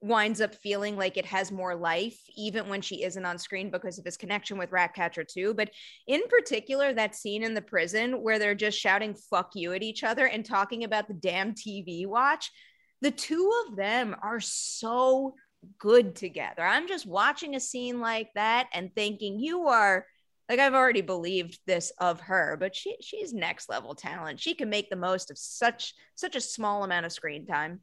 winds 0.00 0.40
up 0.40 0.54
feeling 0.54 0.96
like 0.96 1.16
it 1.16 1.26
has 1.26 1.50
more 1.50 1.74
life 1.74 2.18
even 2.36 2.68
when 2.68 2.80
she 2.80 3.02
isn't 3.02 3.24
on 3.24 3.36
screen 3.36 3.68
because 3.70 3.98
of 3.98 4.04
his 4.04 4.16
connection 4.16 4.56
with 4.56 4.70
Ratcatcher 4.70 5.24
2 5.24 5.54
but 5.54 5.70
in 6.06 6.20
particular 6.28 6.92
that 6.92 7.16
scene 7.16 7.42
in 7.42 7.52
the 7.52 7.60
prison 7.60 8.22
where 8.22 8.38
they're 8.38 8.54
just 8.54 8.78
shouting 8.78 9.12
fuck 9.28 9.50
you 9.54 9.72
at 9.72 9.82
each 9.82 10.04
other 10.04 10.26
and 10.26 10.44
talking 10.44 10.84
about 10.84 11.08
the 11.08 11.14
damn 11.14 11.52
TV 11.52 12.06
watch 12.06 12.52
the 13.00 13.10
two 13.10 13.50
of 13.66 13.76
them 13.76 14.14
are 14.22 14.38
so 14.38 15.34
good 15.78 16.14
together. 16.14 16.62
I'm 16.62 16.88
just 16.88 17.06
watching 17.06 17.54
a 17.54 17.60
scene 17.60 18.00
like 18.00 18.32
that 18.34 18.68
and 18.72 18.94
thinking 18.94 19.38
you 19.38 19.68
are 19.68 20.06
like 20.48 20.60
I've 20.60 20.74
already 20.74 21.02
believed 21.02 21.58
this 21.66 21.92
of 21.98 22.20
her, 22.20 22.56
but 22.58 22.74
she 22.74 22.96
she's 23.00 23.34
next 23.34 23.68
level 23.68 23.94
talent. 23.94 24.40
She 24.40 24.54
can 24.54 24.70
make 24.70 24.88
the 24.88 24.96
most 24.96 25.30
of 25.30 25.38
such 25.38 25.94
such 26.14 26.36
a 26.36 26.40
small 26.40 26.84
amount 26.84 27.06
of 27.06 27.12
screen 27.12 27.46
time. 27.46 27.80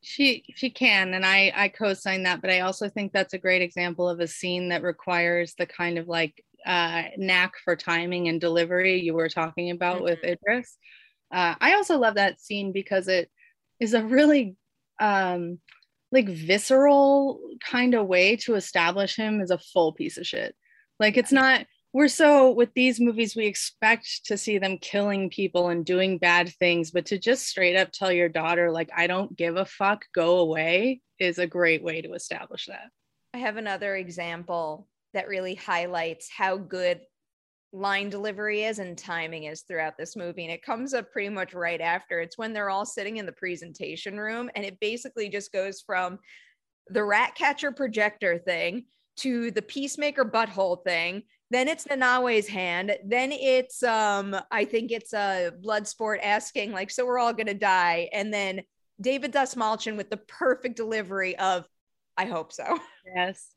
She 0.00 0.44
she 0.56 0.70
can, 0.70 1.14
and 1.14 1.24
I 1.24 1.52
I 1.54 1.68
co-sign 1.68 2.24
that, 2.24 2.40
but 2.40 2.50
I 2.50 2.60
also 2.60 2.88
think 2.88 3.12
that's 3.12 3.34
a 3.34 3.38
great 3.38 3.62
example 3.62 4.08
of 4.08 4.20
a 4.20 4.26
scene 4.26 4.70
that 4.70 4.82
requires 4.82 5.54
the 5.54 5.66
kind 5.66 5.98
of 5.98 6.08
like 6.08 6.44
uh, 6.66 7.04
knack 7.16 7.54
for 7.64 7.76
timing 7.76 8.28
and 8.28 8.40
delivery 8.40 9.00
you 9.00 9.14
were 9.14 9.28
talking 9.28 9.70
about 9.70 9.96
mm-hmm. 9.96 10.04
with 10.04 10.24
Idris. 10.24 10.76
Uh, 11.30 11.54
I 11.60 11.74
also 11.74 11.98
love 11.98 12.14
that 12.14 12.40
scene 12.40 12.72
because 12.72 13.06
it 13.06 13.30
is 13.78 13.94
a 13.94 14.02
really 14.02 14.56
um, 15.00 15.58
like 16.10 16.28
visceral 16.28 17.40
kind 17.60 17.94
of 17.94 18.06
way 18.06 18.36
to 18.36 18.54
establish 18.54 19.16
him 19.16 19.40
as 19.40 19.50
a 19.50 19.58
full 19.58 19.92
piece 19.92 20.16
of 20.16 20.26
shit. 20.26 20.54
Like 20.98 21.16
it's 21.16 21.32
not 21.32 21.66
we're 21.92 22.08
so 22.08 22.50
with 22.50 22.72
these 22.74 23.00
movies 23.00 23.34
we 23.34 23.46
expect 23.46 24.26
to 24.26 24.36
see 24.36 24.58
them 24.58 24.78
killing 24.78 25.30
people 25.30 25.68
and 25.68 25.84
doing 25.84 26.18
bad 26.18 26.48
things 26.58 26.90
but 26.90 27.06
to 27.06 27.18
just 27.18 27.46
straight 27.46 27.76
up 27.76 27.90
tell 27.92 28.12
your 28.12 28.28
daughter 28.28 28.70
like 28.70 28.90
i 28.96 29.06
don't 29.06 29.36
give 29.36 29.56
a 29.56 29.64
fuck 29.64 30.04
go 30.14 30.38
away 30.38 31.00
is 31.18 31.38
a 31.38 31.46
great 31.46 31.82
way 31.82 32.02
to 32.02 32.12
establish 32.12 32.66
that 32.66 32.90
i 33.34 33.38
have 33.38 33.56
another 33.56 33.96
example 33.96 34.86
that 35.14 35.28
really 35.28 35.54
highlights 35.54 36.28
how 36.30 36.56
good 36.56 37.00
line 37.72 38.08
delivery 38.08 38.64
is 38.64 38.78
and 38.78 38.96
timing 38.96 39.44
is 39.44 39.62
throughout 39.62 39.98
this 39.98 40.16
movie 40.16 40.44
and 40.44 40.52
it 40.52 40.62
comes 40.62 40.94
up 40.94 41.12
pretty 41.12 41.28
much 41.28 41.52
right 41.52 41.82
after 41.82 42.20
it's 42.20 42.38
when 42.38 42.54
they're 42.54 42.70
all 42.70 42.86
sitting 42.86 43.18
in 43.18 43.26
the 43.26 43.32
presentation 43.32 44.18
room 44.18 44.50
and 44.56 44.64
it 44.64 44.80
basically 44.80 45.28
just 45.28 45.52
goes 45.52 45.82
from 45.82 46.18
the 46.88 47.04
rat 47.04 47.34
catcher 47.34 47.70
projector 47.70 48.38
thing 48.38 48.86
to 49.16 49.50
the 49.50 49.60
peacemaker 49.60 50.24
butthole 50.24 50.82
thing 50.82 51.22
then 51.50 51.68
it's 51.68 51.84
Nanaue's 51.84 52.46
hand. 52.46 52.96
Then 53.04 53.32
it's 53.32 53.82
um, 53.82 54.36
I 54.50 54.64
think 54.64 54.90
it's 54.90 55.12
a 55.12 55.48
uh, 55.48 55.50
Bloodsport 55.52 56.18
asking 56.22 56.72
like, 56.72 56.90
so 56.90 57.06
we're 57.06 57.18
all 57.18 57.32
gonna 57.32 57.54
die. 57.54 58.10
And 58.12 58.32
then 58.32 58.62
David 59.00 59.32
Dastmalchian 59.32 59.96
with 59.96 60.10
the 60.10 60.16
perfect 60.16 60.76
delivery 60.76 61.38
of, 61.38 61.66
I 62.16 62.26
hope 62.26 62.52
so. 62.52 62.78
Yes. 63.16 63.54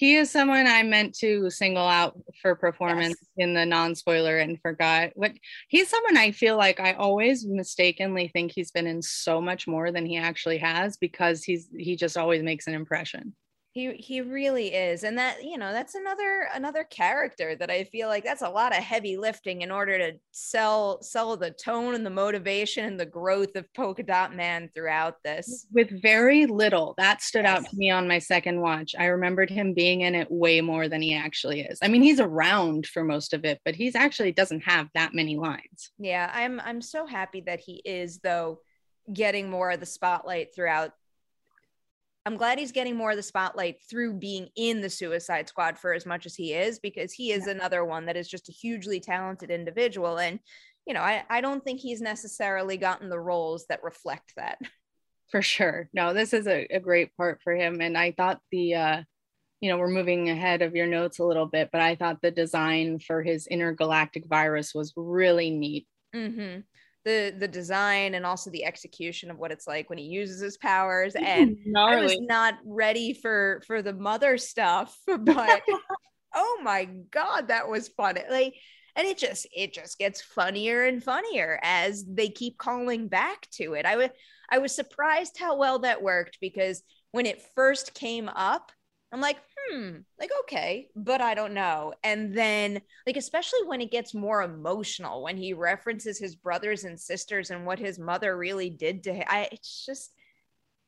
He 0.00 0.16
is 0.16 0.30
someone 0.30 0.66
I 0.66 0.82
meant 0.82 1.14
to 1.16 1.50
single 1.50 1.86
out 1.86 2.18
for 2.40 2.54
performance 2.54 3.18
yes. 3.20 3.46
in 3.46 3.52
the 3.52 3.66
non-spoiler 3.66 4.38
and 4.38 4.58
forgot 4.62 5.10
what 5.14 5.32
he's 5.68 5.90
someone 5.90 6.16
I 6.16 6.30
feel 6.30 6.56
like 6.56 6.80
I 6.80 6.94
always 6.94 7.44
mistakenly 7.46 8.28
think 8.28 8.50
he's 8.50 8.70
been 8.70 8.86
in 8.86 9.02
so 9.02 9.42
much 9.42 9.68
more 9.68 9.92
than 9.92 10.06
he 10.06 10.16
actually 10.16 10.56
has 10.56 10.96
because 10.96 11.44
he's 11.44 11.68
he 11.76 11.96
just 11.96 12.16
always 12.16 12.42
makes 12.42 12.66
an 12.66 12.72
impression 12.72 13.34
he 13.72 13.92
he 13.94 14.20
really 14.20 14.74
is 14.74 15.04
and 15.04 15.16
that 15.16 15.44
you 15.44 15.56
know 15.56 15.72
that's 15.72 15.94
another 15.94 16.48
another 16.54 16.82
character 16.84 17.54
that 17.54 17.70
i 17.70 17.84
feel 17.84 18.08
like 18.08 18.24
that's 18.24 18.42
a 18.42 18.48
lot 18.48 18.76
of 18.76 18.82
heavy 18.82 19.16
lifting 19.16 19.62
in 19.62 19.70
order 19.70 19.96
to 19.96 20.18
sell 20.32 21.00
sell 21.02 21.36
the 21.36 21.52
tone 21.52 21.94
and 21.94 22.04
the 22.04 22.10
motivation 22.10 22.84
and 22.84 22.98
the 22.98 23.06
growth 23.06 23.54
of 23.54 23.72
polka 23.74 24.02
dot 24.02 24.34
man 24.34 24.68
throughout 24.74 25.16
this. 25.22 25.66
with 25.72 26.02
very 26.02 26.46
little 26.46 26.94
that 26.98 27.22
stood 27.22 27.44
yes. 27.44 27.58
out 27.58 27.70
to 27.70 27.76
me 27.76 27.90
on 27.90 28.08
my 28.08 28.18
second 28.18 28.60
watch. 28.60 28.94
I 28.98 29.06
remembered 29.06 29.50
him 29.50 29.74
being 29.74 30.00
in 30.00 30.14
it 30.14 30.30
way 30.30 30.60
more 30.60 30.88
than 30.88 31.02
he 31.02 31.14
actually 31.14 31.60
is. 31.60 31.78
I 31.82 31.88
mean 31.88 32.02
he's 32.02 32.20
around 32.20 32.86
for 32.86 33.04
most 33.04 33.32
of 33.34 33.44
it 33.44 33.60
but 33.64 33.76
he's 33.76 33.94
actually 33.94 34.32
doesn't 34.32 34.62
have 34.62 34.88
that 34.94 35.14
many 35.14 35.36
lines. 35.36 35.92
Yeah 35.98 36.30
i'm 36.34 36.60
i'm 36.60 36.82
so 36.82 37.06
happy 37.06 37.42
that 37.42 37.60
he 37.60 37.80
is 37.84 38.18
though 38.18 38.60
getting 39.12 39.50
more 39.50 39.70
of 39.70 39.80
the 39.80 39.86
spotlight 39.86 40.54
throughout 40.54 40.92
I'm 42.26 42.36
glad 42.36 42.58
he's 42.58 42.72
getting 42.72 42.96
more 42.96 43.12
of 43.12 43.16
the 43.16 43.22
spotlight 43.22 43.76
through 43.88 44.14
being 44.14 44.48
in 44.54 44.80
the 44.80 44.90
Suicide 44.90 45.48
Squad 45.48 45.78
for 45.78 45.94
as 45.94 46.04
much 46.04 46.26
as 46.26 46.34
he 46.34 46.52
is, 46.52 46.78
because 46.78 47.12
he 47.12 47.32
is 47.32 47.46
yeah. 47.46 47.52
another 47.52 47.84
one 47.84 48.06
that 48.06 48.16
is 48.16 48.28
just 48.28 48.48
a 48.48 48.52
hugely 48.52 49.00
talented 49.00 49.50
individual. 49.50 50.18
And, 50.18 50.38
you 50.86 50.92
know, 50.92 51.00
I, 51.00 51.24
I 51.30 51.40
don't 51.40 51.64
think 51.64 51.80
he's 51.80 52.02
necessarily 52.02 52.76
gotten 52.76 53.08
the 53.08 53.18
roles 53.18 53.66
that 53.68 53.82
reflect 53.82 54.34
that. 54.36 54.58
For 55.30 55.42
sure. 55.42 55.88
No, 55.94 56.12
this 56.12 56.34
is 56.34 56.46
a, 56.46 56.66
a 56.70 56.80
great 56.80 57.16
part 57.16 57.40
for 57.40 57.54
him. 57.54 57.80
And 57.80 57.96
I 57.96 58.10
thought 58.10 58.40
the, 58.50 58.74
uh, 58.74 59.02
you 59.60 59.70
know, 59.70 59.78
we're 59.78 59.86
moving 59.86 60.28
ahead 60.28 60.60
of 60.60 60.74
your 60.74 60.88
notes 60.88 61.20
a 61.20 61.24
little 61.24 61.46
bit, 61.46 61.68
but 61.70 61.80
I 61.80 61.94
thought 61.94 62.20
the 62.20 62.32
design 62.32 62.98
for 62.98 63.22
his 63.22 63.46
intergalactic 63.46 64.26
virus 64.26 64.74
was 64.74 64.92
really 64.96 65.50
neat. 65.50 65.86
Mm-hmm 66.12 66.60
the 67.04 67.34
the 67.38 67.48
design 67.48 68.14
and 68.14 68.26
also 68.26 68.50
the 68.50 68.64
execution 68.64 69.30
of 69.30 69.38
what 69.38 69.52
it's 69.52 69.66
like 69.66 69.88
when 69.88 69.98
he 69.98 70.04
uses 70.04 70.40
his 70.40 70.56
powers. 70.56 71.14
And 71.14 71.56
Gnarly. 71.64 71.96
I 71.96 72.02
was 72.02 72.18
not 72.20 72.54
ready 72.64 73.14
for 73.14 73.62
for 73.66 73.82
the 73.82 73.92
mother 73.92 74.38
stuff 74.38 74.96
but 75.06 75.62
oh 76.34 76.60
my 76.62 76.86
god 77.10 77.48
that 77.48 77.68
was 77.68 77.88
fun. 77.88 78.18
Like 78.30 78.54
and 78.96 79.06
it 79.06 79.18
just 79.18 79.46
it 79.54 79.72
just 79.72 79.98
gets 79.98 80.20
funnier 80.20 80.84
and 80.84 81.02
funnier 81.02 81.58
as 81.62 82.04
they 82.06 82.28
keep 82.28 82.58
calling 82.58 83.08
back 83.08 83.48
to 83.52 83.74
it. 83.74 83.86
I 83.86 83.96
was 83.96 84.10
I 84.50 84.58
was 84.58 84.74
surprised 84.74 85.38
how 85.38 85.56
well 85.56 85.80
that 85.80 86.02
worked 86.02 86.38
because 86.40 86.82
when 87.12 87.26
it 87.26 87.42
first 87.54 87.94
came 87.94 88.28
up 88.28 88.72
I'm 89.12 89.20
like, 89.20 89.38
hmm, 89.56 89.96
like, 90.18 90.30
okay, 90.42 90.88
but 90.94 91.20
I 91.20 91.34
don't 91.34 91.54
know. 91.54 91.94
And 92.04 92.36
then, 92.36 92.80
like, 93.06 93.16
especially 93.16 93.64
when 93.66 93.80
it 93.80 93.90
gets 93.90 94.14
more 94.14 94.42
emotional, 94.42 95.22
when 95.22 95.36
he 95.36 95.52
references 95.52 96.18
his 96.18 96.36
brothers 96.36 96.84
and 96.84 96.98
sisters 96.98 97.50
and 97.50 97.66
what 97.66 97.78
his 97.78 97.98
mother 97.98 98.36
really 98.36 98.70
did 98.70 99.04
to 99.04 99.12
him, 99.12 99.24
I, 99.26 99.48
it's 99.50 99.84
just, 99.84 100.12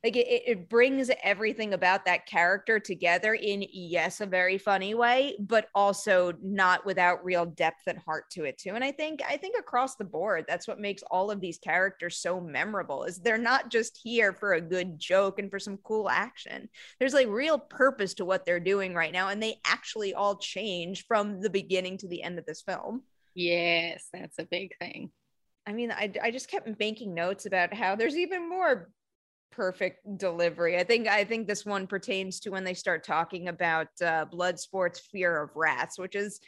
like 0.05 0.17
it, 0.17 0.43
it 0.47 0.69
brings 0.69 1.11
everything 1.23 1.75
about 1.75 2.05
that 2.05 2.27
character 2.27 2.79
together 2.79 3.35
in 3.35 3.65
yes 3.73 4.21
a 4.21 4.27
very 4.27 4.59
funny 4.59 4.95
way 4.95 5.37
but 5.41 5.69
also 5.75 6.33
not 6.43 6.85
without 6.85 7.25
real 7.25 7.47
depth 7.47 7.83
and 7.87 7.99
heart 7.99 8.25
to 8.31 8.45
it 8.45 8.59
too 8.59 8.71
and 8.75 8.85
i 8.85 8.91
think 8.91 9.21
i 9.29 9.37
think 9.37 9.57
across 9.59 9.97
the 9.97 10.05
board 10.05 10.45
that's 10.49 10.69
what 10.69 10.81
makes 10.81 11.03
all 11.11 11.31
of 11.31 11.41
these 11.41 11.59
characters 11.59 12.19
so 12.19 12.41
memorable 12.41 13.05
is 13.05 13.19
they're 13.19 13.39
not 13.39 13.71
just 13.71 13.99
here 14.03 14.33
for 14.33 14.55
a 14.55 14.61
good 14.61 14.99
joke 14.99 15.39
and 15.39 15.51
for 15.51 15.59
some 15.59 15.79
cool 15.79 16.09
action. 16.09 16.69
There's 16.99 17.15
like 17.15 17.29
real 17.29 17.59
purpose 17.59 18.15
to 18.15 18.25
what 18.25 18.45
they're 18.45 18.61
doing 18.61 18.95
right 18.95 19.13
now 19.13 19.29
and 19.29 19.43
they 19.43 19.57
actually 19.67 20.15
all 20.15 20.37
change 20.37 21.07
from 21.07 21.41
the 21.41 21.51
beginning 21.51 21.99
to 21.99 22.09
the 22.09 22.23
end 22.23 22.39
of 22.39 22.47
this 22.47 22.63
film. 22.63 23.03
Yes 23.35 24.09
that's 24.13 24.39
a 24.39 24.45
big 24.45 24.77
thing. 24.79 25.11
I 25.65 25.73
mean, 25.73 25.93
I, 25.93 26.13
I 26.21 26.33
just 26.33 26.49
kept 26.49 26.69
making 26.81 27.15
notes 27.15 27.47
about 27.47 27.73
how 27.73 27.95
there's 27.95 28.17
even 28.17 28.49
more 28.49 28.91
perfect 29.53 30.19
delivery. 30.19 30.79
I 30.79 30.85
think 30.85 31.07
I 31.07 31.25
think 31.25 31.47
this 31.47 31.65
one 31.65 31.87
pertains 31.87 32.41
to 32.41 32.51
when 32.51 32.65
they 32.65 32.75
start 32.75 33.05
talking 33.05 33.49
about 33.49 33.89
uh, 34.01 34.27
Bloodsport's 34.33 35.01
fear 35.01 35.43
of 35.43 35.51
rats, 35.55 35.99
which 35.99 36.17
is 36.17 36.41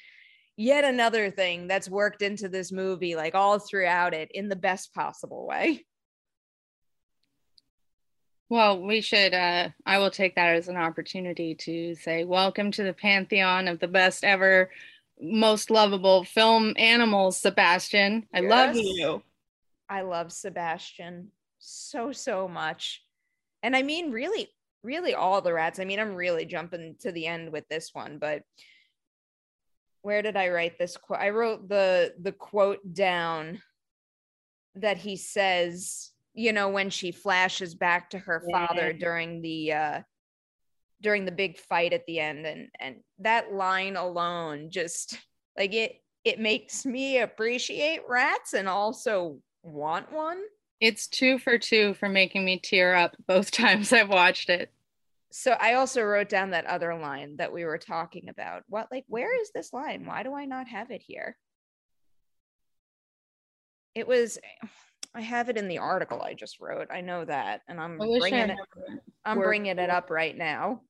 yet 0.56 0.84
another 0.84 1.30
thing 1.30 1.66
that's 1.66 1.88
worked 1.88 2.22
into 2.22 2.48
this 2.48 2.72
movie, 2.72 3.14
like 3.14 3.34
all 3.34 3.58
throughout 3.58 4.14
it, 4.14 4.30
in 4.32 4.48
the 4.48 4.56
best 4.56 4.94
possible 4.94 5.46
way. 5.46 5.84
Well, 8.48 8.82
we 8.82 9.00
should. 9.00 9.34
Uh, 9.34 9.70
I 9.86 9.98
will 9.98 10.10
take 10.10 10.34
that 10.36 10.54
as 10.54 10.68
an 10.68 10.76
opportunity 10.76 11.54
to 11.56 11.94
say, 11.94 12.24
welcome 12.24 12.70
to 12.72 12.82
the 12.82 12.92
pantheon 12.92 13.68
of 13.68 13.80
the 13.80 13.88
best 13.88 14.22
ever, 14.22 14.70
most 15.20 15.70
lovable 15.70 16.24
film 16.24 16.74
animals, 16.76 17.40
Sebastian. 17.40 18.26
I 18.34 18.40
yes. 18.40 18.50
love 18.50 18.76
you. 18.76 19.22
I 19.88 20.02
love 20.02 20.30
Sebastian 20.30 21.30
so 21.64 22.12
so 22.12 22.48
much. 22.48 23.02
And 23.62 23.74
i 23.74 23.82
mean 23.82 24.10
really 24.10 24.48
really 24.82 25.14
all 25.14 25.40
the 25.40 25.52
rats. 25.52 25.78
I 25.78 25.84
mean 25.84 25.98
i'm 25.98 26.14
really 26.14 26.44
jumping 26.44 26.96
to 27.00 27.12
the 27.12 27.26
end 27.26 27.52
with 27.52 27.68
this 27.68 27.90
one 27.92 28.18
but 28.18 28.42
where 30.02 30.20
did 30.20 30.36
i 30.36 30.48
write 30.48 30.78
this 30.78 30.96
quote? 30.96 31.20
I 31.20 31.30
wrote 31.30 31.68
the 31.68 32.14
the 32.20 32.32
quote 32.32 32.80
down 32.92 33.62
that 34.76 34.98
he 34.98 35.16
says 35.16 36.10
you 36.34 36.52
know 36.52 36.68
when 36.68 36.90
she 36.90 37.12
flashes 37.12 37.74
back 37.74 38.10
to 38.10 38.18
her 38.18 38.42
yeah. 38.46 38.66
father 38.66 38.92
during 38.92 39.40
the 39.40 39.72
uh 39.72 40.00
during 41.04 41.26
the 41.26 41.32
big 41.32 41.58
fight 41.58 41.92
at 41.92 42.04
the 42.06 42.18
end. 42.18 42.44
And 42.46 42.68
and 42.80 42.96
that 43.20 43.52
line 43.52 43.94
alone 43.94 44.70
just 44.70 45.16
like 45.56 45.72
it 45.72 45.96
it 46.24 46.40
makes 46.40 46.84
me 46.84 47.18
appreciate 47.18 48.00
rats 48.08 48.54
and 48.54 48.68
also 48.68 49.38
want 49.62 50.10
one 50.10 50.42
it's 50.80 51.06
two 51.06 51.38
for 51.38 51.58
two 51.58 51.94
for 51.94 52.08
making 52.08 52.44
me 52.44 52.58
tear 52.58 52.94
up 52.94 53.16
both 53.26 53.50
times 53.52 53.92
I've 53.92 54.08
watched 54.08 54.48
it. 54.50 54.72
So 55.32 55.56
I 55.58 55.74
also 55.74 56.02
wrote 56.02 56.28
down 56.28 56.50
that 56.50 56.66
other 56.66 56.94
line 56.94 57.36
that 57.38 57.52
we 57.52 57.64
were 57.64 57.78
talking 57.78 58.28
about. 58.28 58.62
What, 58.68 58.86
like, 58.92 59.04
where 59.08 59.40
is 59.40 59.50
this 59.52 59.72
line? 59.72 60.06
Why 60.06 60.22
do 60.22 60.32
I 60.32 60.44
not 60.44 60.68
have 60.68 60.92
it 60.92 61.02
here? 61.04 61.36
It 63.96 64.06
was, 64.06 64.38
I 65.12 65.22
have 65.22 65.48
it 65.48 65.56
in 65.56 65.66
the 65.66 65.78
article 65.78 66.22
I 66.22 66.34
just 66.34 66.60
wrote. 66.60 66.86
I 66.90 67.00
know 67.00 67.24
that, 67.24 67.62
and 67.66 67.80
I'm 67.80 67.98
bringing 67.98 68.50
it. 68.50 68.58
I'm 69.24 69.38
bringing 69.38 69.78
it 69.78 69.90
up 69.90 70.08
right 70.10 70.36
now. 70.36 70.82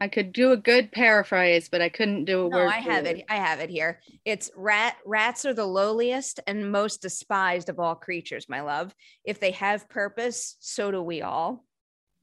I 0.00 0.08
could 0.08 0.32
do 0.32 0.52
a 0.52 0.56
good 0.56 0.90
paraphrase, 0.92 1.68
but 1.68 1.82
I 1.82 1.90
couldn't 1.90 2.24
do 2.24 2.46
a 2.46 2.48
no, 2.48 2.56
word. 2.56 2.68
I 2.68 2.78
have 2.78 3.04
it. 3.04 3.24
I 3.28 3.36
have 3.36 3.60
it 3.60 3.68
here. 3.68 4.00
It's 4.24 4.50
rat. 4.56 4.96
Rats 5.04 5.44
are 5.44 5.52
the 5.52 5.66
lowliest 5.66 6.40
and 6.46 6.72
most 6.72 7.02
despised 7.02 7.68
of 7.68 7.78
all 7.78 7.94
creatures, 7.94 8.48
my 8.48 8.62
love. 8.62 8.94
If 9.24 9.40
they 9.40 9.50
have 9.52 9.88
purpose, 9.90 10.56
so 10.58 10.90
do 10.90 11.02
we 11.02 11.20
all. 11.20 11.66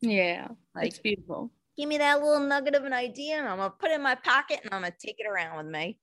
Yeah, 0.02 0.48
Like- 0.76 0.88
it's 0.88 1.00
beautiful. 1.00 1.52
Give 1.78 1.88
me 1.88 2.00
that 2.00 2.24
little 2.24 2.40
nugget 2.40 2.74
of 2.74 2.86
an 2.86 2.94
idea, 2.94 3.38
and 3.38 3.48
I'm 3.48 3.58
gonna 3.58 3.70
put 3.70 3.92
it 3.92 3.96
in 3.96 4.02
my 4.02 4.16
pocket, 4.16 4.62
and 4.64 4.74
I'm 4.74 4.82
gonna 4.82 4.96
take 4.98 5.20
it 5.20 5.28
around 5.28 5.58
with 5.58 5.72
me. 5.72 6.00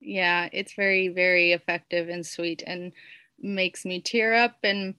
Yeah, 0.00 0.50
it's 0.52 0.74
very, 0.74 1.08
very 1.08 1.52
effective 1.52 2.10
and 2.10 2.26
sweet 2.26 2.62
and 2.66 2.92
makes 3.38 3.86
me 3.86 4.02
tear 4.02 4.34
up. 4.34 4.58
And 4.62 4.94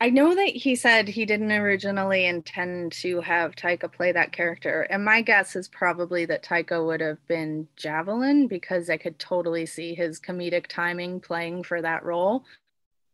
I 0.00 0.08
know 0.08 0.34
that 0.34 0.48
he 0.48 0.74
said 0.76 1.08
he 1.08 1.26
didn't 1.26 1.52
originally 1.52 2.24
intend 2.24 2.92
to 2.92 3.20
have 3.20 3.54
Taika 3.54 3.92
play 3.92 4.10
that 4.12 4.32
character. 4.32 4.82
And 4.82 5.04
my 5.04 5.20
guess 5.20 5.56
is 5.56 5.68
probably 5.68 6.24
that 6.24 6.42
Taika 6.42 6.84
would 6.84 7.02
have 7.02 7.24
been 7.26 7.68
Javelin 7.76 8.46
because 8.46 8.88
I 8.88 8.96
could 8.96 9.18
totally 9.18 9.66
see 9.66 9.94
his 9.94 10.18
comedic 10.18 10.68
timing 10.68 11.20
playing 11.20 11.64
for 11.64 11.82
that 11.82 12.02
role. 12.04 12.44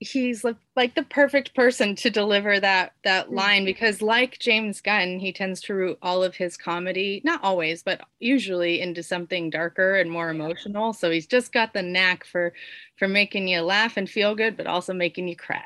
He's 0.01 0.45
like, 0.45 0.95
the 0.95 1.03
perfect 1.03 1.57
person 1.57 1.97
to 1.97 2.09
deliver 2.09 2.61
that 2.61 2.93
that 3.03 3.33
line 3.33 3.63
mm-hmm. 3.63 3.67
because 3.67 4.01
like 4.01 4.39
James 4.39 4.81
Gunn, 4.81 5.19
he 5.19 5.33
tends 5.33 5.61
to 5.63 5.75
root 5.75 5.99
all 6.01 6.23
of 6.23 6.37
his 6.37 6.57
comedy, 6.57 7.21
not 7.25 7.43
always, 7.43 7.83
but 7.83 8.03
usually 8.21 8.81
into 8.81 9.03
something 9.03 9.51
darker 9.51 9.97
and 9.97 10.09
more 10.09 10.31
emotional. 10.31 10.93
So 10.93 11.11
he's 11.11 11.27
just 11.27 11.53
got 11.53 11.73
the 11.73 11.83
knack 11.83 12.25
for 12.25 12.53
for 12.97 13.09
making 13.09 13.49
you 13.49 13.61
laugh 13.63 13.97
and 13.97 14.09
feel 14.09 14.37
good, 14.37 14.57
but 14.57 14.69
also 14.69 14.95
making 14.95 15.27
you 15.27 15.35
cry. 15.35 15.65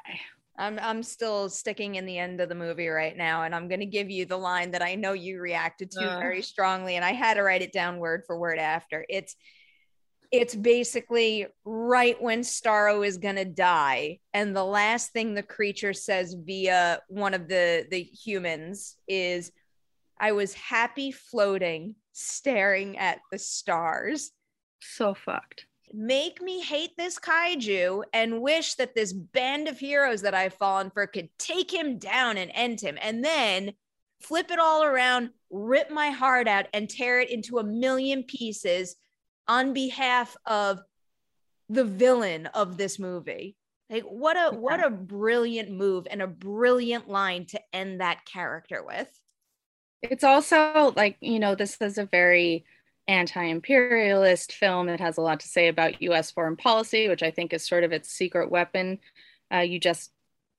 I'm 0.57 0.79
I'm 0.81 1.03
still 1.03 1.49
sticking 1.49 1.95
in 1.95 2.05
the 2.05 2.19
end 2.19 2.41
of 2.41 2.49
the 2.49 2.55
movie 2.55 2.89
right 2.89 3.17
now, 3.17 3.45
and 3.45 3.55
I'm 3.55 3.69
gonna 3.69 3.87
give 3.87 4.11
you 4.11 4.27
the 4.27 4.37
line 4.37 4.71
that 4.73 4.83
I 4.83 4.95
know 4.95 5.13
you 5.13 5.41
reacted 5.41 5.91
to 5.93 6.05
Ugh. 6.05 6.21
very 6.21 6.43
strongly, 6.43 6.97
and 6.97 7.05
I 7.05 7.13
had 7.13 7.35
to 7.35 7.43
write 7.43 7.63
it 7.63 7.73
down 7.73 7.99
word 7.99 8.25
for 8.27 8.39
word 8.39 8.59
after. 8.59 9.05
It's 9.09 9.35
it's 10.31 10.55
basically 10.55 11.47
right 11.65 12.21
when 12.21 12.41
Starro 12.41 13.07
is 13.07 13.19
gonna 13.19 13.45
die, 13.45 14.21
and 14.35 14.55
the 14.55 14.65
last 14.65 15.13
thing 15.13 15.35
the 15.35 15.43
creature 15.43 15.93
says 15.95 16.35
via 16.39 17.01
one 17.09 17.35
of 17.35 17.49
the 17.49 17.87
the 17.91 18.03
humans 18.03 18.97
is, 19.09 19.53
"I 20.19 20.33
was 20.33 20.53
happy 20.55 21.13
floating, 21.13 21.97
staring 22.13 22.99
at 22.99 23.21
the 23.31 23.39
stars." 23.39 24.33
So 24.81 25.15
fucked. 25.15 25.67
Make 25.93 26.41
me 26.41 26.61
hate 26.61 26.97
this 26.97 27.19
kaiju 27.19 28.03
and 28.13 28.41
wish 28.41 28.75
that 28.75 28.95
this 28.95 29.13
band 29.13 29.69
of 29.69 29.79
heroes 29.79 30.23
that 30.23 30.35
I've 30.35 30.55
fallen 30.55 30.91
for 30.91 31.07
could 31.07 31.29
take 31.39 31.73
him 31.73 31.99
down 31.99 32.37
and 32.37 32.51
end 32.55 32.81
him, 32.81 32.99
and 33.01 33.25
then 33.25 33.73
flip 34.21 34.51
it 34.51 34.59
all 34.59 34.85
around, 34.85 35.31
rip 35.51 35.91
my 35.91 36.11
heart 36.11 36.49
out, 36.49 36.67
and 36.73 36.89
tear 36.89 37.21
it 37.21 37.31
into 37.31 37.59
a 37.59 37.65
million 37.65 38.23
pieces 38.23 38.97
on 39.49 39.73
behalf 39.73 40.37
of 40.47 40.81
the 41.69 41.85
villain 41.85 42.47
of 42.47 42.77
this 42.77 42.99
movie. 42.99 43.57
Like 43.91 44.05
what 44.05 44.37
a 44.37 44.57
what 44.57 44.85
a 44.85 44.91
brilliant 44.91 45.71
move 45.71 46.07
and 46.11 46.23
a 46.23 46.27
brilliant 46.27 47.09
line 47.09 47.47
to 47.47 47.61
end 47.73 48.01
that 48.01 48.25
character 48.25 48.83
with. 48.83 49.11
It's 50.03 50.25
also 50.25 50.93
like, 50.97 51.17
you 51.21 51.39
know, 51.39 51.55
this 51.55 51.77
is 51.81 51.99
a 51.99 52.07
very 52.07 52.65
anti 53.09 53.45
imperialist 53.45 54.53
film. 54.53 54.89
It 54.89 55.01
has 55.01 55.17
a 55.17 55.23
lot 55.23 55.41
to 55.41 55.49
say 55.49 55.69
about 55.69 56.01
US 56.03 56.31
foreign 56.31 56.57
policy, 56.57 57.09
which 57.09 57.23
I 57.23 57.31
think 57.31 57.53
is 57.53 57.67
sort 57.67 57.85
of 57.85 57.93
its 57.93 58.11
secret 58.11 58.51
weapon. 58.51 58.99
Uh, 59.53 59.59
you 59.59 59.79
just, 59.79 60.11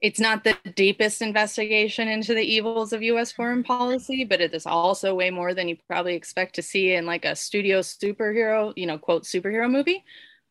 it's 0.01 0.19
not 0.19 0.43
the 0.43 0.57
deepest 0.75 1.21
investigation 1.21 2.07
into 2.07 2.33
the 2.33 2.41
evils 2.41 2.93
of 2.93 3.01
US 3.01 3.31
foreign 3.31 3.63
policy, 3.63 4.23
but 4.25 4.41
it 4.41 4.53
is 4.53 4.65
also 4.65 5.15
way 5.15 5.29
more 5.29 5.53
than 5.53 5.67
you 5.67 5.77
probably 5.87 6.15
expect 6.15 6.55
to 6.55 6.61
see 6.61 6.93
in 6.93 7.05
like 7.05 7.25
a 7.25 7.35
studio 7.35 7.79
superhero, 7.79 8.73
you 8.75 8.85
know, 8.85 8.97
quote, 8.97 9.23
superhero 9.23 9.71
movie. 9.71 10.03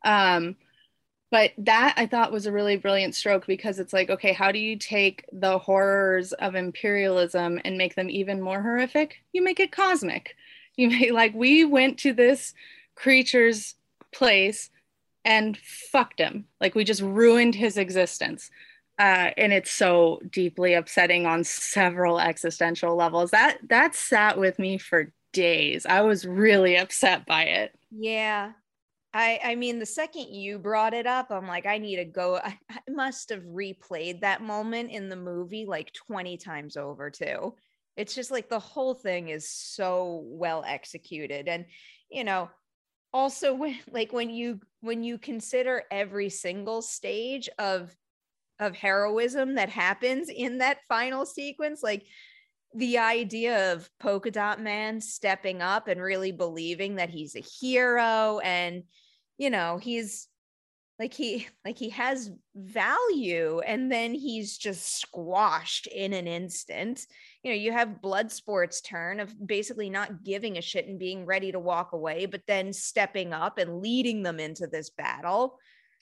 Um, 0.05 0.57
but 1.31 1.53
that 1.57 1.95
I 1.97 2.07
thought 2.07 2.31
was 2.31 2.45
a 2.45 2.53
really 2.53 2.77
brilliant 2.77 3.15
stroke 3.15 3.47
because 3.47 3.79
it's 3.79 3.95
like, 3.95 4.11
okay, 4.11 4.35
how 4.35 4.53
do 4.53 4.59
you 4.59 4.77
take 4.77 5.25
the 5.33 5.59
horrors 5.59 6.35
of 6.35 6.55
imperialism 6.55 7.59
and 7.65 7.79
make 7.79 7.95
them 7.95 8.11
even 8.11 8.39
more 8.43 8.61
horrific? 8.61 9.17
You 9.33 9.43
make 9.43 9.59
it 9.59 9.73
cosmic. 9.73 10.37
You 10.77 10.89
make 10.89 11.13
like 11.13 11.35
we 11.35 11.67
went 11.67 11.99
to 11.99 12.15
this 12.15 12.55
creature's 12.95 13.75
place 14.13 14.71
and 15.25 15.57
fucked 15.59 16.19
him. 16.19 16.47
Like 16.61 16.75
we 16.75 16.85
just 16.85 17.03
ruined 17.03 17.55
his 17.55 17.77
existence. 17.77 18.51
Uh, 18.99 19.31
and 19.37 19.53
it's 19.53 19.71
so 19.71 20.21
deeply 20.31 20.75
upsetting 20.75 21.27
on 21.27 21.45
several 21.45 22.21
existential 22.21 22.95
levels. 22.95 23.31
That 23.31 23.59
that 23.69 23.95
sat 23.95 24.39
with 24.39 24.59
me 24.59 24.79
for 24.79 25.13
days. 25.33 25.87
I 25.87 26.03
was 26.03 26.27
really 26.27 26.77
upset 26.77 27.27
by 27.27 27.45
it. 27.45 27.75
Yeah. 27.91 28.53
I 29.15 29.41
I 29.43 29.55
mean 29.55 29.79
the 29.79 29.87
second 29.87 30.29
you 30.29 30.59
brought 30.59 30.95
it 30.95 31.07
up, 31.07 31.31
I'm 31.31 31.47
like, 31.47 31.67
I 31.67 31.79
need 31.79 31.97
to 31.97 32.05
go. 32.05 32.37
I, 32.37 32.59
I 32.71 32.79
must 32.89 33.31
have 33.31 33.43
replayed 33.43 34.21
that 34.21 34.43
moment 34.43 34.91
in 34.91 35.09
the 35.09 35.17
movie 35.17 35.67
like 35.67 35.93
20 35.93 36.37
times 36.37 36.77
over 36.77 37.11
too. 37.11 37.55
It's 37.97 38.15
just 38.15 38.31
like 38.31 38.49
the 38.49 38.59
whole 38.59 38.95
thing 38.95 39.29
is 39.29 39.49
so 39.49 40.23
well 40.25 40.65
executed. 40.67 41.49
And 41.49 41.67
you 42.11 42.25
know, 42.25 42.51
also 43.13 43.55
when 43.55 43.79
like 43.91 44.13
when 44.13 44.31
you 44.31 44.61
when 44.81 45.03
you 45.03 45.19
consider 45.19 45.85
every 45.91 46.29
single 46.29 46.83
stage 46.83 47.49
of 47.59 47.95
of 48.59 48.77
heroism 48.77 49.55
that 49.57 49.71
happens 49.71 50.29
in 50.29 50.59
that 50.59 50.79
final 50.89 51.27
sequence, 51.27 51.83
like 51.83 52.05
the 52.75 52.99
idea 52.99 53.73
of 53.73 53.91
polka 54.01 54.31
dot 54.31 54.61
man 54.61 55.01
stepping 55.01 55.61
up 55.61 55.89
and 55.89 56.01
really 56.01 56.33
believing 56.33 56.97
that 56.97 57.11
he's 57.11 57.37
a 57.37 57.41
hero 57.61 58.39
and 58.39 58.85
you 59.37 59.51
know 59.51 59.77
he's 59.77 60.29
like 61.03 61.15
he 61.15 61.49
like 61.65 61.77
he 61.77 61.89
has 61.89 62.31
value 62.55 63.59
and 63.67 63.91
then 63.91 64.15
he's 64.15 64.57
just 64.57 65.01
squashed 65.01 65.89
in 65.89 66.13
an 66.13 66.29
instant. 66.29 67.05
You 67.43 67.51
know 67.51 67.57
you 67.57 67.73
have 67.73 68.01
bloodsport's 68.01 68.81
turn 68.81 69.19
of 69.19 69.35
basically 69.45 69.91
not 69.91 70.23
giving 70.23 70.59
a 70.59 70.63
shit 70.63 70.87
and 70.87 71.01
being 71.01 71.27
ready 71.27 71.51
to 71.51 71.59
walk 71.59 71.93
away 71.93 72.27
but 72.27 72.43
then 72.47 72.73
stepping 72.73 73.33
up 73.33 73.59
and 73.59 73.81
leading 73.83 74.23
them 74.23 74.39
into 74.39 74.69
this 74.69 74.91
battle. 74.91 75.59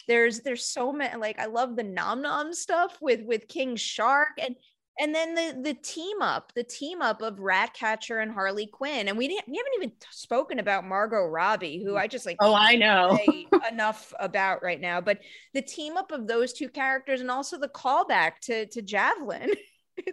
There's 0.06 0.40
there's 0.40 0.66
so 0.66 0.92
many 0.92 1.16
like 1.16 1.38
i 1.38 1.46
love 1.46 1.76
the 1.76 1.82
nom 1.82 2.20
nom 2.20 2.52
stuff 2.52 2.98
with 3.00 3.22
with 3.24 3.48
king 3.48 3.76
shark 3.76 4.32
and 4.38 4.54
and 5.00 5.14
then 5.14 5.34
the 5.34 5.58
the 5.62 5.74
team 5.74 6.20
up, 6.20 6.52
the 6.54 6.62
team 6.62 7.00
up 7.00 7.22
of 7.22 7.40
Ratcatcher 7.40 8.18
and 8.18 8.30
Harley 8.30 8.66
Quinn, 8.66 9.08
and 9.08 9.16
we 9.16 9.26
didn't 9.26 9.48
we 9.48 9.56
haven't 9.56 9.72
even 9.76 9.92
spoken 10.10 10.58
about 10.58 10.86
Margot 10.86 11.26
Robbie, 11.26 11.82
who 11.82 11.96
I 11.96 12.06
just 12.06 12.26
like 12.26 12.36
Oh, 12.40 12.54
I 12.54 12.76
know. 12.76 13.16
say 13.16 13.48
enough 13.70 14.12
about 14.20 14.62
right 14.62 14.80
now. 14.80 15.00
But 15.00 15.20
the 15.54 15.62
team 15.62 15.96
up 15.96 16.12
of 16.12 16.28
those 16.28 16.52
two 16.52 16.68
characters, 16.68 17.22
and 17.22 17.30
also 17.30 17.58
the 17.58 17.68
callback 17.68 18.38
to 18.42 18.66
to 18.66 18.82
Javelin, 18.82 19.50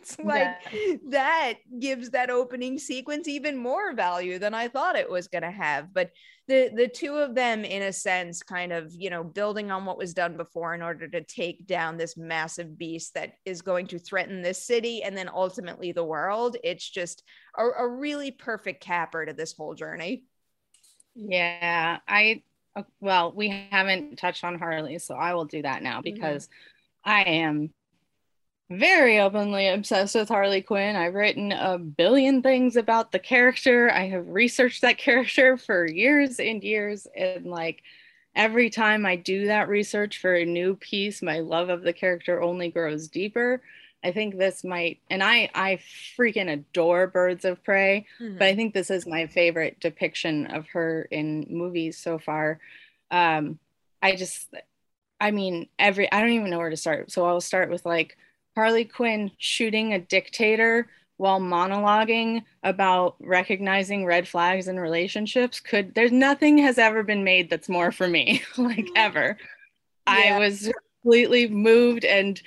it's 0.08 0.20
like 0.24 1.02
that 1.10 1.56
gives 1.80 2.12
that 2.12 2.30
opening 2.30 2.78
sequence 2.80 3.28
even 3.28 3.58
more 3.58 3.93
value 3.93 4.39
than 4.39 4.54
I 4.54 4.67
thought 4.67 4.96
it 4.96 5.10
was 5.10 5.28
going 5.28 5.43
to 5.43 5.52
have. 5.52 5.93
But 5.93 6.12
the 6.48 6.70
the 6.74 6.88
two 6.88 7.15
of 7.15 7.36
them, 7.36 7.65
in 7.65 7.84
a 7.84 7.93
sense, 7.93 8.41
kind 8.41 8.72
of 8.72 8.93
you 8.96 9.10
know 9.10 9.24
building 9.24 9.72
on 9.72 9.86
what 9.86 9.98
was 9.98 10.13
done 10.13 10.38
before 10.38 10.74
in 10.74 10.82
order 10.82 11.08
to 11.08 11.24
take 11.24 11.67
down 11.67 11.98
this 11.98 12.17
massive 12.17 12.78
beast 12.78 13.13
that 13.15 13.34
is 13.46 13.62
going 13.62 13.88
to 13.88 14.00
threaten 14.00 14.41
this 14.41 14.63
city 14.63 15.04
and 15.04 15.17
then 15.17 15.30
ultimately 15.34 15.91
the 15.91 16.04
world. 16.04 16.58
It's 16.63 16.88
just 16.89 17.24
a, 17.58 17.63
a 17.63 17.88
really 17.88 18.32
perfect 18.32 18.82
capper 18.82 19.26
to 19.26 19.34
this 19.34 19.54
whole 19.54 19.76
journey. 19.76 20.24
Yeah, 21.15 21.98
I 22.08 22.43
uh, 22.76 22.84
well, 23.00 23.34
we 23.36 23.67
haven't 23.72 24.17
touched 24.17 24.43
on 24.43 24.58
Harley, 24.58 25.00
so 25.00 25.15
I 25.15 25.34
will 25.34 25.46
do 25.46 25.63
that 25.63 25.82
now 25.82 26.02
because 26.02 26.48
I 27.04 27.24
am 27.24 27.72
very 28.70 29.20
openly 29.20 29.68
obsessed 29.70 30.16
with 30.16 30.28
Harley 30.28 30.62
Quinn. 30.62 30.96
I've 30.96 31.14
written 31.14 31.52
a 31.52 31.78
billion 31.78 32.42
things 32.42 32.76
about 32.76 33.12
the 33.12 33.20
character. 33.20 33.90
I 33.92 34.08
have 34.10 34.28
researched 34.28 34.82
that 34.82 34.98
character 34.98 35.58
for 35.58 35.86
years 35.86 36.40
and 36.40 36.64
years 36.64 37.08
and 37.16 37.46
like 37.46 37.82
every 38.36 38.70
time 38.70 39.06
I 39.06 39.16
do 39.16 39.48
that 39.48 39.70
research 39.70 40.20
for 40.20 40.36
a 40.36 40.46
new 40.46 40.76
piece, 40.76 41.22
my 41.22 41.40
love 41.40 41.70
of 41.70 41.82
the 41.82 41.94
character 41.94 42.42
only 42.42 42.70
grows 42.70 43.08
deeper. 43.08 43.62
I 44.04 44.12
think 44.12 44.38
this 44.38 44.64
might 44.64 45.00
and 45.10 45.24
I 45.24 45.50
I 45.56 45.80
freaking 46.18 46.52
adore 46.52 47.08
Birds 47.08 47.46
of 47.46 47.64
Prey 47.64 48.06
but 48.20 48.48
I 48.48 48.56
think 48.56 48.74
this 48.74 48.92
is 48.92 49.08
my 49.08 49.28
favorite 49.28 49.80
depiction 49.80 50.48
of 50.48 50.68
her 50.70 51.08
in 51.10 51.48
movies 51.50 51.98
so 51.98 52.20
far. 52.20 52.60
Um, 53.12 53.60
I 54.02 54.16
just, 54.16 54.54
I 55.20 55.32
mean, 55.32 55.68
every, 55.80 56.12
I 56.12 56.20
don't 56.22 56.32
even 56.32 56.50
know 56.50 56.60
where 56.60 56.70
to 56.70 56.78
start. 56.78 57.12
So 57.12 57.26
I'll 57.26 57.42
start 57.42 57.70
with 57.70 57.86
like 57.86 58.18
Harley 58.58 58.86
Quinn 58.86 59.30
shooting 59.38 59.93
a 59.93 60.00
dictator 60.00 60.88
while 61.17 61.39
monologuing 61.39 62.41
about 62.63 63.15
recognizing 63.20 64.04
red 64.04 64.28
flags 64.28 64.67
in 64.67 64.80
relationships. 64.80 65.60
Could, 65.60 65.93
there's 65.93 66.12
nothing 66.12 66.58
has 66.58 66.80
ever 66.80 67.04
been 67.04 67.24
made 67.24 67.52
that's 67.52 67.70
more 67.70 67.91
for 67.91 68.08
me, 68.08 68.41
like 68.58 68.88
ever. 68.96 69.38
Yeah. 70.08 70.38
I 70.38 70.39
was 70.39 70.72
completely 71.04 71.48
moved 71.48 72.04
and, 72.04 72.41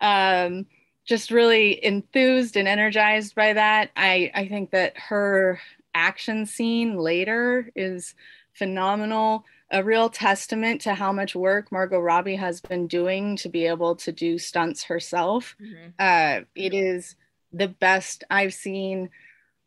um, 0.00 0.66
just 1.04 1.32
really 1.32 1.84
enthused 1.84 2.56
and 2.56 2.68
energized 2.68 3.34
by 3.34 3.52
that. 3.54 3.90
I, 3.96 4.30
I 4.32 4.46
think 4.46 4.70
that 4.70 4.96
her 4.98 5.58
action 5.96 6.46
scene 6.46 6.96
later 6.96 7.72
is 7.74 8.14
phenomenal, 8.52 9.44
a 9.70 9.84
real 9.84 10.08
testament 10.08 10.80
to 10.82 10.94
how 10.94 11.12
much 11.12 11.34
work 11.36 11.70
Margot 11.70 12.00
Robbie 12.00 12.36
has 12.36 12.60
been 12.60 12.86
doing 12.86 13.36
to 13.36 13.48
be 13.48 13.66
able 13.66 13.96
to 13.96 14.12
do 14.12 14.38
stunts 14.38 14.84
herself. 14.84 15.56
Mhm. 15.60 15.92
Uh, 15.98 16.44
it 16.54 16.74
is 16.74 17.16
the 17.52 17.68
best 17.68 18.24
I've 18.30 18.54
seen 18.54 19.10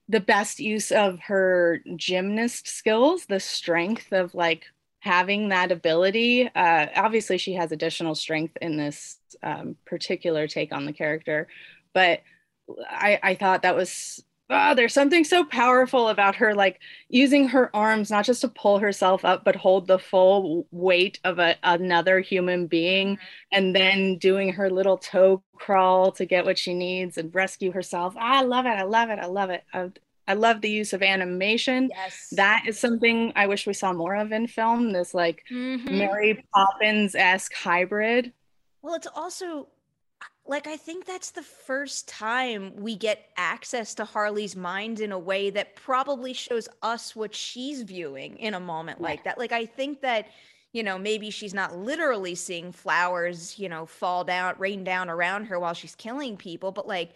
the 0.09 0.19
best 0.19 0.59
use 0.59 0.91
of 0.91 1.19
her 1.21 1.81
gymnast 1.95 2.67
skills, 2.67 3.25
the 3.25 3.39
strength 3.39 4.11
of 4.11 4.35
like 4.35 4.65
having 4.99 5.49
that 5.49 5.71
ability. 5.71 6.49
Uh, 6.53 6.87
obviously, 6.95 7.37
she 7.37 7.53
has 7.53 7.71
additional 7.71 8.15
strength 8.15 8.57
in 8.61 8.77
this 8.77 9.17
um, 9.41 9.75
particular 9.85 10.47
take 10.47 10.73
on 10.73 10.85
the 10.85 10.93
character, 10.93 11.47
but 11.93 12.21
I, 12.89 13.19
I 13.23 13.35
thought 13.35 13.61
that 13.63 13.75
was 13.75 14.23
oh, 14.53 14.75
there's 14.75 14.93
something 14.93 15.23
so 15.23 15.43
powerful 15.43 16.09
about 16.09 16.35
her 16.35 16.53
like 16.53 16.79
using 17.09 17.47
her 17.47 17.75
arms 17.75 18.09
not 18.09 18.25
just 18.25 18.41
to 18.41 18.47
pull 18.47 18.79
herself 18.79 19.25
up 19.25 19.43
but 19.43 19.55
hold 19.55 19.87
the 19.87 19.99
full 19.99 20.67
weight 20.71 21.19
of 21.23 21.39
a, 21.39 21.55
another 21.63 22.19
human 22.19 22.67
being 22.67 23.15
mm-hmm. 23.15 23.23
and 23.51 23.75
then 23.75 24.17
doing 24.17 24.53
her 24.53 24.69
little 24.69 24.97
toe 24.97 25.41
crawl 25.55 26.11
to 26.11 26.25
get 26.25 26.45
what 26.45 26.57
she 26.57 26.73
needs 26.73 27.17
and 27.17 27.33
rescue 27.33 27.71
herself 27.71 28.15
i 28.17 28.41
love 28.41 28.65
it 28.65 28.69
i 28.69 28.83
love 28.83 29.09
it 29.09 29.19
i 29.19 29.25
love 29.25 29.49
it 29.49 29.63
I, 29.73 29.89
I 30.27 30.35
love 30.35 30.61
the 30.61 30.69
use 30.69 30.93
of 30.93 31.01
animation. 31.01 31.89
Yes. 31.93 32.29
That 32.31 32.63
is 32.65 32.79
something 32.79 33.33
I 33.35 33.47
wish 33.47 33.67
we 33.67 33.73
saw 33.73 33.91
more 33.91 34.15
of 34.15 34.31
in 34.31 34.47
film. 34.47 34.93
This 34.93 35.13
like 35.13 35.43
mm-hmm. 35.51 35.97
Mary 35.97 36.45
Poppins 36.53 37.13
esque 37.13 37.53
hybrid. 37.53 38.31
Well, 38.81 38.95
it's 38.95 39.07
also 39.07 39.67
like 40.45 40.67
I 40.67 40.75
think 40.75 41.05
that's 41.05 41.31
the 41.31 41.41
first 41.41 42.07
time 42.07 42.73
we 42.75 42.95
get 42.95 43.29
access 43.37 43.93
to 43.95 44.05
Harley's 44.05 44.55
mind 44.55 44.99
in 44.99 45.11
a 45.11 45.19
way 45.19 45.49
that 45.51 45.75
probably 45.75 46.33
shows 46.33 46.67
us 46.81 47.15
what 47.15 47.33
she's 47.33 47.81
viewing 47.83 48.37
in 48.37 48.53
a 48.53 48.59
moment 48.59 48.99
yeah. 48.99 49.07
like 49.07 49.23
that. 49.23 49.37
Like 49.37 49.51
I 49.51 49.65
think 49.65 50.01
that 50.01 50.27
you 50.73 50.81
know, 50.81 50.97
maybe 50.97 51.29
she's 51.29 51.53
not 51.53 51.77
literally 51.77 52.33
seeing 52.33 52.71
flowers, 52.71 53.59
you 53.59 53.69
know, 53.69 53.85
fall 53.85 54.23
down, 54.23 54.55
rain 54.57 54.83
down 54.83 55.07
around 55.07 55.45
her 55.45 55.59
while 55.59 55.75
she's 55.75 55.93
killing 55.93 56.35
people, 56.35 56.71
but 56.71 56.87
like 56.87 57.11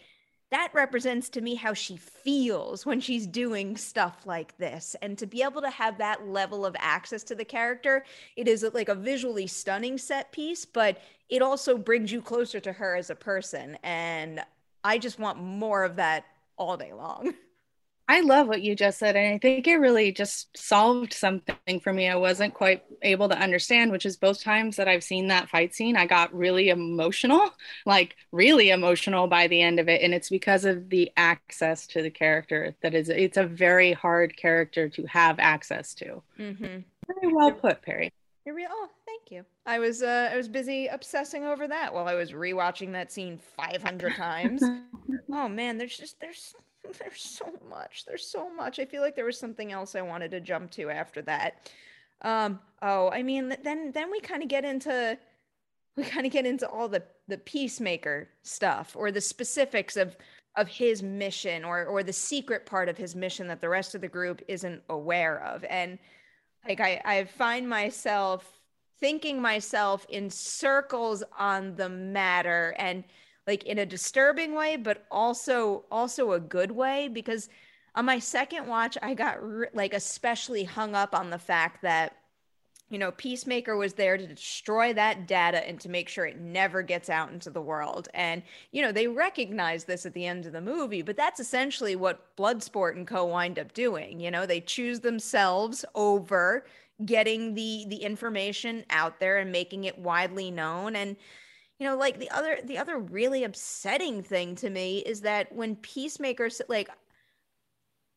that 0.50 0.70
represents 0.74 1.30
to 1.30 1.42
me 1.42 1.56
how 1.56 1.74
she 1.74 1.98
feels 1.98 2.86
when 2.86 3.02
she's 3.02 3.28
doing 3.28 3.76
stuff 3.76 4.26
like 4.26 4.58
this. 4.58 4.96
And 5.02 5.18
to 5.18 5.26
be 5.26 5.44
able 5.44 5.62
to 5.62 5.70
have 5.70 5.98
that 5.98 6.28
level 6.28 6.66
of 6.66 6.76
access 6.80 7.24
to 7.26 7.36
the 7.36 7.46
character 7.46 8.06
it 8.36 8.48
is 8.48 8.66
like 8.74 8.90
a 8.90 8.96
visually 8.96 9.48
stunning 9.48 9.98
set 9.98 10.32
piece 10.32 10.66
but 10.66 11.00
it 11.30 11.42
also 11.42 11.78
brings 11.78 12.12
you 12.12 12.22
closer 12.22 12.60
to 12.62 12.72
her 12.72 12.96
as 12.96 13.10
a 13.10 13.16
person. 13.16 13.78
And 13.84 14.42
i 14.84 14.98
just 14.98 15.20
want 15.20 15.40
more 15.40 15.84
of 15.84 15.96
that 15.98 16.26
all 16.58 16.78
day 16.78 16.94
long 16.94 17.34
I 18.10 18.22
love 18.22 18.48
what 18.48 18.62
you 18.62 18.74
just 18.74 19.00
said. 19.00 19.18
And 19.18 19.36
I 19.36 19.38
think 19.38 19.68
it 19.68 19.76
really 19.78 20.14
just 20.14 20.58
solved 20.58 21.14
something 21.14 21.80
for 21.82 21.92
me 21.92 22.08
I 22.08 22.16
wasn't 22.16 22.54
quite 22.54 22.84
able 23.02 23.28
to 23.28 23.38
understand, 23.38 23.92
which 23.92 24.06
is 24.06 24.16
both 24.16 24.42
times 24.42 24.78
that 24.78 24.88
I've 24.88 25.04
seen 25.04 25.28
that 25.28 25.50
fight 25.50 25.76
scene, 25.76 25.98
I 25.98 26.06
got 26.06 26.34
really 26.34 26.70
emotional, 26.70 27.54
like 27.86 28.16
really 28.32 28.70
emotional 28.70 29.28
by 29.28 29.48
the 29.48 29.62
end 29.62 29.80
of 29.80 29.90
it. 29.90 30.02
And 30.02 30.14
it's 30.14 30.30
because 30.30 30.64
of 30.64 30.90
the 30.90 31.12
access 31.18 31.86
to 31.88 32.02
the 32.02 32.10
character 32.10 32.76
that 32.82 32.94
is, 32.94 33.10
it's 33.10 33.38
a 33.38 33.46
very 33.46 33.92
hard 33.92 34.38
character 34.38 34.88
to 34.90 35.06
have 35.06 35.38
access 35.40 35.94
to. 35.96 36.22
Mm-hmm. 36.40 36.80
Very 37.22 37.34
well 37.34 37.52
put, 37.52 37.82
Perri. 37.82 38.12
You're 38.46 38.56
real. 38.56 38.70
Oh, 38.72 38.88
thank 39.06 39.30
you. 39.30 39.44
I 39.66 39.80
was 39.80 40.02
uh, 40.02 40.30
I 40.32 40.38
was 40.38 40.48
busy 40.48 40.88
obsessing 40.88 41.44
over 41.44 41.68
that 41.68 41.94
while 41.94 42.08
I 42.08 42.14
was 42.14 42.32
rewatching 42.32 42.94
that 42.94 43.12
scene 43.12 43.38
500 43.58 44.16
times. 44.16 44.64
oh 45.34 45.50
man, 45.50 45.78
there's 45.78 45.98
just 45.98 46.22
there's 46.22 46.56
there's 47.00 47.22
so 47.22 47.54
much. 47.70 48.06
There's 48.06 48.26
so 48.26 48.50
much. 48.54 48.80
I 48.80 48.86
feel 48.86 49.02
like 49.02 49.16
there 49.16 49.26
was 49.26 49.40
something 49.40 49.72
else 49.72 49.96
I 49.96 50.02
wanted 50.02 50.32
to 50.32 50.42
jump 50.42 50.72
to 50.72 50.90
after 50.90 51.22
that. 51.24 51.72
Um, 52.22 52.60
oh, 52.82 53.10
I 53.12 53.24
mean, 53.24 53.56
then 53.64 53.92
then 53.92 54.12
we 54.12 54.20
kind 54.20 54.42
of 54.42 54.50
get 54.50 54.66
into 54.66 55.18
we 55.96 56.04
kind 56.04 56.26
of 56.26 56.32
get 56.32 56.46
into 56.46 56.68
all 56.68 56.88
the 56.88 57.04
the 57.28 57.38
peacemaker 57.38 58.30
stuff 58.44 58.96
or 58.96 59.12
the 59.12 59.22
specifics 59.22 59.98
of 59.98 60.16
of 60.56 60.68
his 60.68 61.04
mission 61.04 61.64
or 61.64 61.86
or 61.86 62.04
the 62.04 62.14
secret 62.14 62.66
part 62.66 62.90
of 62.90 62.98
his 62.98 63.16
mission 63.16 63.48
that 63.48 63.62
the 63.62 63.70
rest 63.70 63.94
of 63.96 64.02
the 64.02 64.08
group 64.08 64.42
isn't 64.48 64.82
aware 64.90 65.44
of. 65.44 65.64
And 65.66 66.00
like 66.68 66.80
I 66.80 67.02
I 67.06 67.26
find 67.26 67.70
myself 67.70 68.52
thinking 69.00 69.40
myself 69.40 70.06
in 70.10 70.30
circles 70.30 71.24
on 71.38 71.76
the 71.76 71.90
matter 71.90 72.76
and 72.80 73.04
like 73.48 73.64
in 73.64 73.80
a 73.80 73.86
disturbing 73.86 74.54
way 74.54 74.76
but 74.76 75.06
also 75.10 75.86
also 75.90 76.34
a 76.34 76.40
good 76.40 76.72
way 76.72 77.08
because 77.08 77.50
on 77.96 78.06
my 78.06 78.20
second 78.20 78.68
watch 78.68 78.98
i 79.02 79.14
got 79.14 79.42
re- 79.42 79.68
like 79.74 79.94
especially 79.94 80.64
hung 80.64 80.94
up 80.94 81.16
on 81.16 81.30
the 81.30 81.40
fact 81.40 81.82
that 81.82 82.14
you 82.90 82.98
know 82.98 83.12
peacemaker 83.12 83.76
was 83.76 83.94
there 83.94 84.18
to 84.18 84.28
destroy 84.28 84.94
that 84.94 85.28
data 85.28 85.68
and 85.68 85.80
to 85.80 85.90
make 85.90 86.08
sure 86.08 86.26
it 86.26 86.40
never 86.40 86.82
gets 86.82 87.10
out 87.10 87.32
into 87.32 87.50
the 87.50 87.62
world. 87.62 88.08
And 88.14 88.44
you 88.72 88.82
know 88.82 88.92
they 88.92 89.08
recognize 89.08 89.84
this 89.84 90.06
at 90.06 90.14
the 90.14 90.26
end 90.26 90.46
of 90.46 90.54
the 90.54 90.62
movie 90.62 91.02
but 91.02 91.18
that's 91.18 91.40
essentially 91.40 91.96
what 91.96 92.36
bloodsport 92.38 92.96
and 92.96 93.08
co 93.08 93.26
wind 93.26 93.60
up 93.60 93.74
doing. 93.74 94.20
You 94.20 94.32
know 94.32 94.46
they 94.46 94.62
choose 94.62 95.02
themselves 95.02 95.84
over 95.96 96.66
getting 97.06 97.54
the 97.54 97.86
the 97.88 97.98
information 97.98 98.86
out 98.90 99.20
there 99.20 99.38
and 99.38 99.52
making 99.52 99.84
it 99.84 100.00
widely 100.00 100.50
known. 100.50 100.96
And 100.96 101.18
you 101.80 101.88
know 101.88 101.96
like 101.96 102.20
the 102.20 102.30
other 102.32 102.60
the 102.64 102.78
other 102.78 102.98
really 102.98 103.44
upsetting 103.44 104.24
thing 104.24 104.56
to 104.56 104.70
me 104.70 105.00
is 105.00 105.22
that 105.22 105.54
when 105.54 105.76
peacemakers 105.76 106.62
like 106.68 106.90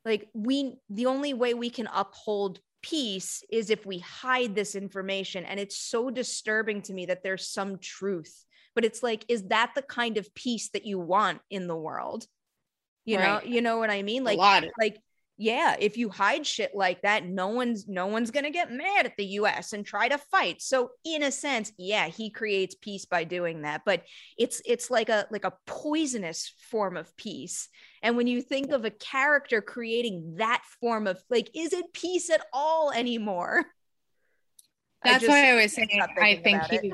like 0.04 0.28
we 0.32 0.74
the 0.88 1.06
only 1.06 1.34
way 1.34 1.54
we 1.54 1.70
can 1.70 1.88
uphold 1.92 2.60
peace 2.82 3.44
is 3.50 3.70
if 3.70 3.84
we 3.84 3.98
hide 3.98 4.54
this 4.54 4.74
information. 4.74 5.44
And 5.44 5.60
it's 5.60 5.76
so 5.76 6.10
disturbing 6.10 6.82
to 6.82 6.92
me 6.92 7.06
that 7.06 7.22
there's 7.22 7.48
some 7.48 7.78
truth. 7.78 8.44
But 8.74 8.84
it's 8.84 9.02
like 9.02 9.24
is 9.28 9.48
that 9.48 9.72
the 9.74 9.82
kind 9.82 10.16
of 10.16 10.32
peace 10.34 10.70
that 10.70 10.86
you 10.86 10.98
want 10.98 11.40
in 11.50 11.66
the 11.66 11.76
world? 11.76 12.26
You 13.04 13.18
right. 13.18 13.44
know 13.44 13.50
you 13.50 13.62
know 13.62 13.78
what 13.78 13.90
i 13.90 14.02
mean? 14.02 14.24
Like 14.24 14.38
like 14.78 15.00
yeah, 15.40 15.74
if 15.78 15.96
you 15.96 16.10
hide 16.10 16.46
shit 16.46 16.74
like 16.74 17.00
that, 17.00 17.24
no 17.24 17.48
one's 17.48 17.88
no 17.88 18.06
one's 18.06 18.30
going 18.30 18.44
to 18.44 18.50
get 18.50 18.70
mad 18.70 19.06
at 19.06 19.16
the 19.16 19.24
US 19.24 19.72
and 19.72 19.86
try 19.86 20.06
to 20.06 20.18
fight. 20.18 20.60
So 20.60 20.90
in 21.02 21.22
a 21.22 21.32
sense, 21.32 21.72
yeah, 21.78 22.08
he 22.08 22.28
creates 22.28 22.74
peace 22.74 23.06
by 23.06 23.24
doing 23.24 23.62
that, 23.62 23.80
but 23.86 24.02
it's 24.36 24.60
it's 24.66 24.90
like 24.90 25.08
a 25.08 25.26
like 25.30 25.46
a 25.46 25.54
poisonous 25.64 26.52
form 26.70 26.98
of 26.98 27.16
peace. 27.16 27.70
And 28.02 28.18
when 28.18 28.26
you 28.26 28.42
think 28.42 28.70
of 28.70 28.84
a 28.84 28.90
character 28.90 29.62
creating 29.62 30.34
that 30.36 30.62
form 30.78 31.06
of 31.06 31.18
like 31.30 31.48
is 31.54 31.72
it 31.72 31.94
peace 31.94 32.28
at 32.28 32.44
all 32.52 32.92
anymore? 32.92 33.64
That's 35.02 35.24
I 35.24 35.26
just, 35.26 35.30
why 35.30 35.52
I 35.52 35.54
was 35.54 35.72
saying 35.72 36.02
I 36.20 36.36
think 36.36 36.64
he 36.64 36.76
it 36.76 36.92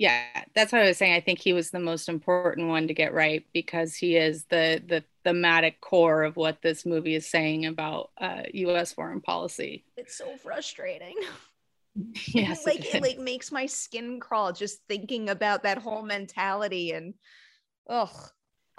yeah 0.00 0.24
that's 0.54 0.72
what 0.72 0.80
i 0.80 0.88
was 0.88 0.96
saying. 0.96 1.12
I 1.12 1.20
think 1.20 1.38
he 1.38 1.52
was 1.52 1.70
the 1.70 1.78
most 1.78 2.08
important 2.08 2.68
one 2.68 2.88
to 2.88 2.94
get 2.94 3.12
right 3.12 3.44
because 3.52 3.94
he 3.94 4.16
is 4.16 4.44
the 4.46 4.82
the 4.86 5.04
thematic 5.24 5.80
core 5.82 6.22
of 6.22 6.36
what 6.36 6.62
this 6.62 6.86
movie 6.86 7.14
is 7.14 7.26
saying 7.26 7.66
about 7.66 8.10
uh, 8.18 8.42
us 8.52 8.94
foreign 8.94 9.20
policy. 9.20 9.84
It's 9.96 10.16
so 10.16 10.36
frustrating. 10.38 11.16
Yes 12.28 12.64
like 12.64 12.86
it, 12.86 12.94
it 12.94 13.02
like 13.02 13.18
makes 13.18 13.50
my 13.50 13.66
skin 13.66 14.20
crawl 14.20 14.52
just 14.52 14.78
thinking 14.88 15.28
about 15.28 15.64
that 15.64 15.78
whole 15.78 16.02
mentality 16.02 16.92
and 16.92 17.14
ugh 17.88 18.30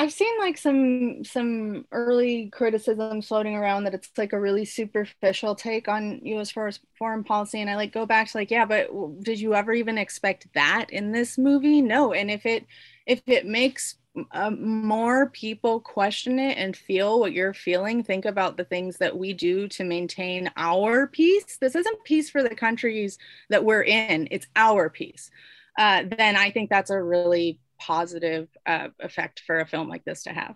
I've 0.01 0.11
seen 0.11 0.39
like 0.39 0.57
some 0.57 1.23
some 1.23 1.85
early 1.91 2.49
criticism 2.49 3.21
floating 3.21 3.55
around 3.55 3.83
that 3.83 3.93
it's 3.93 4.09
like 4.17 4.33
a 4.33 4.39
really 4.39 4.65
superficial 4.65 5.53
take 5.53 5.87
on 5.87 6.21
U.S. 6.23 6.51
foreign 6.97 7.23
policy, 7.23 7.61
and 7.61 7.69
I 7.69 7.75
like 7.75 7.93
go 7.93 8.07
back 8.07 8.27
to 8.31 8.37
like, 8.39 8.49
yeah, 8.49 8.65
but 8.65 8.89
did 9.21 9.39
you 9.39 9.53
ever 9.53 9.73
even 9.73 9.99
expect 9.99 10.47
that 10.55 10.87
in 10.89 11.11
this 11.11 11.37
movie? 11.37 11.83
No, 11.83 12.13
and 12.13 12.31
if 12.31 12.47
it 12.47 12.65
if 13.05 13.21
it 13.27 13.45
makes 13.45 13.97
uh, 14.31 14.49
more 14.49 15.29
people 15.29 15.79
question 15.79 16.39
it 16.39 16.57
and 16.57 16.75
feel 16.75 17.19
what 17.19 17.33
you're 17.33 17.53
feeling, 17.53 18.03
think 18.03 18.25
about 18.25 18.57
the 18.57 18.65
things 18.65 18.97
that 18.97 19.15
we 19.15 19.33
do 19.33 19.67
to 19.67 19.83
maintain 19.83 20.49
our 20.57 21.05
peace. 21.05 21.57
This 21.61 21.75
isn't 21.75 22.03
peace 22.05 22.27
for 22.27 22.41
the 22.41 22.55
countries 22.55 23.19
that 23.51 23.63
we're 23.63 23.83
in; 23.83 24.27
it's 24.31 24.47
our 24.55 24.89
peace. 24.89 25.30
Uh, 25.78 26.05
then 26.17 26.36
I 26.36 26.49
think 26.49 26.71
that's 26.71 26.89
a 26.89 27.01
really 27.01 27.59
positive 27.82 28.47
uh, 28.65 28.89
effect 28.99 29.41
for 29.45 29.59
a 29.59 29.67
film 29.67 29.89
like 29.89 30.05
this 30.05 30.23
to 30.23 30.29
have. 30.29 30.55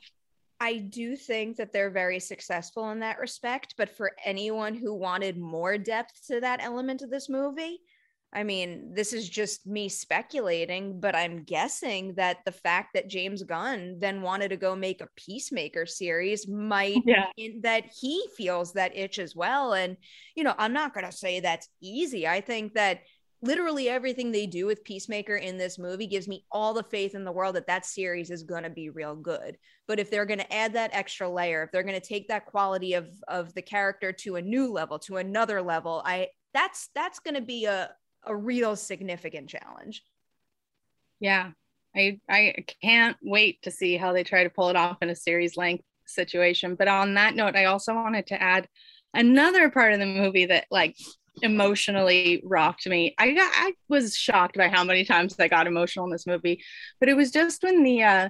I 0.60 0.78
do 0.78 1.16
think 1.18 1.58
that 1.58 1.74
they're 1.74 1.90
very 1.90 2.20
successful 2.20 2.90
in 2.92 3.00
that 3.00 3.20
respect, 3.20 3.74
but 3.78 3.90
for 3.90 4.14
anyone 4.24 4.76
who 4.76 4.94
wanted 4.94 5.38
more 5.38 5.78
depth 5.78 6.28
to 6.28 6.40
that 6.40 6.64
element 6.64 7.02
of 7.02 7.10
this 7.10 7.28
movie, 7.28 7.82
I 8.36 8.44
mean, 8.44 8.94
this 8.94 9.14
is 9.14 9.30
just 9.30 9.66
me 9.66 9.88
speculating, 9.88 11.00
but 11.00 11.16
I'm 11.16 11.44
guessing 11.44 12.16
that 12.16 12.40
the 12.46 12.52
fact 12.52 12.90
that 12.94 13.08
James 13.08 13.44
Gunn 13.44 13.98
then 14.00 14.22
wanted 14.22 14.50
to 14.50 14.58
go 14.58 14.76
make 14.76 15.00
a 15.00 15.08
Peacemaker 15.16 15.86
series 15.86 16.46
might 16.46 17.02
yeah. 17.06 17.28
that 17.62 17.86
he 17.98 18.28
feels 18.36 18.74
that 18.74 18.96
itch 18.96 19.20
as 19.20 19.36
well. 19.36 19.74
And, 19.74 19.96
you 20.36 20.44
know, 20.44 20.54
I'm 20.58 20.74
not 20.74 20.94
going 20.94 21.06
to 21.06 21.14
say 21.14 21.40
that's 21.40 21.70
easy. 21.82 22.28
I 22.28 22.42
think 22.42 22.74
that 22.74 23.02
literally 23.42 23.90
everything 23.90 24.32
they 24.32 24.46
do 24.46 24.66
with 24.66 24.84
Peacemaker 24.84 25.36
in 25.36 25.58
this 25.58 25.78
movie 25.78 26.08
gives 26.08 26.28
me 26.28 26.46
all 26.52 26.74
the 26.74 26.84
faith 26.84 27.16
in 27.16 27.24
the 27.24 27.32
world 27.32 27.56
that 27.56 27.68
that 27.68 27.86
series 27.86 28.32
is 28.32 28.44
going 28.44 28.64
to 28.64 28.70
be 28.70 28.90
real 28.90 29.16
good. 29.16 29.58
But 29.88 30.00
if 30.00 30.10
they're 30.10 30.26
going 30.26 30.40
to 30.40 30.54
add 30.54 30.74
that 30.74 30.92
extra 30.94 31.30
layer, 31.30 31.64
if 31.64 31.72
they're 31.72 31.84
going 31.84 32.00
to 32.00 32.08
take 32.08 32.28
that 32.28 32.46
quality 32.46 32.94
of 32.94 33.10
of 33.28 33.54
the 33.54 33.62
character 33.62 34.12
to 34.12 34.38
a 34.38 34.42
new 34.42 34.72
level, 34.72 35.00
to 35.00 35.18
another 35.18 35.62
level, 35.62 36.02
I 36.06 36.30
that's 36.54 36.90
that's 36.96 37.20
going 37.20 37.36
to 37.36 37.42
be 37.42 37.66
a 37.66 37.92
a 38.26 38.36
real 38.36 38.76
significant 38.76 39.50
challenge. 39.50 40.04
Yeah. 41.20 41.52
I 41.96 42.20
I 42.30 42.56
can't 42.82 43.18
wait 43.22 43.62
to 43.64 43.72
see 43.72 43.98
how 43.98 44.14
they 44.14 44.24
try 44.24 44.44
to 44.44 44.50
pull 44.50 44.70
it 44.70 44.76
off 44.76 44.98
in 45.02 45.10
a 45.10 45.16
series 45.16 45.56
length 45.56 45.86
situation. 46.06 46.76
But 46.76 46.88
on 46.88 47.14
that 47.14 47.36
note, 47.36 47.56
I 47.56 47.66
also 47.66 47.94
wanted 47.94 48.28
to 48.28 48.42
add 48.42 48.68
another 49.14 49.70
part 49.70 49.94
of 49.94 50.00
the 50.00 50.06
movie 50.06 50.46
that 50.48 50.66
like 50.70 50.96
emotionally 51.42 52.42
rocked 52.44 52.88
me. 52.88 53.14
I 53.18 53.32
got 53.34 53.52
I 53.56 53.74
was 53.90 54.16
shocked 54.16 54.58
by 54.58 54.68
how 54.70 54.84
many 54.84 55.06
times 55.06 55.36
I 55.40 55.48
got 55.48 55.68
emotional 55.68 56.06
in 56.06 56.12
this 56.12 56.28
movie, 56.28 56.64
but 57.00 57.10
it 57.10 57.16
was 57.16 57.32
just 57.32 57.64
when 57.64 57.84
the 57.84 58.04
uh 58.04 58.30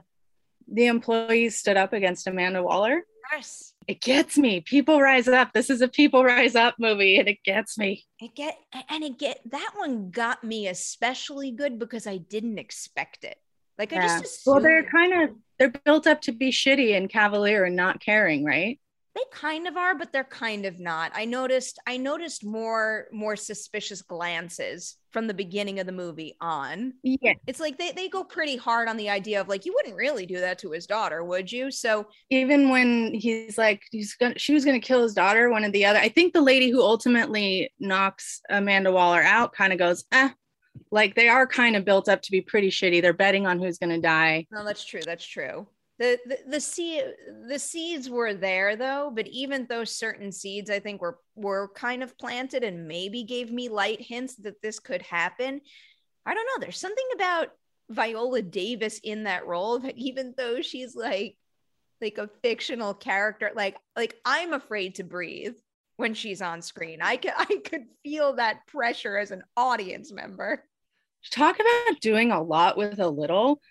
the 0.72 0.88
employees 0.88 1.58
stood 1.58 1.78
up 1.78 1.94
against 1.94 2.28
Amanda 2.28 2.64
Waller. 2.64 3.04
Yes. 3.32 3.74
It 3.88 4.02
gets 4.02 4.36
me. 4.36 4.62
People 4.62 5.00
rise 5.00 5.28
up. 5.28 5.54
This 5.54 5.70
is 5.70 5.82
a 5.82 5.88
people 5.88 6.24
rise 6.24 6.56
up 6.56 6.76
movie 6.80 7.20
and 7.20 7.28
it 7.30 7.38
gets 7.46 7.78
me. 7.78 8.04
It 8.20 8.36
get 8.36 8.58
and 8.90 9.04
it 9.04 9.20
get 9.20 9.40
that 9.52 9.72
one 9.76 10.10
got 10.10 10.44
me 10.44 10.68
especially 10.68 11.52
good 11.52 11.78
because 11.78 12.08
I 12.08 12.18
didn't 12.18 12.58
expect 12.58 13.24
it. 13.24 13.38
Like 13.78 13.94
I 13.94 13.98
Yeah. 13.98 14.20
just 14.22 14.42
Well, 14.46 14.60
they're 14.60 14.84
kind 14.90 15.14
of 15.14 15.36
they're 15.60 15.70
built 15.86 16.08
up 16.08 16.22
to 16.22 16.32
be 16.32 16.52
shitty 16.52 16.98
and 16.98 17.10
cavalier 17.10 17.64
and 17.64 17.76
not 17.76 18.00
caring, 18.00 18.44
right? 18.44 18.80
They 19.16 19.22
kind 19.32 19.68
of 19.68 19.78
are 19.78 19.96
but 19.96 20.12
they're 20.12 20.24
kind 20.26 20.66
of 20.66 20.80
not 20.80 21.12
i 21.16 21.26
noticed 21.26 21.80
i 21.88 21.98
noticed 21.98 22.44
more 22.46 23.08
more 23.12 23.36
suspicious 23.36 24.02
glances 24.02 24.98
from 25.12 25.28
the 25.28 25.34
beginning 25.34 25.80
of 25.80 25.86
the 25.86 25.92
movie 25.94 26.36
on 26.42 26.94
Yeah. 27.02 27.34
it's 27.48 27.60
like 27.62 27.78
they, 27.78 27.92
they 27.94 28.10
go 28.10 28.24
pretty 28.26 28.58
hard 28.58 28.90
on 28.90 28.98
the 28.98 29.10
idea 29.10 29.40
of 29.40 29.48
like 29.48 29.66
you 29.66 29.74
wouldn't 29.74 29.96
really 29.96 30.26
do 30.26 30.40
that 30.42 30.60
to 30.60 30.72
his 30.72 30.86
daughter 30.86 31.24
would 31.24 31.50
you 31.52 31.72
so 31.72 32.08
Even 32.30 32.70
when 32.70 33.14
he's 33.14 33.58
like 33.58 33.82
he's 33.92 34.16
gonna 34.16 34.38
she 34.38 34.54
was 34.54 34.66
gonna 34.66 34.80
kill 34.80 35.02
his 35.04 35.14
daughter, 35.14 35.50
one 35.50 35.64
of 35.64 35.72
the 35.72 35.86
other. 35.86 36.00
I 36.00 36.10
think 36.10 36.34
the 36.34 36.42
lady 36.42 36.70
who 36.70 36.82
ultimately 36.82 37.72
knocks 37.80 38.42
Amanda 38.50 38.92
Waller 38.92 39.22
out 39.24 39.54
kind 39.54 39.72
of 39.72 39.80
goes, 39.80 40.04
eh. 40.12 40.30
Like 40.92 41.16
they 41.16 41.30
are 41.30 41.48
kind 41.48 41.78
of 41.78 41.86
built 41.86 42.10
up 42.10 42.22
to 42.24 42.32
be 42.32 42.42
pretty 42.42 42.70
shitty. 42.70 43.02
They're 43.02 43.14
betting 43.14 43.48
on 43.48 43.60
who's 43.60 43.78
gonna 43.78 44.02
die. 44.02 44.46
no 44.52 44.66
that's 44.66 44.84
true 44.84 45.02
that's 45.06 45.26
true 45.26 45.66
the 45.98 46.20
the, 46.26 46.38
the 46.48 47.14
the 47.48 47.60
seeds 47.60 48.10
were 48.10 48.34
there 48.34 48.76
though 48.76 49.12
but 49.16 49.28
even 49.28 49.66
those 49.66 49.96
certain 49.96 50.32
seeds 50.32 50.70
i 50.70 50.80
think 50.80 51.02
were 51.02 51.20
were 51.36 51.70
kind 51.76 52.04
of 52.04 52.18
planted 52.18 52.64
and 52.64 52.88
maybe 52.88 53.24
gave 53.24 53.52
me 53.52 53.70
light 53.70 54.02
hints 54.02 54.36
that 54.36 54.62
this 54.62 54.80
could 54.80 55.02
happen. 55.02 55.62
I 56.26 56.34
don't 56.34 56.46
know. 56.46 56.62
There's 56.62 56.80
something 56.80 57.06
about 57.14 57.50
viola 57.90 58.42
davis 58.42 59.00
in 59.04 59.26
that 59.26 59.46
role 59.46 59.78
that 59.80 59.96
even 59.98 60.34
though 60.38 60.62
she's 60.62 60.96
like 60.96 61.38
like 62.02 62.18
a 62.18 62.30
fictional 62.42 62.96
character 62.96 63.52
like 63.56 63.78
like 63.96 64.16
i'm 64.26 64.54
afraid 64.54 64.96
to 64.96 65.04
breathe 65.04 65.54
when 65.98 66.16
she's 66.16 66.42
on 66.42 66.62
screen. 66.62 67.00
I 67.02 67.18
could 67.18 67.34
i 67.38 67.62
could 67.64 67.86
feel 68.04 68.34
that 68.36 68.66
pressure 68.68 69.18
as 69.18 69.32
an 69.32 69.44
audience 69.56 70.12
member. 70.12 70.64
Talk 71.32 71.56
about 71.60 72.02
doing 72.02 72.32
a 72.32 72.42
lot 72.42 72.78
with 72.78 73.00
a 73.00 73.10
little. 73.10 73.62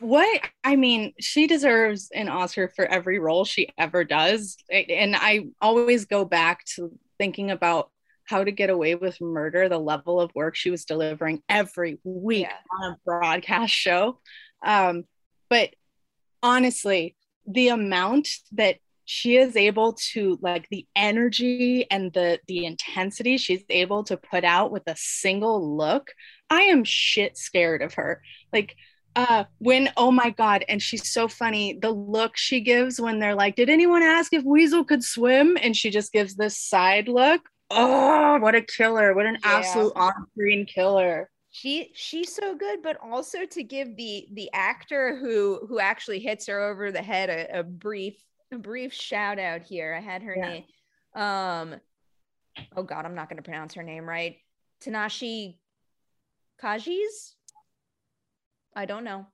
What 0.00 0.40
I 0.62 0.76
mean, 0.76 1.14
she 1.18 1.46
deserves 1.46 2.10
an 2.14 2.28
Oscar 2.28 2.68
for 2.68 2.84
every 2.84 3.18
role 3.18 3.44
she 3.44 3.68
ever 3.78 4.04
does. 4.04 4.56
And 4.70 5.16
I 5.16 5.46
always 5.60 6.04
go 6.04 6.24
back 6.24 6.64
to 6.74 6.92
thinking 7.18 7.50
about 7.50 7.90
how 8.24 8.44
to 8.44 8.50
get 8.50 8.70
away 8.70 8.94
with 8.94 9.20
murder, 9.20 9.68
the 9.68 9.78
level 9.78 10.20
of 10.20 10.30
work 10.34 10.54
she 10.56 10.70
was 10.70 10.84
delivering 10.84 11.42
every 11.48 11.98
week 12.04 12.42
Yeah. 12.48 12.56
on 12.82 12.92
a 12.92 12.98
broadcast 13.04 13.72
show. 13.72 14.18
Um, 14.64 15.04
but 15.48 15.70
honestly, 16.42 17.16
the 17.46 17.68
amount 17.68 18.28
that 18.52 18.76
she 19.04 19.36
is 19.36 19.56
able 19.56 19.92
to 19.92 20.36
like 20.42 20.66
the 20.68 20.84
energy 20.96 21.88
and 21.90 22.12
the 22.12 22.40
the 22.48 22.66
intensity 22.66 23.38
she's 23.38 23.62
able 23.70 24.02
to 24.02 24.16
put 24.16 24.42
out 24.42 24.72
with 24.72 24.82
a 24.88 24.96
single 24.96 25.76
look 25.76 26.10
i 26.50 26.62
am 26.62 26.82
shit 26.82 27.36
scared 27.38 27.82
of 27.82 27.94
her 27.94 28.20
like 28.52 28.74
uh 29.16 29.44
when 29.58 29.90
oh 29.96 30.10
my 30.12 30.30
god 30.30 30.64
and 30.68 30.80
she's 30.80 31.10
so 31.10 31.26
funny 31.26 31.78
the 31.80 31.90
look 31.90 32.36
she 32.36 32.60
gives 32.60 33.00
when 33.00 33.18
they're 33.18 33.34
like 33.34 33.56
did 33.56 33.68
anyone 33.70 34.02
ask 34.02 34.32
if 34.32 34.44
weasel 34.44 34.84
could 34.84 35.02
swim? 35.02 35.56
And 35.60 35.76
she 35.76 35.90
just 35.90 36.12
gives 36.12 36.36
this 36.36 36.56
side 36.58 37.08
look. 37.08 37.40
Oh 37.70 38.38
what 38.38 38.54
a 38.54 38.60
killer. 38.62 39.14
What 39.14 39.26
an 39.26 39.38
Yeah. 39.42 39.58
absolute 39.58 39.92
on-screen 39.96 40.66
killer. 40.66 41.30
She 41.50 41.90
she's 41.94 42.34
so 42.34 42.54
good 42.54 42.82
but 42.82 42.98
also 43.02 43.46
to 43.46 43.62
give 43.64 43.96
the 43.96 44.28
the 44.34 44.50
actor 44.52 45.16
who 45.16 45.66
who 45.66 45.80
actually 45.80 46.20
hits 46.20 46.46
her 46.46 46.60
over 46.60 46.92
the 46.92 47.02
head 47.02 47.30
a, 47.30 47.60
a 47.60 47.62
brief 47.62 48.22
a 48.52 48.58
brief 48.58 48.92
shout 48.92 49.38
out 49.38 49.62
here. 49.62 49.94
I 49.94 50.00
had 50.00 50.22
her 50.22 50.36
Yeah. 50.36 50.48
name 50.48 50.64
um 51.14 51.80
oh 52.76 52.82
god 52.82 53.06
i'm 53.06 53.14
not 53.14 53.28
going 53.30 53.38
to 53.38 53.42
pronounce 53.42 53.72
her 53.74 53.82
name 53.82 54.06
right. 54.06 54.36
Tinashe 54.84 55.56
Kajese 56.62 57.32
i 58.76 58.84
don't 58.84 59.04
know. 59.04 59.26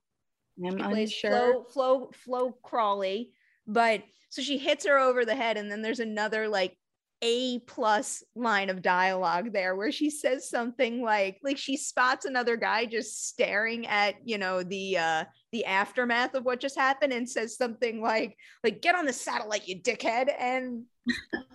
I'm 0.65 0.77
she 0.77 0.83
plays 0.83 1.09
unsure. 1.09 1.31
Flo, 1.31 1.63
Flo, 1.63 2.11
Flo 2.13 2.57
Crawley. 2.63 3.31
But 3.67 4.03
so 4.29 4.41
she 4.41 4.57
hits 4.57 4.85
her 4.85 4.97
over 4.97 5.25
the 5.25 5.35
head, 5.35 5.57
and 5.57 5.71
then 5.71 5.81
there's 5.81 5.99
another 5.99 6.47
like 6.47 6.77
A 7.21 7.59
plus 7.59 8.23
line 8.35 8.69
of 8.69 8.81
dialogue 8.81 9.53
there 9.53 9.75
where 9.75 9.91
she 9.91 10.09
says 10.09 10.49
something 10.49 11.01
like 11.01 11.39
like 11.43 11.57
she 11.57 11.77
spots 11.77 12.25
another 12.25 12.57
guy 12.57 12.85
just 12.85 13.27
staring 13.27 13.87
at 13.87 14.15
you 14.25 14.37
know 14.37 14.63
the 14.63 14.97
uh 14.97 15.23
the 15.51 15.65
aftermath 15.65 16.33
of 16.33 16.43
what 16.43 16.59
just 16.59 16.77
happened 16.77 17.13
and 17.13 17.29
says 17.29 17.55
something 17.55 18.01
like 18.01 18.35
like 18.63 18.81
get 18.81 18.95
on 18.95 19.05
the 19.05 19.13
satellite 19.13 19.67
you 19.67 19.81
dickhead 19.81 20.33
and 20.39 20.83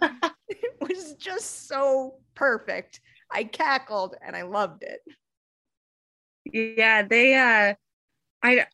it 0.49 0.76
was 0.80 1.14
just 1.14 1.68
so 1.68 2.14
perfect. 2.34 3.01
I 3.30 3.45
cackled 3.45 4.16
and 4.26 4.34
i 4.34 4.41
loved 4.41 4.82
it 4.82 5.01
yeah 6.53 7.03
they 7.03 7.34
uh 7.34 7.74
i 8.42 8.66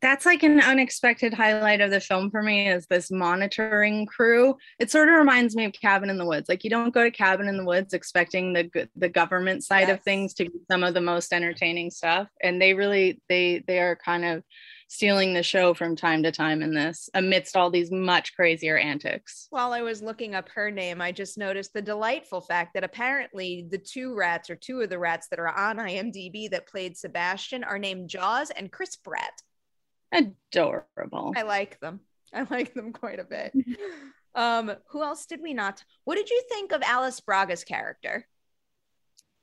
that's 0.00 0.24
like 0.24 0.42
an 0.42 0.60
unexpected 0.60 1.34
highlight 1.34 1.80
of 1.80 1.90
the 1.90 2.00
film 2.00 2.30
for 2.30 2.42
me 2.42 2.68
is 2.68 2.86
this 2.86 3.10
monitoring 3.10 4.06
crew. 4.06 4.56
It 4.78 4.92
sort 4.92 5.08
of 5.08 5.16
reminds 5.16 5.56
me 5.56 5.64
of 5.64 5.72
cabin 5.72 6.08
in 6.08 6.18
the 6.18 6.26
woods. 6.26 6.48
Like 6.48 6.62
you 6.62 6.70
don't 6.70 6.94
go 6.94 7.02
to 7.02 7.10
cabin 7.10 7.48
in 7.48 7.56
the 7.56 7.64
woods 7.64 7.92
expecting 7.92 8.52
the 8.52 8.88
the 8.94 9.08
government 9.08 9.64
side 9.64 9.90
of 9.90 10.00
things 10.02 10.34
to 10.34 10.44
be 10.44 10.58
some 10.70 10.84
of 10.84 10.94
the 10.94 11.00
most 11.00 11.32
entertaining 11.32 11.90
stuff. 11.90 12.28
And 12.40 12.62
they 12.62 12.74
really 12.74 13.20
they 13.28 13.64
they 13.66 13.80
are 13.80 13.96
kind 13.96 14.24
of 14.24 14.44
stealing 14.92 15.32
the 15.32 15.42
show 15.42 15.72
from 15.72 15.96
time 15.96 16.22
to 16.22 16.30
time 16.30 16.60
in 16.60 16.74
this 16.74 17.08
amidst 17.14 17.56
all 17.56 17.70
these 17.70 17.90
much 17.90 18.36
crazier 18.36 18.76
antics 18.76 19.46
While 19.48 19.72
I 19.72 19.80
was 19.80 20.02
looking 20.02 20.34
up 20.34 20.50
her 20.50 20.70
name, 20.70 21.00
I 21.00 21.12
just 21.12 21.38
noticed 21.38 21.72
the 21.72 21.80
delightful 21.80 22.42
fact 22.42 22.74
that 22.74 22.84
apparently 22.84 23.66
the 23.70 23.78
two 23.78 24.14
rats 24.14 24.50
or 24.50 24.54
two 24.54 24.82
of 24.82 24.90
the 24.90 24.98
rats 24.98 25.28
that 25.28 25.38
are 25.38 25.48
on 25.48 25.78
IMDb 25.78 26.50
that 26.50 26.68
played 26.68 26.98
Sebastian 26.98 27.64
are 27.64 27.78
named 27.78 28.10
Jaws 28.10 28.50
and 28.50 28.70
Chris 28.70 28.96
Pratt. 28.96 29.40
adorable 30.12 31.32
I 31.34 31.42
like 31.42 31.80
them. 31.80 32.00
I 32.34 32.46
like 32.50 32.74
them 32.74 32.92
quite 32.92 33.18
a 33.18 33.24
bit. 33.24 33.54
Um, 34.34 34.72
who 34.88 35.02
else 35.02 35.26
did 35.26 35.42
we 35.42 35.52
not? 35.52 35.84
What 36.04 36.14
did 36.14 36.30
you 36.30 36.42
think 36.48 36.72
of 36.72 36.80
Alice 36.80 37.20
Braga's 37.20 37.64
character? 37.64 38.26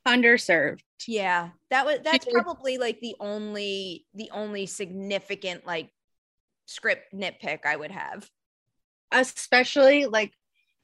Underserved 0.08 0.80
Yeah, 1.08 1.50
that 1.70 1.86
was 1.86 2.00
that's 2.04 2.26
probably 2.26 2.78
like 2.78 3.00
the 3.00 3.16
only 3.20 4.06
the 4.14 4.30
only 4.32 4.66
significant 4.66 5.66
like 5.66 5.90
script 6.66 7.14
nitpick 7.14 7.66
I 7.66 7.76
would 7.76 7.92
have. 7.92 8.30
especially 9.12 10.06
like 10.06 10.32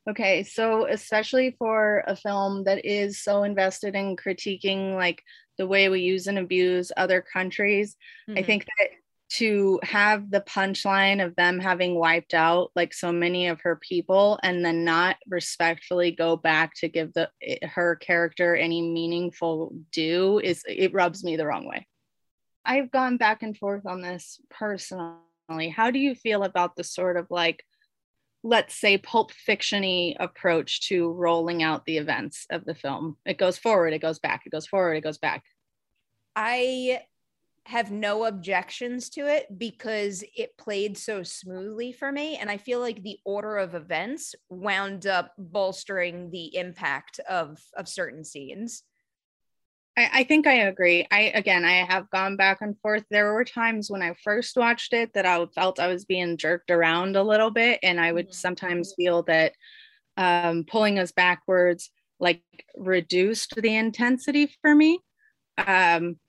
okay 0.10 0.44
so 0.44 0.88
especially 0.88 1.56
for 1.58 2.04
a 2.08 2.16
film 2.16 2.64
that 2.64 2.86
is 2.86 3.22
so 3.22 3.44
invested 3.44 3.96
in 3.96 4.16
critiquing 4.16 4.96
like 4.96 5.22
the 5.58 5.68
way 5.68 5.90
we 5.90 6.02
use 6.02 6.28
and 6.28 6.38
abuse 6.40 6.92
other 6.98 7.22
countries 7.22 7.96
i 8.30 8.32
Mhm. 8.42 8.46
think 8.46 8.66
that 8.66 8.90
to 9.28 9.80
have 9.84 10.30
the 10.30 10.42
punchline 10.42 11.24
of 11.24 11.36
them 11.36 11.60
having 11.60 11.96
wiped 11.96 12.34
out 12.34 12.72
like 12.76 12.94
so 12.94 13.12
many 13.12 13.48
of 13.48 13.60
her 13.62 13.76
people 13.78 14.40
and 14.44 14.64
then 14.64 14.84
not 14.84 15.18
respectfully 15.28 16.12
go 16.12 16.36
back 16.36 16.74
to 16.76 16.88
give 16.88 17.12
the 17.14 17.30
eh, 17.42 17.66
her 17.68 17.96
character 17.96 18.56
any 18.56 18.82
meaningful 18.82 19.74
due 19.92 20.40
is 20.40 20.64
it 20.68 20.94
rubs 20.94 21.24
me 21.24 21.36
the 21.36 21.46
wrong 21.46 21.68
way. 21.68 21.88
I've 22.64 22.92
gone 22.92 23.18
back 23.18 23.44
and 23.44 23.58
forth 23.58 23.86
on 23.86 24.02
this 24.02 24.40
personally. 24.50 25.70
How 25.76 25.92
do 25.92 26.00
you 26.00 26.16
feel 26.16 26.44
about 26.44 26.76
the 26.76 26.84
sort 26.84 27.18
of 27.18 27.28
like 27.30 27.64
let's 28.44 28.76
say 28.76 29.00
pulp 29.00 29.32
fictiony 29.32 30.16
approach 30.20 30.88
to 30.88 31.12
rolling 31.12 31.64
out 31.64 31.86
the 31.86 31.98
events 31.98 32.46
of 32.52 32.64
the 32.64 32.76
film? 32.76 33.18
It 33.26 33.40
goes 33.40 33.58
forward 33.58 33.94
it 33.94 34.02
goes 34.02 34.20
back 34.20 34.44
it 34.46 34.52
goes 34.52 34.68
forward 34.68 34.94
it 34.94 35.04
goes 35.04 35.18
back. 35.18 35.44
I 36.36 37.02
have 37.66 37.92
no 37.92 38.26
objections 38.26 39.10
to 39.10 39.28
it 39.28 39.48
because 39.58 40.24
it 40.36 40.58
played 40.58 40.98
so 40.98 41.24
smoothly 41.24 41.92
for 41.92 42.12
me. 42.12 42.38
And 42.38 42.50
I 42.50 42.58
feel 42.58 42.80
like 42.80 43.02
the 43.02 43.18
order 43.26 43.58
of 43.58 43.74
events 43.74 44.36
wound 44.50 45.08
up 45.08 45.34
bolstering 45.38 46.30
the 46.30 46.56
impact 46.56 47.20
of, 47.28 47.60
of 47.76 47.88
certain 47.88 48.24
scenes. 48.24 48.84
I, 49.98 50.10
I 50.14 50.24
think 50.24 50.48
I 50.48 50.54
agree. 50.54 51.08
I 51.12 51.32
again, 51.34 51.66
I 51.66 51.86
have 51.86 52.10
gone 52.10 52.36
back 52.38 52.60
and 52.62 52.80
forth. 52.82 53.04
There 53.10 53.34
were 53.34 53.46
times 53.46 53.90
when 53.90 54.02
I 54.02 54.14
first 54.24 54.58
watched 54.58 54.94
it 54.94 55.14
that 55.14 55.26
I 55.26 55.46
felt 55.56 55.80
I 55.80 55.88
was 55.88 56.06
being 56.06 56.38
jerked 56.38 56.72
around 56.72 57.16
a 57.16 57.24
little 57.24 57.52
bit, 57.52 57.80
and 57.84 58.00
I 58.00 58.12
would 58.12 58.30
Mhm. 58.30 58.34
sometimes 58.34 58.94
feel 58.96 59.24
that 59.24 59.54
um, 60.18 60.66
pulling 60.66 61.00
us 61.00 61.12
backwards 61.12 61.92
like 62.20 62.44
reduced 62.78 63.56
the 63.56 63.76
intensity 63.76 64.48
for 64.62 64.76
me. 64.76 65.00
Um, 65.58 66.20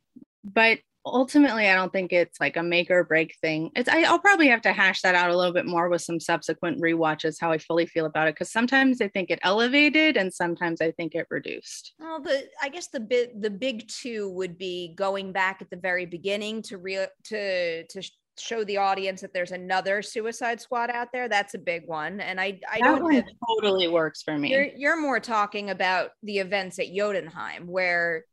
but 0.45 0.81
ultimately, 1.07 1.69
I 1.69 1.75
don't 1.75 1.93
think 1.93 2.13
it's 2.13 2.41
like 2.41 2.57
a 2.57 2.63
make 2.63 2.91
or 2.91 3.05
break 3.05 3.37
thing. 3.41 3.71
It's 3.77 3.89
I, 3.89 4.11
will 4.11 4.19
probably 4.19 4.49
have 4.49 4.63
to 4.63 4.73
hash 4.73 5.03
that 5.03 5.15
out 5.15 5.31
a 5.31 5.37
little 5.37 5.53
bit 5.53 5.67
more 5.67 5.89
with 5.89 6.03
some 6.03 6.21
subsequent 6.21 6.81
re-watches 6.81 7.39
how 7.41 7.53
I 7.53 7.59
fully 7.59 7.87
feel 7.87 8.07
about 8.07 8.29
it 8.29 8.35
because 8.35 8.51
sometimes 8.51 9.01
I 9.01 9.09
think 9.09 9.31
it 9.31 9.39
elevated 9.43 10.17
and 10.17 10.33
sometimes 10.33 10.81
I 10.81 10.91
think 10.93 11.15
it 11.15 11.27
reduced. 11.31 11.95
Well, 11.99 12.21
the 12.21 12.49
I 12.61 12.69
guess 12.69 12.89
the 12.89 13.01
bit 13.01 13.41
the 13.41 13.51
big 13.51 13.89
two 13.89 14.31
would 14.31 14.59
be 14.59 14.95
going 14.97 15.33
back 15.33 15.63
at 15.63 15.71
the 15.71 15.77
very 15.77 16.07
beginning 16.07 16.63
to 16.63 16.79
real 16.79 17.07
to 17.25 17.87
to 17.87 18.03
show 18.39 18.65
the 18.65 18.77
audience 18.77 19.23
that 19.23 19.33
there's 19.33 19.53
another 19.53 20.03
Suicide 20.03 20.61
Squad 20.61 20.91
out 20.91 21.09
there. 21.13 21.29
That's 21.29 21.55
a 21.55 21.59
big 21.59 21.87
one, 21.87 22.21
and 22.21 22.41
I 22.41 22.61
I 22.71 22.81
that 22.81 22.99
don't 22.99 23.13
have, 23.13 23.25
totally 23.49 23.89
works 23.89 24.23
for 24.23 24.37
me. 24.37 24.51
You're, 24.51 24.69
you're 24.77 25.01
more 25.01 25.21
talking 25.21 25.71
about 25.71 26.11
the 26.23 26.39
events 26.39 26.79
at 26.79 26.93
Jotunheim 26.93 27.67
where 27.67 28.25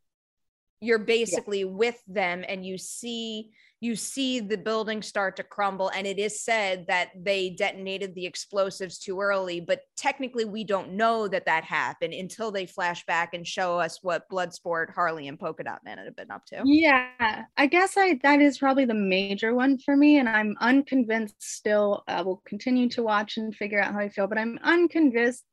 you're 0.84 0.98
basically 0.98 1.60
yeah. 1.60 1.66
with 1.66 2.00
them 2.06 2.44
and 2.48 2.64
you 2.64 2.78
see 2.78 3.50
you 3.80 3.94
see 3.94 4.40
the 4.40 4.56
building 4.56 5.02
start 5.02 5.36
to 5.36 5.42
crumble 5.42 5.90
and 5.90 6.06
it 6.06 6.18
is 6.18 6.40
said 6.40 6.86
that 6.88 7.10
they 7.14 7.50
detonated 7.50 8.14
the 8.14 8.24
explosives 8.24 8.98
too 8.98 9.20
early 9.20 9.60
but 9.60 9.80
technically 9.96 10.44
we 10.44 10.64
don't 10.64 10.92
know 10.92 11.28
that 11.28 11.44
that 11.44 11.64
happened 11.64 12.14
until 12.14 12.50
they 12.50 12.64
flash 12.64 13.04
back 13.04 13.34
and 13.34 13.46
show 13.46 13.78
us 13.78 13.98
what 14.02 14.28
bloodsport 14.30 14.90
harley 14.94 15.28
and 15.28 15.38
polka 15.38 15.62
dot 15.62 15.80
man 15.84 15.98
had 15.98 16.16
been 16.16 16.30
up 16.30 16.46
to 16.46 16.62
yeah 16.64 17.44
i 17.56 17.66
guess 17.66 17.96
i 17.96 18.18
that 18.22 18.40
is 18.40 18.58
probably 18.58 18.86
the 18.86 18.94
major 18.94 19.54
one 19.54 19.76
for 19.78 19.96
me 19.96 20.18
and 20.18 20.28
i'm 20.28 20.56
unconvinced 20.60 21.36
still 21.38 22.04
uh, 22.08 22.12
i 22.12 22.22
will 22.22 22.42
continue 22.46 22.88
to 22.88 23.02
watch 23.02 23.36
and 23.36 23.54
figure 23.54 23.80
out 23.80 23.92
how 23.92 24.00
i 24.00 24.08
feel 24.08 24.26
but 24.26 24.38
i'm 24.38 24.58
unconvinced 24.62 25.44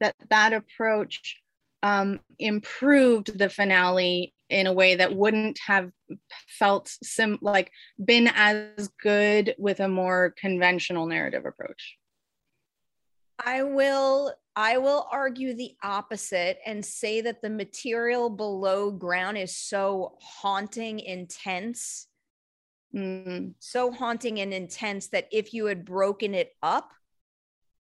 that 0.00 0.14
that 0.28 0.52
approach 0.52 1.40
um, 1.82 2.20
improved 2.38 3.38
the 3.38 3.48
finale 3.48 4.34
in 4.50 4.66
a 4.66 4.72
way 4.72 4.96
that 4.96 5.14
wouldn't 5.14 5.58
have 5.66 5.90
felt 6.48 6.88
sim 7.02 7.38
like 7.40 7.70
been 8.04 8.28
as 8.34 8.88
good 9.00 9.54
with 9.58 9.80
a 9.80 9.88
more 9.88 10.34
conventional 10.36 11.06
narrative 11.06 11.46
approach 11.46 11.96
i 13.44 13.62
will 13.62 14.34
i 14.56 14.76
will 14.76 15.06
argue 15.12 15.54
the 15.54 15.74
opposite 15.82 16.58
and 16.66 16.84
say 16.84 17.20
that 17.20 17.40
the 17.42 17.50
material 17.50 18.28
below 18.28 18.90
ground 18.90 19.38
is 19.38 19.56
so 19.56 20.16
haunting 20.20 20.98
intense 20.98 22.08
mm. 22.94 23.54
so 23.60 23.92
haunting 23.92 24.40
and 24.40 24.52
intense 24.52 25.08
that 25.08 25.28
if 25.30 25.54
you 25.54 25.66
had 25.66 25.84
broken 25.84 26.34
it 26.34 26.50
up 26.62 26.90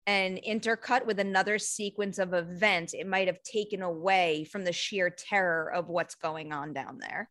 and 0.09 0.39
intercut 0.41 1.05
with 1.05 1.19
another 1.19 1.59
sequence 1.59 2.17
of 2.17 2.33
events, 2.33 2.95
it 2.95 3.05
might 3.05 3.27
have 3.27 3.43
taken 3.43 3.83
away 3.83 4.43
from 4.51 4.63
the 4.63 4.73
sheer 4.73 5.11
terror 5.11 5.71
of 5.71 5.87
what's 5.87 6.15
going 6.15 6.51
on 6.51 6.73
down 6.73 6.97
there. 6.99 7.29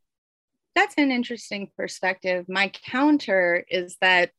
That's 0.76 0.95
an 0.97 1.11
interesting 1.11 1.72
perspective. 1.76 2.45
My 2.49 2.68
counter 2.68 3.64
is 3.68 3.97
that 4.01 4.31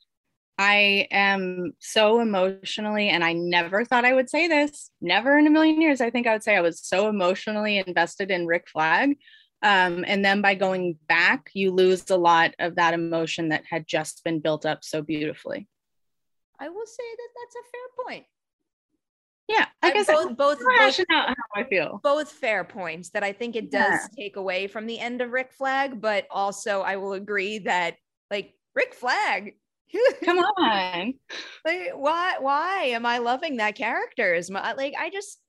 I 0.58 1.10
am 1.12 1.74
so 1.80 2.22
emotionally, 2.22 3.10
and 3.10 3.26
I 3.26 3.34
never 3.34 3.84
thought 3.84 4.06
I 4.06 4.14
would 4.14 4.30
say 4.30 4.48
this, 4.48 4.90
never 5.02 5.38
in 5.38 5.46
a 5.46 5.50
million 5.50 5.82
years. 5.82 6.00
I 6.00 6.10
think 6.10 6.26
I 6.26 6.32
would 6.32 6.44
say 6.44 6.56
I 6.56 6.62
was 6.62 6.80
so 6.80 7.10
emotionally 7.10 7.78
invested 7.86 8.32
in 8.32 8.48
Rick 8.48 8.70
Flag. 8.70 9.18
Um, 9.64 10.06
and 10.08 10.24
then 10.24 10.42
by 10.42 10.56
going 10.56 10.98
back, 11.10 11.50
you 11.54 11.72
lose 11.72 12.10
a 12.10 12.16
lot 12.16 12.54
of 12.58 12.76
that 12.76 12.94
emotion 12.94 13.50
that 13.50 13.66
had 13.70 13.86
just 13.86 14.24
been 14.24 14.40
built 14.40 14.66
up 14.66 14.86
so 14.86 15.02
beautifully. 15.02 15.68
I 16.60 16.70
will 16.70 16.86
say 16.86 17.04
that 17.18 17.30
that's 17.36 17.56
a 17.56 17.70
fair 17.72 18.06
point. 18.06 18.26
Yeah, 19.48 19.66
I 19.82 19.92
guess 19.92 20.06
both 20.06 20.38
both, 20.38 20.60
both 20.60 21.00
out 21.12 21.30
how 21.30 21.36
I 21.56 21.64
feel. 21.64 22.00
Both 22.04 22.32
fair 22.32 22.64
points 22.64 23.10
that 23.12 23.24
I 23.24 23.32
think 23.32 23.56
it 23.56 23.72
does 23.72 23.82
yeah. 23.82 24.08
take 24.16 24.36
away 24.36 24.68
from 24.68 24.86
the 24.86 25.00
end 25.00 25.22
of 25.22 25.32
Rick 25.32 25.54
Flag, 25.54 26.00
but 26.00 26.28
also 26.30 26.82
I 26.82 26.98
will 26.98 27.14
agree 27.14 27.60
that 27.60 27.96
like 28.30 28.54
Rick 28.76 28.94
Flag. 28.94 29.56
Come 30.24 30.38
on. 30.38 31.16
like 31.66 31.92
why 31.96 32.36
why 32.40 32.84
am 32.90 33.08
I 33.08 33.18
loving 33.18 33.58
that 33.58 33.74
character 33.74 34.36
as 34.36 34.52
much? 34.52 34.78
Like 34.78 34.94
I 35.00 35.10
just 35.10 35.40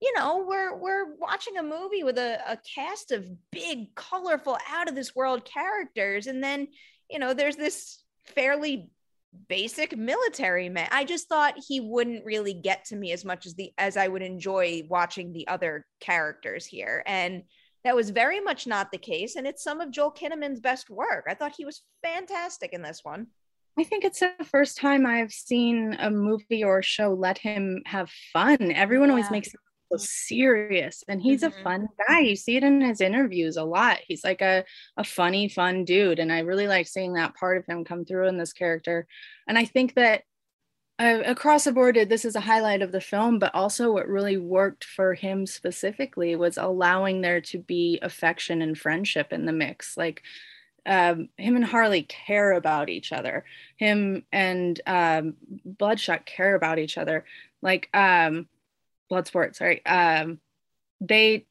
you 0.00 0.14
know, 0.16 0.44
we're 0.48 0.74
we're 0.76 1.14
watching 1.16 1.58
a 1.58 1.62
movie 1.62 2.02
with 2.02 2.16
a, 2.16 2.40
a 2.48 2.58
cast 2.74 3.12
of 3.12 3.26
big, 3.52 3.94
colorful, 3.94 4.56
out 4.68 4.88
of 4.88 4.94
this 4.94 5.14
world 5.14 5.44
characters, 5.44 6.26
and 6.26 6.42
then 6.42 6.68
you 7.10 7.18
know, 7.18 7.34
there's 7.34 7.56
this 7.56 8.02
fairly 8.24 8.88
basic 9.48 9.96
military 9.96 10.68
man. 10.68 10.88
I 10.90 11.04
just 11.04 11.28
thought 11.28 11.54
he 11.68 11.80
wouldn't 11.80 12.24
really 12.24 12.54
get 12.54 12.84
to 12.86 12.96
me 12.96 13.12
as 13.12 13.24
much 13.24 13.46
as 13.46 13.54
the 13.54 13.72
as 13.78 13.96
I 13.96 14.08
would 14.08 14.22
enjoy 14.22 14.82
watching 14.88 15.32
the 15.32 15.46
other 15.48 15.86
characters 16.00 16.66
here. 16.66 17.02
And 17.06 17.42
that 17.84 17.96
was 17.96 18.10
very 18.10 18.40
much 18.40 18.66
not 18.66 18.92
the 18.92 18.98
case. 18.98 19.36
And 19.36 19.46
it's 19.46 19.62
some 19.62 19.80
of 19.80 19.90
Joel 19.90 20.12
Kinnaman's 20.12 20.60
best 20.60 20.90
work. 20.90 21.24
I 21.28 21.34
thought 21.34 21.54
he 21.56 21.64
was 21.64 21.82
fantastic 22.02 22.72
in 22.72 22.82
this 22.82 23.00
one. 23.02 23.28
I 23.78 23.84
think 23.84 24.04
it's 24.04 24.20
the 24.20 24.32
first 24.44 24.76
time 24.76 25.06
I've 25.06 25.32
seen 25.32 25.96
a 25.98 26.10
movie 26.10 26.64
or 26.64 26.82
show 26.82 27.14
let 27.14 27.38
him 27.38 27.82
have 27.86 28.10
fun. 28.32 28.72
Everyone 28.72 29.08
yeah. 29.08 29.14
always 29.14 29.30
makes 29.30 29.50
so 29.90 29.96
serious 29.98 31.02
and 31.08 31.20
he's 31.20 31.42
mm-hmm. 31.42 31.58
a 31.58 31.62
fun 31.62 31.88
guy 32.08 32.20
you 32.20 32.36
see 32.36 32.56
it 32.56 32.64
in 32.64 32.80
his 32.80 33.00
interviews 33.00 33.56
a 33.56 33.64
lot 33.64 33.98
he's 34.06 34.24
like 34.24 34.40
a, 34.40 34.64
a 34.96 35.04
funny 35.04 35.48
fun 35.48 35.84
dude 35.84 36.18
and 36.18 36.32
i 36.32 36.40
really 36.40 36.66
like 36.66 36.86
seeing 36.86 37.14
that 37.14 37.34
part 37.34 37.56
of 37.56 37.66
him 37.66 37.84
come 37.84 38.04
through 38.04 38.28
in 38.28 38.38
this 38.38 38.52
character 38.52 39.06
and 39.48 39.58
i 39.58 39.64
think 39.64 39.94
that 39.94 40.22
uh, 40.98 41.22
across 41.24 41.64
the 41.64 41.72
board 41.72 41.98
this 42.08 42.24
is 42.24 42.36
a 42.36 42.40
highlight 42.40 42.82
of 42.82 42.92
the 42.92 43.00
film 43.00 43.38
but 43.38 43.54
also 43.54 43.92
what 43.92 44.06
really 44.06 44.36
worked 44.36 44.84
for 44.84 45.14
him 45.14 45.46
specifically 45.46 46.36
was 46.36 46.56
allowing 46.56 47.20
there 47.20 47.40
to 47.40 47.58
be 47.58 47.98
affection 48.02 48.62
and 48.62 48.78
friendship 48.78 49.32
in 49.32 49.46
the 49.46 49.52
mix 49.52 49.96
like 49.96 50.22
um, 50.86 51.28
him 51.36 51.56
and 51.56 51.64
Harley 51.64 52.02
care 52.02 52.52
about 52.52 52.88
each 52.88 53.12
other. 53.12 53.44
Him 53.76 54.24
and 54.32 54.80
um, 54.86 55.34
Bloodshot 55.64 56.24
care 56.26 56.54
about 56.54 56.78
each 56.78 56.96
other. 56.96 57.24
Like 57.62 57.88
um, 57.92 58.48
Bloodsport, 59.10 59.56
sorry. 59.56 59.84
Um, 59.84 60.40
they 61.00 61.46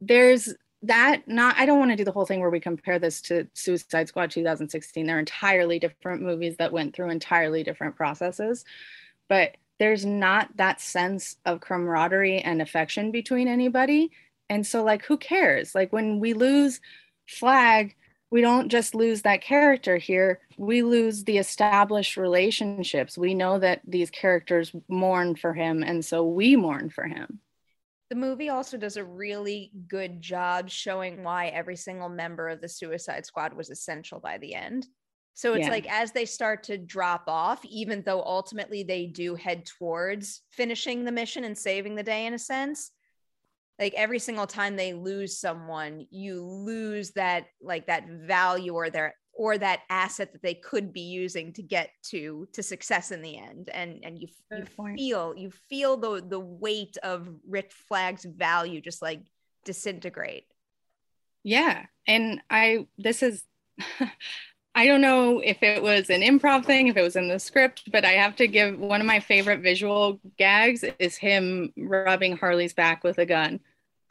there's 0.00 0.54
that 0.82 1.22
not 1.26 1.56
I 1.58 1.66
don't 1.66 1.78
want 1.78 1.90
to 1.92 1.96
do 1.96 2.04
the 2.04 2.12
whole 2.12 2.26
thing 2.26 2.40
where 2.40 2.50
we 2.50 2.60
compare 2.60 2.98
this 2.98 3.20
to 3.22 3.46
Suicide 3.54 4.08
Squad 4.08 4.30
2016. 4.30 5.06
They're 5.06 5.18
entirely 5.18 5.78
different 5.78 6.22
movies 6.22 6.56
that 6.58 6.72
went 6.72 6.94
through 6.94 7.10
entirely 7.10 7.62
different 7.62 7.96
processes, 7.96 8.64
but 9.28 9.56
there's 9.78 10.04
not 10.04 10.56
that 10.56 10.80
sense 10.80 11.36
of 11.44 11.60
camaraderie 11.60 12.38
and 12.38 12.62
affection 12.62 13.10
between 13.10 13.48
anybody. 13.48 14.10
And 14.48 14.66
so 14.66 14.84
like 14.84 15.04
who 15.04 15.16
cares? 15.16 15.74
Like 15.74 15.92
when 15.92 16.20
we 16.20 16.32
lose 16.34 16.80
Flag, 17.26 17.96
we 18.30 18.40
don't 18.40 18.68
just 18.68 18.94
lose 18.94 19.22
that 19.22 19.42
character 19.42 19.96
here, 19.96 20.40
we 20.56 20.82
lose 20.82 21.24
the 21.24 21.38
established 21.38 22.16
relationships. 22.16 23.16
We 23.16 23.34
know 23.34 23.58
that 23.58 23.80
these 23.86 24.10
characters 24.10 24.72
mourn 24.88 25.36
for 25.36 25.52
him, 25.52 25.82
and 25.82 26.04
so 26.04 26.24
we 26.26 26.56
mourn 26.56 26.90
for 26.90 27.04
him. 27.04 27.40
The 28.10 28.16
movie 28.16 28.48
also 28.48 28.76
does 28.76 28.96
a 28.96 29.04
really 29.04 29.72
good 29.88 30.20
job 30.20 30.68
showing 30.68 31.22
why 31.22 31.46
every 31.48 31.76
single 31.76 32.08
member 32.08 32.48
of 32.48 32.60
the 32.60 32.68
Suicide 32.68 33.24
Squad 33.26 33.54
was 33.54 33.70
essential 33.70 34.20
by 34.20 34.38
the 34.38 34.54
end. 34.54 34.86
So 35.34 35.54
it's 35.54 35.66
yeah. 35.66 35.72
like 35.72 35.90
as 35.90 36.12
they 36.12 36.24
start 36.24 36.62
to 36.64 36.78
drop 36.78 37.24
off, 37.26 37.64
even 37.64 38.02
though 38.02 38.22
ultimately 38.22 38.84
they 38.84 39.06
do 39.06 39.34
head 39.34 39.66
towards 39.66 40.42
finishing 40.50 41.04
the 41.04 41.12
mission 41.12 41.42
and 41.42 41.58
saving 41.58 41.96
the 41.96 42.04
day 42.04 42.26
in 42.26 42.34
a 42.34 42.38
sense, 42.38 42.92
like 43.78 43.94
every 43.94 44.18
single 44.18 44.46
time 44.46 44.76
they 44.76 44.92
lose 44.92 45.38
someone 45.38 46.06
you 46.10 46.42
lose 46.42 47.10
that 47.12 47.46
like 47.60 47.86
that 47.86 48.08
value 48.08 48.72
or 48.72 48.90
their 48.90 49.14
or 49.36 49.58
that 49.58 49.80
asset 49.90 50.32
that 50.32 50.42
they 50.42 50.54
could 50.54 50.92
be 50.92 51.00
using 51.00 51.52
to 51.52 51.62
get 51.62 51.90
to 52.02 52.46
to 52.52 52.62
success 52.62 53.10
in 53.10 53.20
the 53.20 53.36
end. 53.36 53.68
And 53.68 54.00
and 54.04 54.18
you, 54.18 54.28
you 54.52 54.64
feel 54.96 55.34
you 55.36 55.50
feel 55.68 55.96
the 55.96 56.24
the 56.26 56.40
weight 56.40 56.96
of 57.02 57.28
Rick 57.46 57.72
Flag's 57.72 58.24
value 58.24 58.80
just 58.80 59.02
like 59.02 59.22
disintegrate. 59.64 60.46
Yeah. 61.42 61.86
And 62.06 62.40
i 62.48 62.86
this 62.96 63.22
is 63.22 63.44
I 64.74 64.86
don't 64.86 65.00
know 65.00 65.38
if 65.38 65.62
it 65.62 65.82
was 65.82 66.10
an 66.10 66.22
improv 66.22 66.64
thing, 66.64 66.88
if 66.88 66.96
it 66.96 67.02
was 67.02 67.14
in 67.14 67.28
the 67.28 67.38
script, 67.38 67.90
but 67.92 68.04
I 68.04 68.12
have 68.12 68.34
to 68.36 68.48
give 68.48 68.78
one 68.78 69.00
of 69.00 69.06
my 69.06 69.20
favorite 69.20 69.60
visual 69.60 70.20
gags 70.36 70.84
is 70.98 71.16
him 71.16 71.72
rubbing 71.76 72.36
Harley's 72.36 72.74
back 72.74 73.04
with 73.04 73.18
a 73.18 73.26
gun 73.26 73.60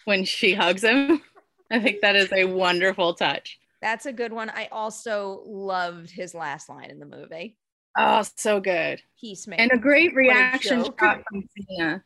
when 0.05 0.24
she 0.24 0.53
hugs 0.53 0.84
him. 0.84 1.22
I 1.70 1.80
think 1.82 2.01
that 2.01 2.16
is 2.16 2.32
a 2.32 2.45
wonderful 2.45 3.14
touch. 3.14 3.59
That's 3.82 4.05
a 4.05 4.14
good 4.14 4.32
one. 4.32 4.49
I 4.49 4.70
also 4.72 5.43
loved 5.45 6.09
his 6.09 6.34
last 6.34 6.70
line 6.70 6.89
in 6.89 6.99
the 6.99 7.05
movie. 7.05 7.57
Oh, 7.97 8.24
so 8.38 8.61
good. 8.61 9.01
Peacemaker. 9.20 9.61
And 9.61 9.72
a 9.74 9.78
great 9.78 10.16
reaction 10.16 10.82
a 10.82 10.86
shot 10.86 11.24
from 11.30 11.43
Cena. 11.57 12.03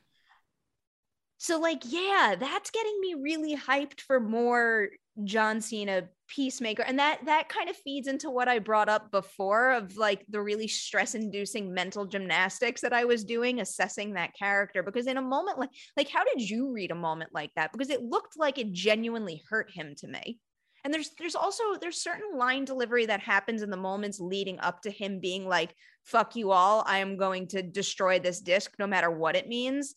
So, 1.37 1.59
like, 1.59 1.83
yeah, 1.85 2.35
that's 2.39 2.71
getting 2.71 2.99
me 2.99 3.13
really 3.13 3.55
hyped 3.55 4.01
for 4.01 4.19
more 4.19 4.89
John 5.23 5.61
Cena 5.61 6.09
peacemaker 6.27 6.83
and 6.83 6.99
that 6.99 7.19
that 7.25 7.47
kind 7.49 7.69
of 7.69 7.75
feeds 7.77 8.07
into 8.07 8.29
what 8.29 8.47
i 8.47 8.59
brought 8.59 8.89
up 8.89 9.11
before 9.11 9.71
of 9.71 9.95
like 9.97 10.25
the 10.29 10.41
really 10.41 10.67
stress 10.67 11.15
inducing 11.15 11.73
mental 11.73 12.05
gymnastics 12.05 12.81
that 12.81 12.93
i 12.93 13.05
was 13.05 13.23
doing 13.23 13.61
assessing 13.61 14.13
that 14.13 14.33
character 14.37 14.83
because 14.83 15.07
in 15.07 15.17
a 15.17 15.21
moment 15.21 15.57
like 15.57 15.69
like 15.95 16.09
how 16.09 16.23
did 16.23 16.41
you 16.49 16.71
read 16.73 16.91
a 16.91 16.95
moment 16.95 17.29
like 17.33 17.51
that 17.55 17.71
because 17.71 17.89
it 17.89 18.03
looked 18.03 18.37
like 18.37 18.57
it 18.57 18.71
genuinely 18.71 19.41
hurt 19.49 19.71
him 19.71 19.93
to 19.95 20.07
me 20.07 20.39
And 20.83 20.93
there's 20.93 21.11
there's 21.19 21.35
also 21.35 21.63
there's 21.81 22.01
certain 22.01 22.37
line 22.37 22.63
delivery 22.65 23.05
that 23.07 23.19
happens 23.19 23.61
in 23.61 23.69
the 23.69 23.77
moments 23.77 24.19
leading 24.19 24.59
up 24.59 24.81
to 24.83 24.91
him 24.91 25.19
being 25.19 25.45
like, 25.45 25.73
fuck 26.03 26.35
you 26.35 26.51
all, 26.51 26.83
I 26.85 26.99
am 26.99 27.17
going 27.17 27.47
to 27.49 27.61
destroy 27.61 28.19
this 28.19 28.39
disc 28.39 28.73
no 28.79 28.87
matter 28.87 29.11
what 29.11 29.35
it 29.35 29.49
means. 29.49 29.95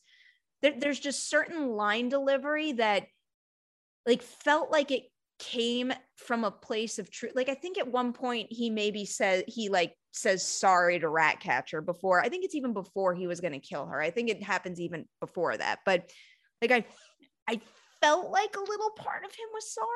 There, 0.62 0.74
there's 0.76 0.99
just 0.99 1.31
certain 1.31 1.68
line 1.68 2.09
delivery 2.09 2.72
that 2.72 3.07
like 4.07 4.22
felt 4.22 4.72
like 4.72 4.91
it 4.91 5.03
came 5.41 5.93
from 6.16 6.45
a 6.45 6.51
place 6.51 6.99
of 7.01 7.11
truth. 7.11 7.32
Like 7.34 7.49
I 7.49 7.55
think 7.55 7.78
at 7.78 7.91
one 7.91 8.12
point 8.12 8.49
he 8.51 8.70
maybe 8.70 9.05
said 9.05 9.45
he 9.49 9.68
like 9.68 9.97
says 10.12 10.47
sorry 10.47 11.01
to 11.01 11.09
Ratcatcher 11.09 11.80
before. 11.80 12.20
I 12.20 12.28
think 12.28 12.45
it's 12.45 12.55
even 12.55 12.72
before 12.72 13.14
he 13.14 13.26
was 13.26 13.41
going 13.41 13.55
to 13.55 13.59
kill 13.59 13.86
her. 13.86 14.01
I 14.01 14.11
think 14.11 14.28
it 14.28 14.43
happens 14.43 14.80
even 14.80 15.07
before 15.20 15.57
that. 15.57 15.80
But 15.84 16.11
like 16.62 16.70
I 16.70 16.84
I 17.49 17.61
felt 18.01 18.30
like 18.30 18.55
a 18.57 18.61
little 18.61 18.91
part 18.91 19.24
of 19.24 19.34
him 19.34 19.49
was 19.53 19.72
sorry. 19.72 19.88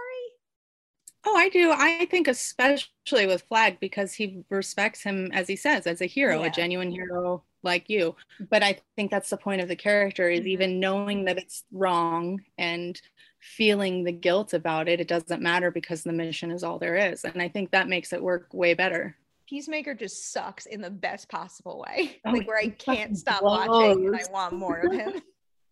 Oh, 1.27 1.37
I 1.37 1.49
do. 1.49 1.73
I 1.73 2.07
think 2.11 2.27
especially 2.29 3.27
with 3.27 3.45
Flag 3.49 3.79
because 3.81 4.13
he 4.13 4.43
respects 4.51 5.03
him 5.03 5.31
as 5.33 5.49
he 5.49 5.57
says 5.57 5.87
as 5.87 6.03
a 6.03 6.07
hero, 6.07 6.41
yeah. 6.41 6.47
a 6.47 6.51
genuine 6.51 6.91
hero 6.91 7.45
like 7.63 7.89
you. 7.89 8.15
But 8.51 8.63
I 8.63 8.79
think 8.97 9.11
that's 9.11 9.31
the 9.31 9.39
point 9.39 9.63
of 9.63 9.69
the 9.69 9.77
character 9.77 10.29
is 10.29 10.41
mm-hmm. 10.41 10.49
even 10.49 10.81
knowing 10.81 11.25
that 11.25 11.39
it's 11.39 11.65
wrong 11.73 12.41
and 12.59 13.01
feeling 13.45 14.05
the 14.05 14.13
guilt 14.13 14.55
about 14.55 14.89
it. 14.89 15.01
It 15.01 15.09
doesn't 15.09 15.43
matter 15.43 15.71
because 15.71 16.03
the 16.03 16.13
mission 16.13 16.51
is 16.51 16.65
all 16.65 16.79
there 16.79 16.97
is. 16.97 17.25
And 17.25 17.43
I 17.43 17.49
think 17.49 17.71
that 17.71 17.89
makes 17.89 18.13
it 18.13 18.23
work 18.23 18.49
way 18.55 18.73
better. 18.73 19.17
Peacemaker 19.47 19.95
just 19.95 20.33
sucks 20.33 20.65
in 20.65 20.81
the 20.81 20.91
best 20.91 21.29
possible 21.29 21.85
way. 21.87 22.21
Oh, 22.25 22.31
like 22.31 22.49
where 22.49 22.59
I 22.59 22.71
can't 22.71 23.17
stop 23.17 23.43
watching 23.43 24.07
and 24.07 24.17
I 24.17 24.33
want 24.33 24.55
more 24.55 24.79
of 24.79 24.93
him. 24.93 25.21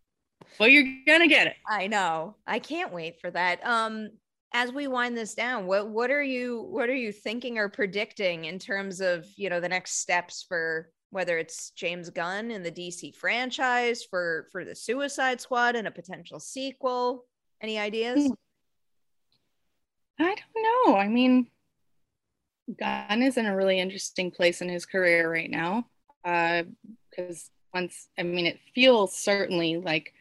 well, 0.61 0.68
you're 0.68 0.87
gonna 1.07 1.27
get 1.27 1.47
it. 1.47 1.57
I 1.66 1.87
know. 1.87 2.37
I 2.47 2.59
can't 2.59 2.93
wait 2.93 3.18
for 3.20 3.31
that. 3.31 3.64
Um, 3.66 4.11
as 4.53 4.70
we 4.70 4.87
wind 4.87 5.16
this 5.16 5.35
down, 5.35 5.66
what 5.66 5.89
what 5.89 6.11
are 6.11 6.23
you 6.23 6.66
what 6.70 6.91
are 6.91 6.95
you 6.95 7.11
thinking 7.11 7.57
or 7.57 7.70
predicting 7.70 8.45
in 8.45 8.59
terms 8.59 9.01
of 9.01 9.27
you 9.37 9.49
know 9.49 9.61
the 9.61 9.68
next 9.68 10.01
steps 10.01 10.45
for 10.47 10.91
whether 11.09 11.39
it's 11.39 11.70
James 11.70 12.11
Gunn 12.11 12.51
in 12.51 12.62
the 12.62 12.70
DC 12.70 13.14
franchise 13.14 14.05
for 14.05 14.49
for 14.53 14.66
the 14.66 14.75
Suicide 14.75 15.41
Squad 15.41 15.75
and 15.75 15.89
a 15.89 15.91
potential 15.91 16.39
sequel? 16.39 17.25
Any 17.63 17.79
ideas? 17.79 18.27
Hmm. 18.27 18.33
I 20.19 20.35
don't 20.35 20.87
know. 20.87 20.97
I 20.97 21.09
mean, 21.09 21.47
Gunn 22.79 23.23
is 23.23 23.37
in 23.37 23.47
a 23.47 23.57
really 23.57 23.79
interesting 23.79 24.31
place 24.31 24.61
in 24.61 24.69
his 24.69 24.85
career 24.85 25.31
right 25.31 25.51
now. 25.51 25.87
Because 26.25 27.51
uh, 27.51 27.79
once, 27.79 28.09
I 28.19 28.25
mean, 28.25 28.47
it 28.47 28.61
feels 28.75 29.17
certainly 29.17 29.77
like 29.77 30.13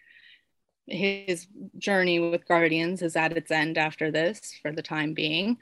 his 0.88 1.48
journey 1.78 2.20
with 2.20 2.48
Guardians 2.48 3.02
is 3.02 3.16
at 3.16 3.38
its 3.38 3.52
end 3.52 3.78
after 3.78 4.12
this 4.12 4.40
for 4.62 4.72
the 4.72 4.82
time 4.82 5.14
being. 5.14 5.58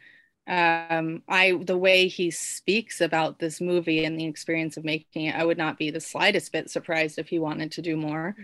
Um, 0.47 1.21
I 1.27 1.59
the 1.61 1.77
way 1.77 2.07
he 2.07 2.31
speaks 2.31 3.01
about 3.01 3.37
this 3.37 3.61
movie 3.61 4.03
and 4.05 4.19
the 4.19 4.25
experience 4.25 4.77
of 4.77 4.83
making 4.83 5.25
it, 5.25 5.35
I 5.35 5.45
would 5.45 5.59
not 5.59 5.77
be 5.77 5.91
the 5.91 5.99
slightest 6.01 6.51
bit 6.51 6.71
surprised 6.71 7.19
if 7.19 7.27
he 7.27 7.37
wanted 7.37 7.71
to 7.73 7.83
do 7.83 7.95
more. 7.95 8.35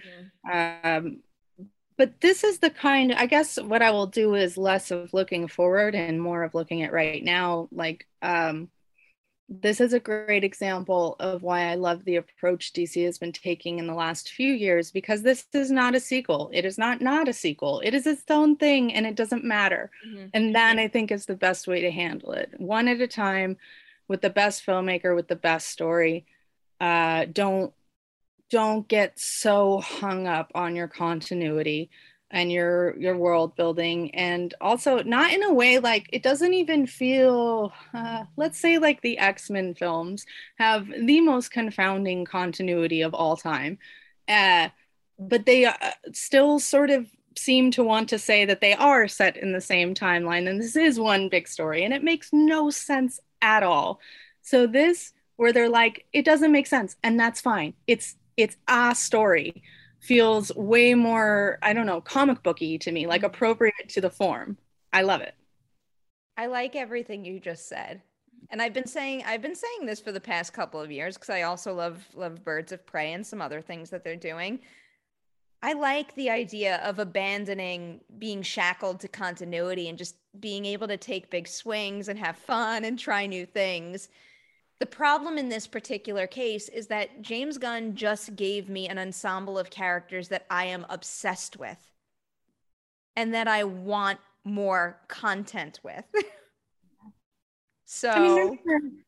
Mm-hmm. 0.46 1.08
Um, 1.08 1.18
but 1.98 2.20
this 2.22 2.44
is 2.44 2.60
the 2.60 2.70
kind 2.70 3.14
i 3.14 3.26
guess 3.26 3.58
what 3.62 3.82
i 3.82 3.92
will 3.92 4.08
do 4.08 4.36
is 4.36 4.58
less 4.58 4.92
of 4.92 5.14
looking 5.14 5.48
forward 5.48 5.96
and 5.96 6.22
more 6.22 6.44
of 6.44 6.54
looking 6.54 6.84
at 6.84 6.94
right 6.94 7.24
now 7.24 7.68
like 7.72 8.08
um 8.22 8.70
this 9.48 9.80
is 9.80 9.94
a 9.94 10.00
great 10.00 10.44
example 10.44 11.16
of 11.20 11.44
why 11.44 11.70
I 11.70 11.76
love 11.76 12.04
the 12.04 12.16
approach 12.16 12.74
DC 12.74 13.06
has 13.06 13.20
been 13.20 13.32
taking 13.32 13.78
in 13.78 13.86
the 13.86 13.94
last 13.94 14.32
few 14.32 14.52
years 14.52 14.90
because 14.92 15.22
this 15.22 15.46
is 15.54 15.70
not 15.70 15.94
a 15.94 16.00
sequel. 16.00 16.50
It 16.52 16.66
is 16.66 16.80
not 16.80 17.00
not 17.00 17.28
a 17.28 17.34
sequel. 17.34 17.80
It 17.82 17.94
is 17.94 18.08
its 18.08 18.24
own 18.30 18.56
thing 18.56 18.92
and 18.94 19.06
it 19.06 19.16
doesn't 19.16 19.44
matter. 19.44 19.92
Mm-hmm. 20.08 20.28
And 20.34 20.56
that 20.56 20.80
I 20.80 20.88
think 20.88 21.12
is 21.12 21.28
the 21.28 21.36
best 21.36 21.68
way 21.68 21.82
to 21.82 21.92
handle 21.92 22.32
it. 22.32 22.54
One 22.58 22.88
at 22.88 23.02
a 23.02 23.08
time 23.08 23.58
with 24.08 24.22
the 24.22 24.32
best 24.32 24.66
filmmaker 24.66 25.16
with 25.16 25.28
the 25.28 25.36
best 25.36 25.68
story. 25.68 26.26
Uh, 26.82 27.26
don't 27.26 27.72
don't 28.50 28.88
get 28.88 29.20
so 29.20 29.80
hung 29.80 30.28
up 30.28 30.52
on 30.56 30.76
your 30.76 30.88
continuity 30.88 31.90
and 32.32 32.52
your 32.52 32.98
your 32.98 33.18
world 33.18 33.56
building. 33.56 34.14
And 34.16 34.54
also 34.62 35.04
not 35.04 35.32
in 35.34 35.44
a 35.44 35.54
way 35.54 35.80
like 35.80 36.10
it 36.12 36.24
doesn't 36.24 36.54
even 36.54 36.88
feel 36.88 37.74
uh, 37.94 38.26
let's 38.38 38.60
say 38.60 38.78
like 38.78 39.02
the 39.02 39.18
x-men 39.18 39.74
films 39.76 40.26
have 40.58 40.88
the 40.88 41.22
most 41.22 41.52
confounding 41.52 42.26
continuity 42.26 43.02
of 43.02 43.14
all 43.14 43.38
time 43.38 43.78
uh, 44.28 44.70
but 45.18 45.46
they 45.46 45.66
uh, 45.66 45.74
still 46.14 46.60
sort 46.60 46.90
of 46.90 47.08
seem 47.38 47.72
to 47.72 47.84
want 47.84 48.10
to 48.10 48.20
say 48.20 48.46
that 48.46 48.62
they 48.62 48.74
are 48.74 49.08
set 49.08 49.38
in 49.38 49.52
the 49.52 49.62
same 49.62 49.94
timeline. 49.94 50.50
And 50.50 50.62
this 50.62 50.76
is 50.76 51.00
one 51.00 51.30
big 51.30 51.48
story 51.48 51.84
and 51.84 51.94
it 51.94 52.04
makes 52.04 52.30
no 52.32 52.70
sense 52.70 53.20
at 53.42 53.64
all. 53.64 54.00
So 54.42 54.68
this 54.68 55.14
where 55.38 55.52
they're 55.52 55.70
like 55.70 56.06
it 56.14 56.24
doesn't 56.24 56.52
make 56.52 56.68
sense 56.68 56.96
and 57.04 57.20
that's 57.20 57.42
fine. 57.42 57.74
It's 57.88 58.16
it's 58.38 58.58
a 58.68 58.94
story 58.96 59.64
feels 60.00 60.54
way 60.56 60.94
more 60.94 61.58
i 61.62 61.74
don't 61.74 61.86
know 61.86 62.02
comic 62.02 62.44
booky 62.44 62.78
to 62.78 62.92
me 62.92 63.08
like 63.08 63.22
mm-hmm. 63.22 63.28
appropriate 63.28 63.90
to 63.90 64.02
the 64.02 64.10
form. 64.10 64.58
I 64.94 65.02
love 65.02 65.20
it. 65.22 65.34
I 66.38 66.46
like 66.46 66.76
everything 66.76 67.26
you 67.26 67.40
just 67.40 67.68
said. 67.68 68.02
And 68.50 68.62
i've 68.62 68.74
been 68.74 68.88
saying 68.88 69.24
i've 69.26 69.42
been 69.42 69.56
saying 69.56 69.86
this 69.86 70.00
for 70.00 70.12
the 70.12 70.22
past 70.22 70.54
couple 70.54 70.80
of 70.80 70.92
years 70.92 71.16
because 71.16 71.32
i 71.32 71.42
also 71.44 71.74
love 71.74 72.06
love 72.14 72.44
birds 72.44 72.72
of 72.72 72.86
prey 72.86 73.14
and 73.14 73.26
some 73.26 73.42
other 73.42 73.62
things 73.62 73.90
that 73.90 74.04
they're 74.04 74.16
doing. 74.16 74.60
I 75.64 75.74
like 75.74 76.14
the 76.14 76.30
idea 76.30 76.78
of 76.84 77.00
abandoning 77.00 78.02
being 78.20 78.44
shackled 78.44 79.00
to 79.00 79.08
continuity 79.08 79.90
and 79.90 79.98
just 79.98 80.16
being 80.40 80.64
able 80.66 80.88
to 80.88 80.98
take 80.98 81.32
big 81.32 81.48
swings 81.48 82.08
and 82.08 82.20
have 82.20 82.38
fun 82.38 82.86
and 82.86 83.00
try 83.00 83.26
new 83.26 83.48
things 83.48 84.10
the 84.80 84.86
problem 84.86 85.38
in 85.38 85.50
this 85.50 85.68
particular 85.68 86.28
case 86.28 86.68
is 86.70 86.88
that 86.88 87.22
James 87.22 87.58
Gunn 87.58 87.96
just 87.96 88.36
gave 88.36 88.70
me 88.70 88.88
an 88.90 88.98
ensemble 88.98 89.58
of 89.58 89.70
characters 89.70 90.28
that 90.30 90.46
I 90.50 90.66
am 90.66 90.86
obsessed 90.90 91.58
with 91.58 91.78
and 93.16 93.34
that 93.34 93.48
I 93.48 93.64
want 93.64 94.20
more 94.44 95.00
content 95.08 95.80
with. 95.82 96.04
so 97.86 98.12
I 98.12 98.50
mean, 98.66 99.04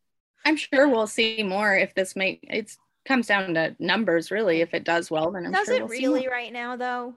I'm 0.46 0.56
sure 0.56 0.88
we'll 0.88 1.08
see 1.08 1.44
more 1.44 1.76
if 1.76 1.94
this 1.96 2.16
make 2.16 2.40
it 2.44 2.76
comes 3.06 3.28
down 3.28 3.54
to 3.56 3.76
numbers 3.80 4.32
really. 4.32 4.62
If 4.62 4.74
it 4.74 4.86
does 4.86 5.12
well 5.12 5.32
then 5.32 5.48
I'm 5.48 5.52
does 5.52 5.68
sure 5.68 5.76
it 5.76 5.82
we'll 5.82 5.90
really 5.90 6.30
right 6.30 6.54
now 6.54 6.78
though? 6.78 7.14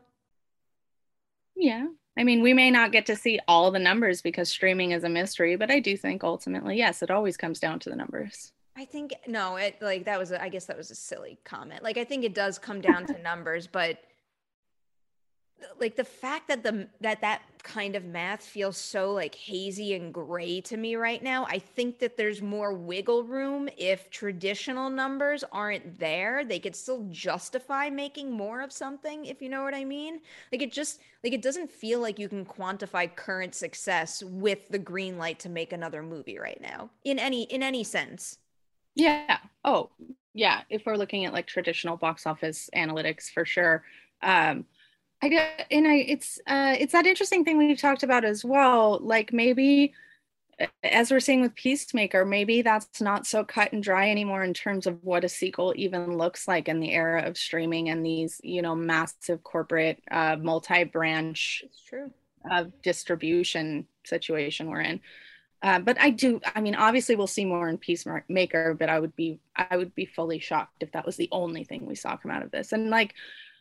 Yeah 1.55 1.87
I 2.17 2.25
mean, 2.25 2.43
we 2.43 2.53
may 2.53 2.71
not 2.71 2.93
get 2.93 3.07
to 3.07 3.17
see 3.17 3.41
all 3.47 3.71
the 3.71 3.79
numbers 3.79 4.21
because 4.21 4.49
streaming 4.49 4.91
is 4.91 5.05
a 5.05 5.09
mystery, 5.09 5.57
but 5.57 5.71
I 5.71 5.81
do 5.81 5.97
think 5.97 6.25
ultimately, 6.25 6.77
yes, 6.77 7.03
it 7.03 7.11
always 7.11 7.37
comes 7.37 7.61
down 7.61 7.79
to 7.81 7.91
the 7.91 7.97
numbers. 7.97 8.53
I 8.77 8.85
think 8.85 9.15
no, 9.27 9.57
it 9.57 9.77
like 9.81 10.05
that 10.05 10.19
was 10.19 10.31
a, 10.33 10.43
I 10.43 10.49
guess 10.49 10.67
that 10.67 10.77
was 10.77 10.91
a 10.91 10.95
silly 10.95 11.39
comment. 11.45 11.83
Like 11.83 11.99
I 11.99 12.05
think 12.05 12.25
it 12.25 12.35
does 12.35 12.59
come 12.59 12.81
down 12.81 13.07
to 13.07 13.19
numbers, 13.23 13.67
but 13.67 13.99
like 15.79 15.97
the 15.97 16.05
fact 16.05 16.49
that 16.49 16.63
the 16.63 16.89
that 17.01 17.21
that 17.21 17.43
kind 17.63 17.95
of 17.95 18.05
math 18.05 18.43
feels 18.43 18.77
so 18.77 19.13
like 19.13 19.35
hazy 19.35 19.95
and 19.95 20.15
gray 20.15 20.63
to 20.63 20.79
me 20.79 20.97
right 20.97 21.23
now 21.23 21.45
i 21.47 21.59
think 21.59 21.99
that 21.99 22.17
there's 22.17 22.41
more 22.41 22.73
wiggle 22.73 23.23
room 23.23 23.69
if 23.77 24.09
traditional 24.11 24.89
numbers 24.89 25.45
aren't 25.53 25.99
there. 25.99 26.45
They 26.45 26.59
could 26.59 26.75
still 26.75 27.07
justify 27.11 27.91
making 27.91 28.33
more 28.33 28.61
of 28.63 28.73
something 28.73 29.27
if 29.27 29.43
you 29.43 29.49
know 29.49 29.63
what 29.63 29.75
i 29.75 29.85
mean. 29.85 30.21
Like 30.53 30.63
it 30.63 30.73
just 30.73 31.01
like 31.23 31.33
it 31.33 31.43
doesn't 31.43 31.71
feel 31.71 32.01
like 32.01 32.19
you 32.19 32.29
can 32.29 32.45
quantify 32.45 33.15
current 33.15 33.55
success 33.55 34.23
with 34.23 34.69
the 34.69 34.79
green 34.79 35.19
light 35.19 35.39
to 35.41 35.49
make 35.49 35.73
another 35.73 36.03
movie 36.03 36.39
right 36.39 36.61
now 36.61 36.91
in 37.05 37.19
any 37.19 37.43
in 37.45 37.63
any 37.63 37.85
sense. 37.85 38.39
Yeah. 38.95 39.39
Oh 39.65 39.91
yeah. 40.35 40.63
If 40.71 40.83
we're 40.87 40.97
looking 40.97 41.25
at 41.25 41.33
like 41.33 41.47
traditional 41.47 41.97
box 41.97 42.27
office 42.27 42.71
analytics 42.75 43.31
for 43.31 43.45
sure. 43.45 43.85
Um 44.23 44.65
I 45.23 45.29
get, 45.29 45.67
and 45.71 45.87
I, 45.87 45.97
it's, 45.97 46.39
uh, 46.47 46.77
it's 46.79 46.93
that 46.93 47.07
interesting 47.07 47.45
thing 47.45 47.59
we've 47.59 47.79
talked 47.79 48.03
about 48.03 48.25
as 48.25 48.45
well. 48.45 48.99
Like 49.03 49.33
maybe, 49.33 49.93
as 50.83 51.11
we're 51.11 51.21
seeing 51.21 51.41
with 51.41 51.55
Peacemaker, 51.55 52.25
maybe 52.25 52.63
that's 52.63 53.01
not 53.01 53.27
so 53.27 53.45
cut 53.45 53.73
and 53.73 53.83
dry 53.83 54.11
anymore 54.11 54.45
in 54.45 54.55
terms 54.55 54.87
of 54.87 55.03
what 55.03 55.25
a 55.25 55.29
sequel 55.29 55.73
even 55.77 56.17
looks 56.17 56.47
like 56.49 56.69
in 56.69 56.81
the 56.81 56.93
era 56.93 57.23
of 57.23 57.39
streaming 57.39 57.89
and 57.89 58.05
these, 58.05 58.41
you 58.43 58.63
know, 58.63 58.75
massive 58.75 59.43
corporate, 59.43 60.03
uh, 60.11 60.37
multi-branch 60.41 61.65
of 62.51 62.83
distribution 62.83 63.87
situation 64.05 64.69
we're 64.69 64.81
in. 64.81 65.01
Uh, 65.63 65.79
but 65.79 66.01
I 66.01 66.09
do. 66.09 66.41
I 66.55 66.63
mean, 66.63 66.75
obviously, 66.75 67.17
we'll 67.17 67.27
see 67.27 67.45
more 67.45 67.69
in 67.69 67.77
Peacemaker. 67.77 68.75
But 68.75 68.89
I 68.89 68.99
would 68.99 69.15
be, 69.15 69.39
I 69.55 69.77
would 69.77 69.95
be 69.95 70.07
fully 70.07 70.39
shocked 70.39 70.83
if 70.83 70.93
that 70.93 71.05
was 71.05 71.17
the 71.17 71.29
only 71.33 71.65
thing 71.65 71.85
we 71.85 71.95
saw 71.95 72.17
come 72.17 72.31
out 72.31 72.43
of 72.43 72.51
this. 72.51 72.73
And 72.73 72.89
like, 72.89 73.15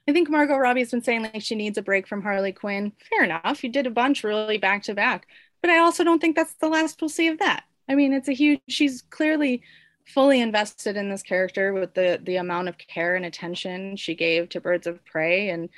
I 0.10 0.14
think 0.14 0.28
Margot 0.28 0.58
Robbie's 0.58 0.90
been 0.90 1.04
saying 1.04 1.22
like 1.22 1.44
she 1.44 1.54
needs 1.54 1.78
a 1.78 1.84
break 1.84 2.08
from 2.08 2.24
Harley 2.24 2.52
Quinn. 2.52 2.94
Fair 3.10 3.24
enough. 3.24 3.64
You 3.64 3.70
did 3.70 3.86
a 3.86 3.92
bunch 3.92 4.24
really 4.24 4.58
back 4.58 4.82
to 4.84 4.96
back. 4.96 5.28
But 5.62 5.70
I 5.70 5.78
also 5.78 6.04
don't 6.04 6.20
think 6.20 6.36
that's 6.36 6.54
the 6.54 6.68
last 6.68 7.00
we'll 7.00 7.10
see 7.10 7.28
of 7.28 7.38
that. 7.40 7.64
I 7.88 7.94
mean, 7.94 8.14
it's 8.14 8.28
a 8.28 8.34
huge 8.34 8.62
she's 8.68 9.04
clearly 9.04 9.62
fully 10.08 10.42
invested 10.42 10.98
in 10.98 11.10
this 11.10 11.22
character 11.22 11.74
with 11.74 11.94
the 11.94 12.20
the 12.24 12.38
amount 12.38 12.70
of 12.70 12.78
care 12.80 13.16
and 13.16 13.24
attention 13.24 13.98
she 13.98 14.16
gave 14.16 14.50
to 14.50 14.62
Birds 14.62 14.88
of 14.88 15.06
Prey 15.06 15.50
and 15.50 15.70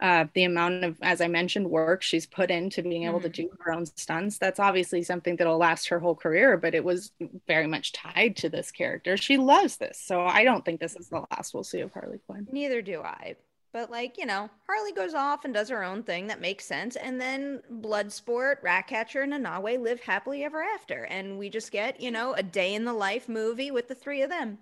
uh, 0.00 0.26
the 0.34 0.44
amount 0.44 0.84
of, 0.84 0.96
as 1.02 1.20
I 1.20 1.28
mentioned, 1.28 1.70
work 1.70 2.02
she's 2.02 2.26
put 2.26 2.50
into 2.50 2.82
being 2.82 3.04
able 3.04 3.18
mm-hmm. 3.18 3.30
to 3.30 3.42
do 3.42 3.50
her 3.60 3.72
own 3.72 3.84
stunts. 3.84 4.38
That's 4.38 4.58
obviously 4.58 5.02
something 5.02 5.36
that'll 5.36 5.58
last 5.58 5.88
her 5.88 5.98
whole 5.98 6.14
career, 6.14 6.56
but 6.56 6.74
it 6.74 6.84
was 6.84 7.12
very 7.46 7.66
much 7.66 7.92
tied 7.92 8.36
to 8.36 8.48
this 8.48 8.70
character. 8.70 9.16
She 9.16 9.36
loves 9.36 9.76
this. 9.76 10.00
So 10.02 10.24
I 10.24 10.44
don't 10.44 10.64
think 10.64 10.80
this 10.80 10.96
is 10.96 11.08
the 11.08 11.24
last 11.30 11.54
we'll 11.54 11.64
see 11.64 11.80
of 11.80 11.92
Harley 11.92 12.18
Quinn. 12.26 12.48
Neither 12.50 12.82
do 12.82 13.02
I. 13.02 13.36
But 13.74 13.90
like, 13.90 14.16
you 14.16 14.24
know, 14.24 14.48
Harley 14.68 14.92
goes 14.92 15.14
off 15.14 15.44
and 15.44 15.52
does 15.52 15.68
her 15.68 15.82
own 15.82 16.04
thing 16.04 16.28
that 16.28 16.40
makes 16.40 16.64
sense. 16.64 16.94
And 16.94 17.20
then 17.20 17.60
Bloodsport, 17.82 18.62
Ratcatcher, 18.62 19.22
and 19.22 19.32
Nanaue 19.32 19.82
live 19.82 20.00
happily 20.00 20.44
ever 20.44 20.62
after. 20.62 21.02
And 21.02 21.38
we 21.40 21.50
just 21.50 21.72
get, 21.72 22.00
you 22.00 22.12
know, 22.12 22.34
a 22.34 22.42
day 22.44 22.72
in 22.72 22.84
the 22.84 22.92
life 22.92 23.28
movie 23.28 23.72
with 23.72 23.88
the 23.88 23.96
three 23.96 24.22
of 24.22 24.30
them. 24.30 24.58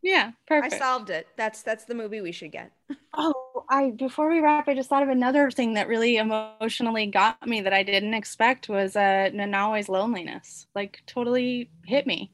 Yeah, 0.00 0.30
perfect. 0.46 0.72
I 0.72 0.78
solved 0.78 1.10
it. 1.10 1.26
That's 1.36 1.62
that's 1.62 1.84
the 1.84 1.94
movie 1.94 2.22
we 2.22 2.32
should 2.32 2.52
get. 2.52 2.72
oh, 3.14 3.64
I 3.68 3.90
before 3.90 4.30
we 4.30 4.40
wrap, 4.40 4.66
I 4.66 4.74
just 4.74 4.88
thought 4.88 5.02
of 5.02 5.10
another 5.10 5.50
thing 5.50 5.74
that 5.74 5.86
really 5.86 6.16
emotionally 6.16 7.06
got 7.06 7.46
me 7.46 7.60
that 7.60 7.74
I 7.74 7.82
didn't 7.82 8.14
expect 8.14 8.70
was 8.70 8.96
uh 8.96 9.28
Nanaue's 9.34 9.90
loneliness. 9.90 10.66
Like 10.74 11.02
totally 11.06 11.68
hit 11.84 12.06
me. 12.06 12.30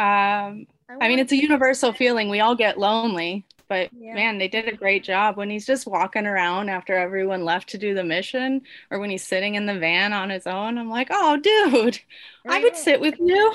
Um 0.00 0.66
I, 0.88 0.96
I 1.02 1.08
mean 1.08 1.20
it's 1.20 1.32
a 1.32 1.40
universal 1.40 1.92
feeling. 1.92 2.28
We 2.28 2.40
all 2.40 2.56
get 2.56 2.76
lonely, 2.76 3.46
but 3.68 3.90
yeah. 3.92 4.14
man, 4.14 4.38
they 4.38 4.48
did 4.48 4.68
a 4.68 4.76
great 4.76 5.04
job 5.04 5.36
when 5.36 5.50
he's 5.50 5.66
just 5.66 5.86
walking 5.86 6.26
around 6.26 6.68
after 6.68 6.94
everyone 6.94 7.44
left 7.44 7.68
to 7.70 7.78
do 7.78 7.94
the 7.94 8.04
mission 8.04 8.62
or 8.90 8.98
when 8.98 9.10
he's 9.10 9.26
sitting 9.26 9.54
in 9.54 9.66
the 9.66 9.78
van 9.78 10.12
on 10.12 10.30
his 10.30 10.46
own. 10.46 10.78
I'm 10.78 10.88
like, 10.88 11.08
"Oh, 11.10 11.36
dude, 11.36 12.00
right. 12.44 12.60
I 12.60 12.62
would 12.62 12.76
sit 12.76 13.00
with 13.00 13.18
you." 13.18 13.54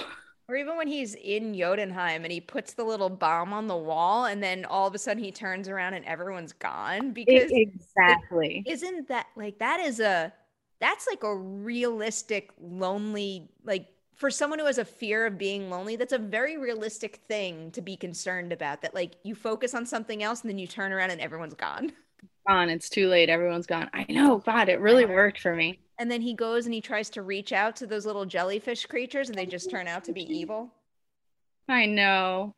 Or 0.51 0.57
even 0.57 0.75
when 0.75 0.87
he's 0.89 1.15
in 1.15 1.57
Jotunheim 1.57 2.23
and 2.23 2.31
he 2.31 2.41
puts 2.41 2.73
the 2.73 2.83
little 2.83 3.09
bomb 3.09 3.53
on 3.53 3.67
the 3.67 3.77
wall 3.77 4.25
and 4.25 4.43
then 4.43 4.65
all 4.65 4.85
of 4.85 4.93
a 4.93 4.97
sudden 4.97 5.23
he 5.23 5.31
turns 5.31 5.69
around 5.69 5.93
and 5.93 6.03
everyone's 6.03 6.51
gone 6.51 7.11
because 7.13 7.49
exactly. 7.51 8.61
is 8.67 8.83
isn't 8.83 9.07
that 9.07 9.27
like 9.37 9.59
that 9.59 9.79
is 9.79 10.01
a 10.01 10.33
that's 10.81 11.07
like 11.07 11.23
a 11.23 11.33
realistic 11.33 12.49
lonely 12.59 13.49
like 13.63 13.87
for 14.21 14.31
someone 14.31 14.59
who 14.59 14.65
has 14.65 14.77
a 14.77 14.85
fear 14.85 15.25
of 15.25 15.37
being 15.37 15.69
lonely, 15.69 15.97
that's 15.97 16.13
a 16.13 16.17
very 16.17 16.57
realistic 16.57 17.17
thing 17.27 17.71
to 17.71 17.81
be 17.81 17.97
concerned 17.97 18.53
about. 18.53 18.81
That 18.81 18.95
like 18.95 19.15
you 19.23 19.35
focus 19.35 19.73
on 19.73 19.85
something 19.85 20.23
else 20.23 20.41
and 20.41 20.49
then 20.49 20.57
you 20.57 20.67
turn 20.67 20.93
around 20.93 21.11
and 21.11 21.19
everyone's 21.19 21.55
gone. 21.55 21.91
Gone. 22.47 22.69
It's 22.69 22.89
too 22.89 23.09
late. 23.09 23.29
Everyone's 23.29 23.67
gone. 23.67 23.89
I 23.93 24.05
know. 24.09 24.37
God, 24.37 24.69
it 24.69 24.79
really 24.79 25.05
worked 25.05 25.41
for 25.41 25.55
me 25.55 25.79
and 26.01 26.09
then 26.09 26.21
he 26.21 26.33
goes 26.33 26.65
and 26.65 26.73
he 26.73 26.81
tries 26.81 27.11
to 27.11 27.21
reach 27.21 27.53
out 27.53 27.75
to 27.75 27.85
those 27.85 28.07
little 28.07 28.25
jellyfish 28.25 28.87
creatures 28.87 29.29
and 29.29 29.37
they 29.37 29.45
just 29.45 29.69
turn 29.69 29.87
out 29.87 30.03
to 30.05 30.11
be 30.11 30.23
evil. 30.23 30.73
I 31.69 31.85
know. 31.85 32.55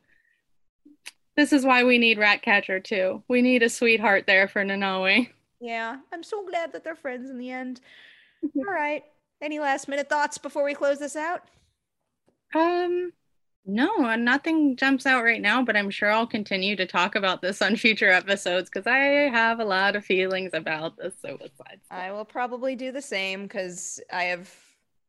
This 1.36 1.52
is 1.52 1.66
why 1.66 1.84
we 1.84 1.98
need 1.98 2.18
Ratcatcher 2.18 2.80
too. 2.80 3.22
We 3.28 3.42
need 3.42 3.62
a 3.62 3.68
sweetheart 3.68 4.28
there 4.28 4.48
for 4.48 4.64
Nanaue. 4.64 5.30
Yeah, 5.60 5.98
I'm 6.14 6.24
so 6.24 6.46
glad 6.46 6.72
that 6.72 6.86
they're 6.86 6.96
friends 6.96 7.30
in 7.30 7.38
the 7.38 7.52
end. 7.52 7.82
Mm-hmm. 8.46 8.60
All 8.60 8.74
right. 8.74 9.04
Any 9.44 9.60
last 9.60 9.90
minute 9.90 10.08
thoughts 10.08 10.38
before 10.38 10.64
we 10.64 10.74
close 10.74 11.00
this 11.00 11.18
out? 11.18 11.44
Um 12.56 13.12
no, 13.66 14.16
nothing 14.16 14.78
jumps 14.78 15.06
out 15.06 15.24
right 15.24 15.42
now, 15.42 15.64
but 15.64 15.76
I'm 15.76 15.90
sure 15.90 16.10
I'll 16.10 16.28
continue 16.28 16.78
to 16.78 16.86
talk 16.86 17.16
about 17.16 17.42
this 17.42 17.62
on 17.62 17.76
future 17.76 18.10
episodes 18.10 18.70
because 18.70 18.88
I 18.88 18.98
have 19.30 19.60
a 19.60 19.66
lot 19.66 19.98
of 19.98 20.06
feelings 20.06 20.52
about 20.54 20.96
the 20.96 21.12
suicide. 21.22 21.82
I 21.92 22.12
will 22.12 22.26
probably 22.26 22.76
do 22.78 22.94
the 22.94 23.02
same 23.02 23.44
because 23.44 24.00
I 24.12 24.24
have 24.26 24.54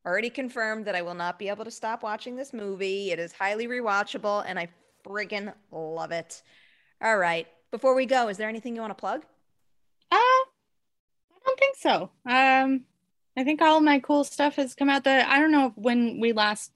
already 0.04 0.30
confirmed 0.30 0.84
that 0.86 0.96
I 0.96 1.02
will 1.02 1.14
not 1.14 1.38
be 1.38 1.48
able 1.48 1.64
to 1.64 1.70
stop 1.70 2.02
watching 2.02 2.34
this 2.34 2.52
movie. 2.52 3.12
It 3.12 3.20
is 3.20 3.32
highly 3.32 3.68
rewatchable 3.68 4.44
and 4.46 4.58
I 4.58 4.68
friggin' 5.04 5.52
love 5.70 6.10
it. 6.10 6.42
All 7.00 7.18
right. 7.18 7.46
Before 7.70 7.94
we 7.94 8.04
go, 8.06 8.28
is 8.28 8.36
there 8.36 8.48
anything 8.48 8.74
you 8.74 8.80
want 8.80 8.90
to 8.92 9.00
plug? 9.00 9.24
Uh, 10.10 10.16
I 10.16 10.44
don't 11.44 11.58
think 11.58 11.76
so. 11.76 12.10
Um, 12.26 12.84
I 13.36 13.44
think 13.44 13.60
all 13.60 13.80
my 13.80 13.98
cool 13.98 14.24
stuff 14.24 14.56
has 14.56 14.74
come 14.74 14.88
out. 14.88 15.04
That 15.04 15.28
I 15.28 15.40
don't 15.40 15.52
know 15.52 15.72
when 15.76 16.20
we 16.20 16.32
last 16.32 16.70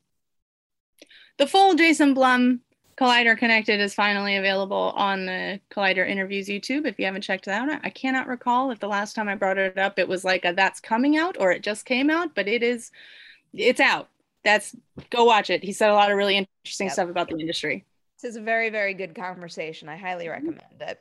the 1.39 1.47
full 1.47 1.75
Jason 1.75 2.15
Blum 2.15 2.61
Collider 2.99 3.39
Connected 3.39 3.81
is 3.81 3.95
finally 3.95 4.37
available 4.37 4.93
on 4.97 5.27
the 5.27 5.61
Collider 5.71 6.09
Interviews 6.09 6.49
YouTube. 6.49 6.85
If 6.85 6.99
you 6.99 7.07
haven't 7.07 7.23
checked 7.23 7.45
that 7.45 7.69
out, 7.69 7.81
I 7.85 7.91
cannot 7.91 8.27
recall 8.27 8.73
if 8.73 8.81
the 8.81 8.89
last 8.89 9.15
time 9.15 9.29
I 9.29 9.37
brought 9.37 9.57
it 9.57 9.79
up, 9.79 10.01
it 10.01 10.09
was 10.09 10.25
like 10.25 10.45
a, 10.45 10.53
that's 10.53 10.81
coming 10.81 11.17
out 11.17 11.37
or 11.39 11.53
it 11.53 11.63
just 11.63 11.85
came 11.85 12.11
out, 12.11 12.35
but 12.35 12.49
it 12.49 12.65
is, 12.65 12.91
it's 13.55 13.79
out. 13.79 14.09
That's 14.43 14.75
go 15.11 15.25
watch 15.25 15.49
it. 15.49 15.63
He 15.63 15.73
said 15.73 15.91
a 15.91 15.95
lot 15.95 16.11
of 16.11 16.17
really 16.17 16.37
interesting 16.37 16.87
yep. 16.87 16.95
stuff 16.95 17.09
about 17.09 17.29
the 17.29 17.39
industry. 17.39 17.85
This 18.21 18.31
is 18.31 18.37
a 18.37 18.41
very, 18.41 18.71
very 18.71 18.95
good 18.95 19.15
conversation. 19.15 19.89
I 19.89 19.97
highly 19.97 20.29
recommend 20.29 20.63
it. 20.81 21.01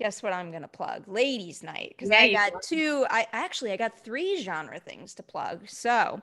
Guess 0.00 0.22
what 0.22 0.32
I'm 0.32 0.50
gonna 0.50 0.66
plug? 0.66 1.06
Ladies' 1.06 1.62
Night 1.62 1.90
because 1.90 2.08
yeah, 2.08 2.20
I 2.20 2.32
got 2.32 2.62
two. 2.62 3.04
I 3.10 3.26
actually 3.34 3.70
I 3.72 3.76
got 3.76 4.02
three 4.02 4.42
genre 4.42 4.80
things 4.80 5.12
to 5.16 5.22
plug. 5.22 5.68
So 5.68 6.22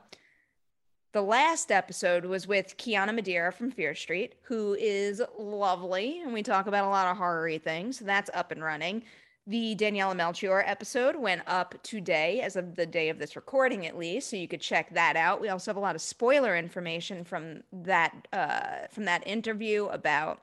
the 1.11 1.21
last 1.21 1.71
episode 1.71 2.25
was 2.25 2.47
with 2.47 2.75
Kiana 2.77 3.13
Madeira 3.13 3.53
from 3.53 3.69
Fear 3.69 3.93
Street, 3.93 4.33
who 4.41 4.75
is 4.79 5.21
lovely, 5.37 6.21
and 6.21 6.33
we 6.33 6.41
talk 6.41 6.65
about 6.65 6.85
a 6.85 6.89
lot 6.89 7.05
of 7.05 7.17
horror 7.17 7.59
things. 7.59 7.99
That's 7.99 8.31
up 8.33 8.51
and 8.51 8.63
running. 8.63 9.03
The 9.45 9.75
Daniela 9.75 10.15
Melchior 10.15 10.63
episode 10.65 11.15
went 11.15 11.43
up 11.45 11.75
today, 11.83 12.41
as 12.41 12.55
of 12.55 12.75
the 12.75 12.87
day 12.87 13.09
of 13.09 13.19
this 13.19 13.35
recording, 13.35 13.85
at 13.85 13.95
least, 13.95 14.31
so 14.31 14.37
you 14.37 14.47
could 14.47 14.59
check 14.59 14.91
that 14.95 15.15
out. 15.15 15.39
We 15.39 15.49
also 15.49 15.69
have 15.69 15.77
a 15.77 15.81
lot 15.81 15.93
of 15.93 16.01
spoiler 16.01 16.57
information 16.57 17.23
from 17.23 17.61
that 17.71 18.27
uh, 18.33 18.87
from 18.89 19.05
that 19.05 19.27
interview 19.27 19.85
about 19.85 20.41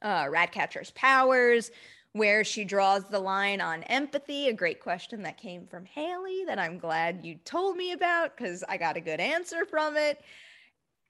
uh, 0.00 0.26
Ratcatcher's 0.30 0.90
powers, 0.92 1.70
where 2.16 2.44
she 2.44 2.64
draws 2.64 3.04
the 3.04 3.18
line 3.18 3.60
on 3.60 3.82
empathy, 3.84 4.48
a 4.48 4.52
great 4.52 4.80
question 4.80 5.22
that 5.22 5.36
came 5.36 5.66
from 5.66 5.84
Haleigh 5.84 6.46
that 6.46 6.58
I'm 6.58 6.78
glad 6.78 7.24
you 7.24 7.36
told 7.44 7.76
me 7.76 7.92
about 7.92 8.36
because 8.36 8.64
I 8.68 8.78
got 8.78 8.96
a 8.96 9.00
good 9.00 9.20
answer 9.20 9.66
from 9.66 9.96
it. 9.96 10.20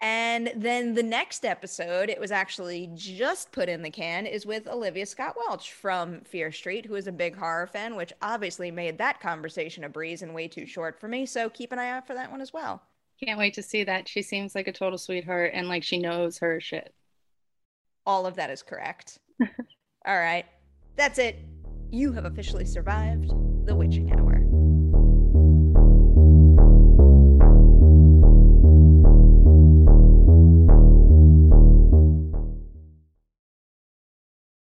And 0.01 0.53
then 0.57 0.95
the 0.95 1.03
next 1.03 1.45
episode, 1.45 2.11
it 2.11 2.21
was 2.21 2.31
actually 2.31 2.91
just 2.95 3.51
put 3.53 3.69
in 3.69 3.83
the 3.83 3.91
can, 3.91 4.27
is 4.27 4.45
with 4.45 4.69
Olivia 4.69 5.07
Scott 5.07 5.37
Welch 5.37 5.73
from 5.73 6.21
Fear 6.23 6.53
Street, 6.53 6.85
who 6.85 6.97
is 6.97 7.07
a 7.07 7.13
big 7.13 7.37
horror 7.37 7.67
fan, 7.67 7.97
which 7.97 8.13
obviously 8.21 8.71
made 8.71 8.99
that 8.99 9.21
conversation 9.21 9.85
a 9.85 9.89
breeze 9.89 10.21
and 10.23 10.35
way 10.35 10.49
too 10.49 10.67
short 10.67 11.01
for 11.01 11.09
me. 11.09 11.25
So 11.25 11.49
keep 11.49 11.73
an 11.73 11.79
eye 11.79 11.91
out 11.91 12.07
for 12.07 12.15
that 12.15 12.31
one 12.31 12.43
as 12.43 12.53
well. 12.53 12.83
Can't 13.25 13.39
wait 13.39 13.55
to 13.55 13.63
see 13.63 13.85
that. 13.85 14.07
She 14.07 14.21
seems 14.21 14.55
like 14.55 14.69
a 14.69 14.73
total 14.73 14.99
sweetheart 14.99 15.53
and 15.55 15.69
like 15.69 15.83
she 15.83 15.99
knows 15.99 16.39
her 16.39 16.61
shit. 16.61 16.93
All 18.05 18.27
of 18.27 18.37
that 18.37 18.51
is 18.51 18.63
correct. 18.63 19.19
All 19.41 20.19
right. 20.19 20.45
That's 20.97 21.18
it. 21.18 21.44
You 21.90 22.12
have 22.12 22.24
officially 22.24 22.64
survived 22.64 23.30
the 23.66 23.74
witching 23.74 24.11
hour. 24.12 24.16